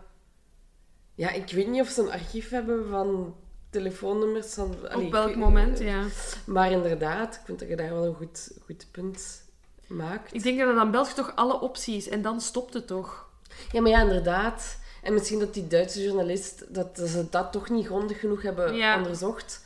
Ja, 1.14 1.30
ik 1.30 1.50
weet 1.50 1.68
niet 1.68 1.80
of 1.80 1.88
ze 1.88 2.02
een 2.02 2.10
archief 2.12 2.50
hebben 2.50 2.88
van 2.88 3.34
telefoonnummers. 3.70 4.54
Van, 4.54 4.76
allee, 4.90 5.06
Op 5.06 5.12
welk 5.12 5.36
moment, 5.36 5.78
ja. 5.78 6.04
Maar 6.46 6.70
inderdaad, 6.70 7.34
ik 7.34 7.40
vind 7.44 7.58
dat 7.58 7.68
je 7.68 7.76
daar 7.76 7.90
wel 7.90 8.04
een 8.04 8.14
goed, 8.14 8.58
goed 8.64 8.86
punt 8.90 9.49
maakt. 9.90 10.34
Ik 10.34 10.42
denk 10.42 10.58
dat 10.58 10.74
dan 10.74 10.90
belt 10.90 11.08
je 11.08 11.14
toch 11.14 11.32
alle 11.34 11.60
opties 11.60 12.08
en 12.08 12.22
dan 12.22 12.40
stopt 12.40 12.74
het 12.74 12.86
toch. 12.86 13.28
Ja, 13.72 13.80
maar 13.80 13.90
ja, 13.90 14.00
inderdaad. 14.00 14.78
En 15.02 15.12
misschien 15.12 15.38
dat 15.38 15.54
die 15.54 15.66
Duitse 15.66 16.02
journalist, 16.02 16.74
dat 16.74 17.00
ze 17.04 17.26
dat 17.30 17.52
toch 17.52 17.70
niet 17.70 17.86
grondig 17.86 18.20
genoeg 18.20 18.42
hebben 18.42 18.74
Ja. 18.74 18.96
onderzocht. 18.96 19.64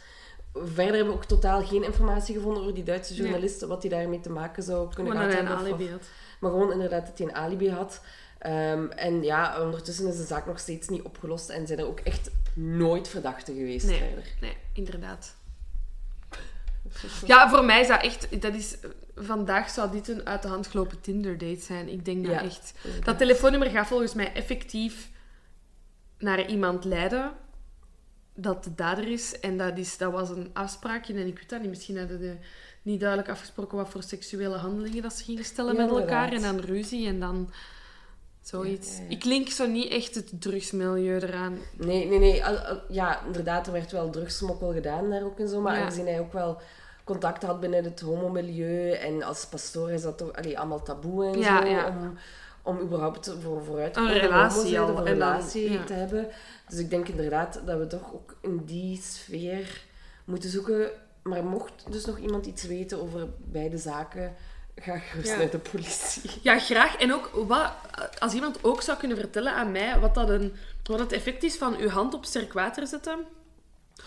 Verder 0.55 0.95
hebben 0.95 1.07
we 1.07 1.19
ook 1.19 1.25
totaal 1.25 1.65
geen 1.65 1.85
informatie 1.85 2.35
gevonden 2.35 2.63
over 2.63 2.75
die 2.75 2.85
Duitse 2.85 3.13
Nee. 3.13 3.23
journalist, 3.23 3.61
wat 3.63 3.83
hij 3.83 3.91
daarmee 3.91 4.21
te 4.21 4.31
maken 4.31 4.63
zou 4.63 4.95
kunnen 4.95 5.13
dat 5.15 5.23
gehad 5.23 5.33
hij 5.39 5.43
een 5.43 5.49
hebben. 5.49 5.67
alibi 5.73 5.91
had. 5.91 6.03
Maar 6.41 6.51
gewoon 6.51 6.73
inderdaad 6.73 7.07
dat 7.07 7.19
hij 7.19 7.27
een 7.27 7.35
alibi 7.35 7.71
had. 7.71 8.01
Ehm, 8.39 8.87
en 8.91 9.23
ja, 9.23 9.61
ondertussen 9.63 10.07
is 10.09 10.17
de 10.17 10.25
zaak 10.25 10.47
nog 10.47 10.59
steeds 10.59 10.89
niet 10.89 11.03
opgelost 11.03 11.49
en 11.49 11.67
zijn 11.67 11.79
er 11.79 11.87
ook 11.87 12.01
echt 12.01 12.31
nooit 12.55 13.09
verdachten 13.09 13.55
geweest 13.55 13.87
Nee, 13.87 13.99
verder. 13.99 14.25
nee, 14.41 14.57
inderdaad. 14.73 15.35
Ja, 17.27 17.49
voor 17.51 17.65
mij 17.65 17.81
is 17.81 17.89
dat 17.89 18.03
echt... 18.03 18.43
Dat 18.43 18.55
is, 18.55 18.77
vandaag 19.15 19.71
zou 19.71 19.91
dit 19.91 20.09
een 20.09 20.27
uit 20.27 20.43
de 20.43 20.49
hand 20.49 20.67
gelopen 20.67 21.01
Tinder-date 21.01 21.61
zijn. 21.61 21.89
Ik 21.89 22.05
denk 22.05 22.27
dat 22.27 22.35
Ja, 22.35 22.43
echt... 22.43 22.73
inderdaad. 22.77 23.07
Dat 23.07 23.19
telefoonnummer 23.19 23.71
gaat 23.71 23.87
volgens 23.87 24.15
mij 24.15 24.33
effectief 24.33 25.11
naar 26.19 26.47
iemand 26.47 26.85
leiden. 26.85 27.33
dat 28.35 28.65
de 28.65 28.75
dader 28.75 29.09
is. 29.09 29.41
En 29.41 29.59
dat, 29.59 29.79
is, 29.79 29.97
dat 29.97 30.13
was 30.13 30.31
een 30.31 30.51
afspraakje. 30.53 31.15
En 31.15 31.27
ik 31.27 31.39
weet 31.39 31.49
dat 31.49 31.61
niet. 31.61 31.69
Misschien 31.69 31.99
hadden 31.99 32.19
ze 32.19 32.37
niet 32.83 33.01
duidelijk 33.01 33.31
afgesproken 33.31 33.77
wat 33.77 33.89
voor 33.89 34.03
seksuele 34.03 34.57
handelingen 34.57 35.03
dat 35.03 35.13
ze 35.13 35.25
gingen 35.25 35.45
stellen 35.45 35.75
Ja, 35.77 35.85
met 35.85 35.91
elkaar. 36.01 36.33
En 36.33 36.43
dan 36.43 36.59
ruzie 36.61 37.07
en 37.07 37.21
dan 37.21 37.51
zoiets. 38.43 38.97
Ja. 38.97 39.03
Ik 39.09 39.25
link 39.25 39.49
zo 39.49 39.67
niet 39.67 39.91
echt 39.93 40.15
het 40.15 40.41
drugsmilieu 40.41 41.21
eraan. 41.21 41.59
Nee, 41.77 42.07
nee, 42.07 42.19
nee. 42.19 42.43
Ja, 42.89 43.25
inderdaad, 43.27 43.67
er 43.67 43.73
werd 43.73 43.93
wel 43.93 44.11
drugsmokkel 44.11 44.73
gedaan 44.73 45.11
daar 45.11 45.23
ook 45.25 45.39
en 45.39 45.49
zo. 45.49 45.61
Maar 45.61 45.77
aangezien 45.77 46.07
hij 46.07 46.21
ook 46.21 46.33
wel 46.33 46.61
contact 47.05 47.43
had 47.43 47.61
binnen 47.61 47.85
het 47.85 48.01
homomilieu 48.01 48.91
en 48.91 49.23
als 49.23 49.47
pastoor 49.47 49.91
is 49.91 50.03
dat 50.03 50.19
toch 50.19 50.33
allee, 50.33 50.59
allemaal 50.59 50.83
taboe 50.83 51.27
en 51.27 51.39
Ja, 51.39 51.61
zo. 51.63 51.69
ja. 51.69 51.87
Om, 51.89 52.19
om 52.63 52.81
überhaupt 52.81 53.35
voor, 53.43 53.65
vooruit 53.65 53.93
te 53.95 54.01
Een 54.01 54.07
komen, 54.07 54.21
relatie 54.21 54.59
homo 54.59 54.69
zijn, 54.69 54.83
al, 54.83 54.93
of 54.93 54.99
een 54.99 55.05
relatie 55.05 55.73
ja. 55.73 55.85
te 55.85 55.93
hebben. 55.93 56.29
Dus 56.69 56.79
ik 56.79 56.91
denk 56.91 57.09
inderdaad 57.09 57.61
dat 57.67 57.79
we 57.79 57.87
toch 57.87 58.13
ook 58.15 58.37
in 58.41 58.65
die 58.65 59.01
sfeer 59.03 59.83
moeten 60.25 60.51
zoeken. 60.51 60.91
Maar 61.23 61.45
mocht 61.45 61.73
dus 61.93 62.05
nog 62.05 62.19
iemand 62.19 62.47
iets 62.47 62.63
weten 62.67 63.01
over 63.03 63.29
beide 63.39 63.79
zaken, 63.79 64.35
ga 64.77 64.99
gerust 64.99 65.29
Ja. 65.29 65.37
naar 65.37 65.51
de 65.51 65.59
politie. 65.59 66.31
Ja, 66.43 66.59
graag. 66.59 66.97
En 66.97 67.13
ook 67.15 67.31
wat, 67.47 67.73
als 68.19 68.33
iemand 68.33 68.59
ook 68.65 68.83
zou 68.83 68.99
kunnen 68.99 69.17
vertellen 69.17 69.53
aan 69.53 69.73
mij 69.73 69.99
wat, 70.01 70.15
dat 70.15 70.29
een, 70.29 70.53
wat 70.83 70.99
het 70.99 71.13
effect 71.13 71.43
is 71.43 71.57
van 71.57 71.77
uw 71.77 71.89
hand 71.89 72.15
op 72.15 72.25
sterk 72.25 72.53
water 72.53 72.87
zetten. 72.87 73.19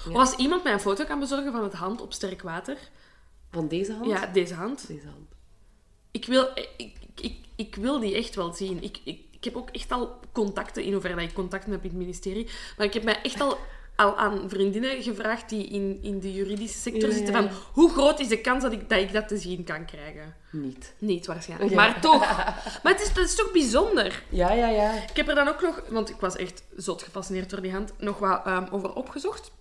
Of 0.07 0.15
als 0.15 0.35
iemand 0.35 0.63
mij 0.63 0.73
een 0.73 0.79
foto 0.79 1.05
kan 1.05 1.19
bezorgen 1.19 1.51
van 1.51 1.63
het 1.63 1.73
hand 1.73 2.01
op 2.01 2.13
sterk 2.13 2.41
water. 2.41 2.77
Van 3.51 3.67
deze 3.67 3.93
hand? 3.93 4.05
Ja, 4.05 4.25
deze 4.25 4.53
hand. 4.53 4.88
Deze 4.88 5.07
hand. 5.07 5.29
Ik 6.11 6.25
wil, 6.25 6.49
ik, 6.77 6.91
ik, 7.15 7.35
ik 7.55 7.75
wil 7.75 7.99
die 7.99 8.15
echt 8.15 8.35
wel 8.35 8.53
zien. 8.53 8.83
Ik, 8.83 8.99
ik, 9.03 9.19
ik 9.31 9.43
heb 9.43 9.55
ook 9.55 9.69
echt 9.69 9.91
al 9.91 10.19
contacten, 10.31 10.83
in 10.83 10.93
hoeverre 10.93 11.21
ik 11.21 11.33
contacten 11.33 11.71
heb 11.71 11.83
in 11.83 11.89
het 11.89 11.97
ministerie. 11.97 12.47
Maar 12.77 12.85
ik 12.85 12.93
heb 12.93 13.03
mij 13.03 13.21
echt 13.21 13.41
al, 13.41 13.57
al 13.95 14.17
aan 14.17 14.49
vriendinnen 14.49 15.03
gevraagd 15.03 15.49
die 15.49 15.67
in, 15.67 15.99
in 16.01 16.19
de 16.19 16.33
juridische 16.33 16.77
sector 16.77 17.09
Ja, 17.09 17.15
zitten. 17.15 17.33
Van, 17.33 17.49
hoe 17.73 17.91
groot 17.91 18.19
is 18.19 18.27
de 18.27 18.41
kans 18.41 18.63
dat 18.63 18.71
ik, 18.71 18.89
dat 18.89 18.99
ik 18.99 19.13
dat 19.13 19.27
te 19.27 19.38
zien 19.38 19.63
kan 19.63 19.85
krijgen? 19.85 20.35
Niet. 20.51 20.93
Niet 20.97 21.25
waarschijnlijk. 21.25 21.69
Ja. 21.69 21.75
Maar 21.75 22.01
toch. 22.01 22.19
Maar 22.83 22.93
het 22.93 23.01
is, 23.01 23.23
is 23.23 23.35
toch 23.35 23.51
bijzonder. 23.51 24.23
Ja, 24.29 24.51
ja, 24.51 24.67
ja. 24.67 24.93
Ik 24.93 25.15
heb 25.15 25.27
er 25.27 25.35
dan 25.35 25.47
ook 25.47 25.61
nog, 25.61 25.81
want 25.89 26.09
ik 26.09 26.19
was 26.19 26.35
echt 26.35 26.63
zot 26.75 27.03
gefascineerd 27.03 27.49
door 27.49 27.61
die 27.61 27.71
hand, 27.71 27.93
nog 27.97 28.19
wat 28.19 28.45
ehm, 28.45 28.65
over 28.71 28.93
opgezocht. 28.93 29.51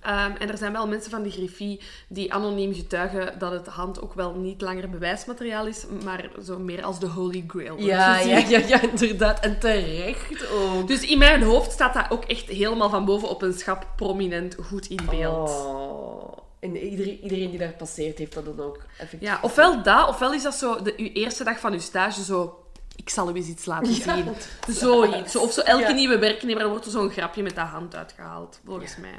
Ehm, 0.00 0.32
en 0.38 0.50
er 0.50 0.58
zijn 0.58 0.72
wel 0.72 0.88
mensen 0.88 1.10
van 1.10 1.22
de 1.22 1.30
griffie 1.30 1.80
die 2.08 2.32
anoniem 2.34 2.74
getuigen 2.74 3.38
dat 3.38 3.52
het 3.52 3.66
hand 3.66 4.00
ook 4.02 4.14
wel 4.14 4.34
niet 4.34 4.60
langer 4.60 4.90
bewijsmateriaal 4.90 5.66
is, 5.66 5.84
maar 6.04 6.30
zo 6.44 6.58
meer 6.58 6.84
als 6.84 7.00
de 7.00 7.06
holy 7.06 7.44
grail 7.46 7.78
Ja, 7.78 8.18
ja, 8.18 8.38
ja, 8.38 8.58
ja, 8.66 8.80
inderdaad. 8.82 9.40
En 9.40 9.58
terecht 9.58 10.50
ook. 10.50 10.86
Dus 10.88 11.00
in 11.00 11.18
mijn 11.18 11.42
hoofd 11.42 11.72
staat 11.72 11.94
dat 11.94 12.06
ook 12.10 12.24
echt 12.24 12.46
helemaal 12.48 12.90
van 12.90 13.04
boven 13.04 13.28
op 13.28 13.42
een 13.42 13.52
schap 13.52 13.86
prominent 13.96 14.56
goed 14.62 14.86
in 14.86 15.00
beeld. 15.10 15.50
Oh. 15.50 16.38
En 16.60 16.76
iedereen, 16.76 17.20
iedereen 17.22 17.50
die 17.50 17.58
daar 17.58 17.72
passeert, 17.72 18.18
heeft 18.18 18.34
dat 18.34 18.44
dan 18.44 18.60
ook 18.60 18.78
effectief. 18.98 19.28
Ja, 19.28 19.38
ofwel 19.42 19.82
dat, 19.82 20.08
ofwel 20.08 20.32
is 20.32 20.42
dat 20.42 20.54
zo 20.54 20.82
de, 20.82 20.94
uw 20.96 21.08
eerste 21.12 21.44
dag 21.44 21.60
van 21.60 21.72
uw 21.72 21.78
stage 21.80 22.22
zo... 22.24 22.64
Ik 22.96 23.08
zal 23.08 23.30
u 23.30 23.34
eens 23.34 23.46
iets 23.48 23.64
laten 23.64 23.94
Ja, 23.94 24.14
zien. 24.14 24.24
want- 24.24 24.48
Zoiets. 24.68 25.32
Zo- 25.32 25.40
Of 25.40 25.52
zo 25.52 25.60
elke 25.60 25.82
Ja. 25.88 25.92
nieuwe 25.92 26.18
werknemer, 26.18 26.60
dan 26.62 26.70
wordt 26.70 26.84
er 26.84 26.90
zo'n 26.90 27.10
grapje 27.10 27.42
met 27.42 27.54
dat 27.54 27.66
hand 27.66 27.94
uitgehaald, 27.96 28.60
volgens 28.64 28.96
mij. 28.96 29.18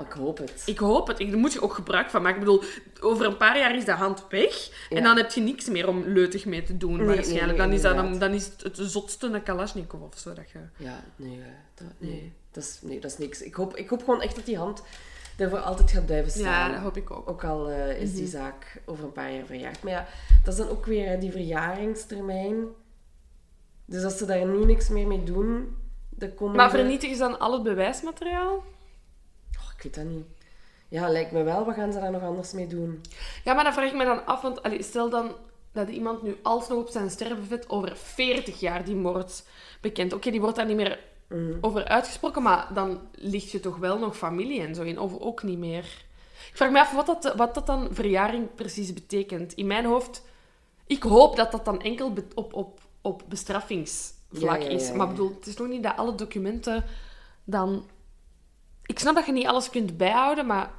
Ik 0.00 0.12
hoop 0.12 0.38
het. 0.38 0.62
Ik 0.66 0.78
hoop 0.78 1.06
het. 1.06 1.18
Ik- 1.20 1.30
Daar 1.30 1.38
moet 1.40 1.52
je 1.52 1.62
ook 1.62 1.74
gebruik 1.74 2.10
van 2.10 2.22
maken. 2.22 2.38
Ik 2.40 2.44
bedoel, 2.44 2.62
over 3.00 3.26
een 3.26 3.36
paar 3.36 3.58
jaar 3.58 3.76
is 3.76 3.84
de 3.84 3.92
hand 3.92 4.24
weg. 4.28 4.70
Ja. 4.88 4.96
En 4.96 5.02
dan 5.02 5.16
heb 5.16 5.30
je 5.30 5.40
niks 5.40 5.68
meer 5.68 5.88
om 5.88 6.02
leutig 6.06 6.44
mee 6.44 6.62
te 6.62 6.76
doen, 6.76 6.96
Nee, 6.96 7.06
waarschijnlijk. 7.06 7.48
nee, 7.58 7.66
dan, 7.66 7.72
is 7.72 7.82
dat, 7.82 8.20
dan, 8.20 8.32
is 8.32 8.44
het 8.46 8.62
het 8.62 8.90
zotste 8.90 9.26
een 9.26 9.42
Kalashnikov 9.42 10.00
of 10.02 10.18
zo. 10.18 10.32
Dat 10.32 10.50
je... 10.50 10.58
Ja, 10.76 11.04
nee, 11.16 11.38
eh, 11.40 11.46
dat, 11.74 11.86
nee. 11.98 12.32
Dat, 12.50 12.62
is, 12.62 12.78
nee, 12.82 13.00
dat 13.00 13.10
is 13.10 13.18
niks. 13.18 13.42
Ik 13.42 13.54
hoop, 13.54 13.76
ik 13.76 13.88
hoop 13.88 14.04
gewoon 14.04 14.20
echt 14.22 14.34
dat 14.36 14.46
die 14.46 14.58
hand 14.58 14.82
daarvoor 15.36 15.58
altijd 15.58 15.90
gaat 15.90 16.06
blijven 16.06 16.30
staan. 16.30 16.42
Ja, 16.42 16.68
dat 16.72 16.80
hoop 16.82 16.96
ik 16.96 17.10
ook. 17.10 17.28
Ook 17.30 17.44
al 17.44 17.70
eh, 17.70 18.00
is 18.00 18.08
Mhm. 18.08 18.16
die 18.18 18.26
zaak 18.28 18.82
over 18.84 19.04
een 19.04 19.12
paar 19.12 19.32
jaar 19.32 19.46
verjaard. 19.46 19.82
Maar 19.82 19.92
ja, 19.92 20.06
dat 20.44 20.52
is 20.54 20.58
dan 20.60 20.68
ook 20.68 20.86
weer 20.86 21.08
hè, 21.08 21.18
die 21.18 21.30
verjaringstermijn. 21.30 22.64
Dus 23.86 24.04
als 24.04 24.18
ze 24.18 24.26
daar 24.26 24.46
nu 24.46 24.64
niks 24.64 24.88
meer 24.88 25.06
mee 25.06 25.22
doen, 25.24 25.76
dan 26.10 26.34
komen 26.34 26.56
Maar 26.56 26.70
vernietigen 26.70 27.16
ze 27.16 27.22
dan 27.22 27.38
al 27.38 27.52
het 27.52 27.62
bewijsmateriaal? 27.62 28.64
Ik 29.84 29.94
weet 29.94 30.04
dat 30.04 30.14
niet. 30.14 30.26
Ja, 30.88 31.08
lijkt 31.08 31.32
me 31.32 31.42
wel. 31.42 31.64
Wat 31.64 31.74
gaan 31.74 31.92
ze 31.92 32.00
daar 32.00 32.10
nog 32.10 32.22
anders 32.22 32.52
mee 32.52 32.66
doen? 32.66 33.00
Ja, 33.44 33.54
maar 33.54 33.64
dan 33.64 33.72
vraag 33.72 33.88
ik 33.90 33.96
me 33.96 34.04
dan 34.04 34.26
af, 34.26 34.40
want 34.40 34.62
allee, 34.62 34.82
stel 34.82 35.10
dan 35.10 35.32
dat 35.72 35.88
iemand 35.88 36.22
nu 36.22 36.36
alsnog 36.42 36.78
op 36.78 36.88
zijn 36.88 37.10
stervenbed 37.10 37.68
over 37.68 37.96
40 37.96 38.60
jaar 38.60 38.84
die 38.84 38.94
moord 38.94 39.44
bekend. 39.80 40.12
Oké, 40.12 40.30
die 40.30 40.40
wordt 40.40 40.56
daar 40.56 40.66
niet 40.66 40.76
meer 40.76 40.98
Mm. 41.28 41.58
over 41.60 41.84
uitgesproken, 41.84 42.42
maar 42.42 42.68
dan 42.74 43.00
ligt 43.12 43.50
je 43.50 43.60
toch 43.60 43.76
wel 43.76 43.98
nog 43.98 44.16
familie 44.16 44.60
en 44.60 44.74
zo 44.74 44.82
in, 44.82 44.98
of 44.98 45.18
ook 45.18 45.42
niet 45.42 45.58
meer. 45.58 46.04
Ik 46.50 46.56
vraag 46.56 46.70
me 46.70 46.80
af 46.80 46.92
wat 46.92 47.06
dat, 47.06 47.34
wat 47.36 47.54
dat 47.54 47.66
dan 47.66 47.88
verjaring 47.90 48.54
precies 48.54 48.92
betekent. 48.92 49.52
In 49.52 49.66
mijn 49.66 49.84
hoofd, 49.84 50.22
ik 50.86 51.02
hoop 51.02 51.36
dat 51.36 51.52
dat 51.52 51.64
dan 51.64 51.82
enkel 51.82 52.12
op, 52.34 52.54
op, 52.54 52.80
op 53.00 53.22
bestraffingsvlak 53.28 54.58
Ja, 54.60 54.64
ja, 54.64 54.70
ja, 54.70 54.76
is. 54.76 54.92
Maar 54.92 55.08
bedoel, 55.08 55.34
het 55.34 55.46
is 55.46 55.56
nog 55.56 55.68
niet 55.68 55.82
dat 55.82 55.96
alle 55.96 56.14
documenten 56.14 56.84
dan... 57.44 57.84
Ik 58.86 58.98
snap 58.98 59.14
dat 59.14 59.26
je 59.26 59.32
niet 59.32 59.46
alles 59.46 59.70
kunt 59.70 59.96
bijhouden, 59.96 60.46
maar 60.46 60.70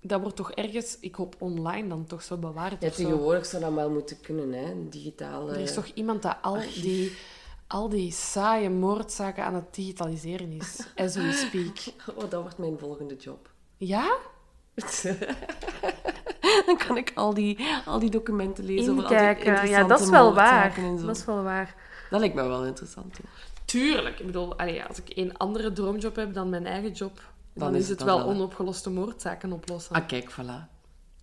dat 0.00 0.20
wordt 0.20 0.36
toch 0.36 0.52
ergens, 0.52 0.98
ik 1.00 1.14
hoop 1.14 1.36
online 1.38 1.88
dan 1.88 2.06
toch 2.06 2.22
zo 2.22 2.36
bewaard. 2.36 2.82
Ja, 2.82 2.88
of 2.88 2.94
zo. 2.94 3.02
tegenwoordig 3.02 3.46
zou 3.46 3.62
dat 3.62 3.72
wel 3.72 3.90
moeten 3.90 4.20
kunnen, 4.20 4.52
hè? 4.52 4.88
Digitaal. 4.88 5.50
Er 5.50 5.60
is 5.60 5.74
toch 5.74 5.86
iemand 5.94 6.22
dat 6.22 6.36
al 6.42 6.58
die, 6.82 7.16
al 7.66 7.88
die 7.88 8.12
saaie 8.12 8.70
moordzaken 8.70 9.44
aan 9.44 9.54
het 9.54 9.74
digitaliseren 9.74 10.52
is. 10.52 10.86
As 10.96 11.14
we 11.14 11.32
speak. 11.32 11.78
Oh, 12.18 12.30
dat 12.30 12.42
wordt 12.42 12.58
mijn 12.58 12.78
volgende 12.78 13.16
job. 13.16 13.50
Ja? 13.76 14.16
Dan 16.66 16.76
kan 16.76 16.96
ik 16.96 17.12
al 17.14 17.34
die, 17.34 17.58
al 17.86 17.98
die 17.98 18.10
documenten 18.10 18.64
lezen 18.64 18.92
over 18.92 19.02
al 19.02 19.08
die 19.08 19.18
Inkijken. 19.18 19.44
Ja, 19.44 19.50
interessante 19.50 19.88
dat 19.88 20.00
is 20.00 20.08
wel 20.10 20.34
waar. 20.34 20.74
Dat 21.04 21.16
is 21.16 21.24
wel 21.24 21.42
waar. 21.42 21.74
Dat 22.10 22.20
lijkt 22.20 22.34
me 22.34 22.42
wel 22.42 22.64
interessant. 22.64 23.18
hoor. 23.18 23.30
Tuurlijk. 23.64 24.18
Ik 24.18 24.26
bedoel, 24.26 24.58
allee, 24.58 24.84
als 24.84 24.98
ik 24.98 25.16
een 25.16 25.36
andere 25.36 25.72
droomjob 25.72 26.16
heb 26.16 26.34
dan 26.34 26.48
mijn 26.48 26.66
eigen 26.66 26.92
job, 26.92 27.22
dan, 27.54 27.74
is 27.74 27.88
het 27.88 28.02
wel 28.02 28.22
onopgeloste 28.22 28.90
moordzaken 28.90 29.52
oplossen. 29.52 29.94
Ah, 29.94 30.06
kijk, 30.06 30.32
voilà. 30.32 30.78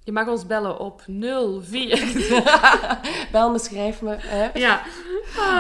Je 0.08 0.14
mag 0.14 0.28
ons 0.28 0.46
bellen 0.46 0.80
op 0.80 1.02
04. 1.08 2.00
Bel 3.32 3.52
me, 3.52 3.60
schrijf 3.60 4.02
me. 4.02 4.16
Hè? 4.20 4.60
ja. 4.60 4.82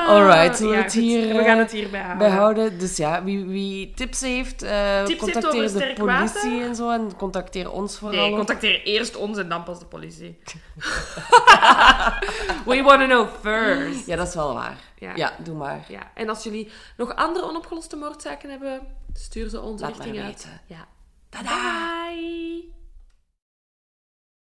Alright, 0.07 0.57
zullen 0.57 0.71
we 0.71 0.77
Ja, 0.77 0.83
het 0.83 0.93
hier, 0.93 1.27
We 1.27 1.39
eh, 1.39 1.45
gaan 1.45 1.57
het 1.57 1.71
hierbij 1.71 2.01
houden. 2.01 2.27
Bijhouden. 2.27 2.79
Dus 2.79 2.97
ja, 2.97 3.23
wie, 3.23 3.45
wie 3.45 3.93
tips 3.93 4.21
heeft, 4.21 4.61
heeft 4.61 5.15
contacteer 5.15 5.73
de 5.73 5.93
politie 5.97 6.05
water? 6.05 6.61
en 6.61 6.75
zo. 6.75 6.89
En 6.89 7.15
contacteer 7.17 7.71
ons 7.71 7.97
vooral. 7.97 8.27
Nee, 8.27 8.35
contacteer 8.35 8.83
eerst 8.83 9.15
ons 9.15 9.37
en 9.37 9.49
dan 9.49 9.63
pas 9.63 9.79
de 9.79 9.85
politie. 9.85 10.39
We 12.65 12.81
want 12.83 12.99
to 12.99 13.05
know 13.05 13.27
first. 13.41 14.05
Ja, 14.05 14.15
dat 14.15 14.27
is 14.27 14.35
wel 14.35 14.53
waar. 14.53 14.77
Ja. 14.99 15.11
Ja, 15.15 15.31
doe 15.43 15.55
maar. 15.55 15.85
Ja, 15.87 16.11
en 16.13 16.29
als 16.29 16.43
jullie 16.43 16.71
nog 16.97 17.15
andere 17.15 17.45
onopgeloste 17.45 17.95
moordzaken 17.95 18.49
hebben, 18.49 18.81
stuur 19.19 19.49
ze 19.49 19.61
ons 19.61 19.81
Laat 19.81 19.95
richting 19.97 20.19
uit. 20.19 20.47
Ja. 20.67 20.87
Tada! 21.29 22.09
Bye! 22.09 22.76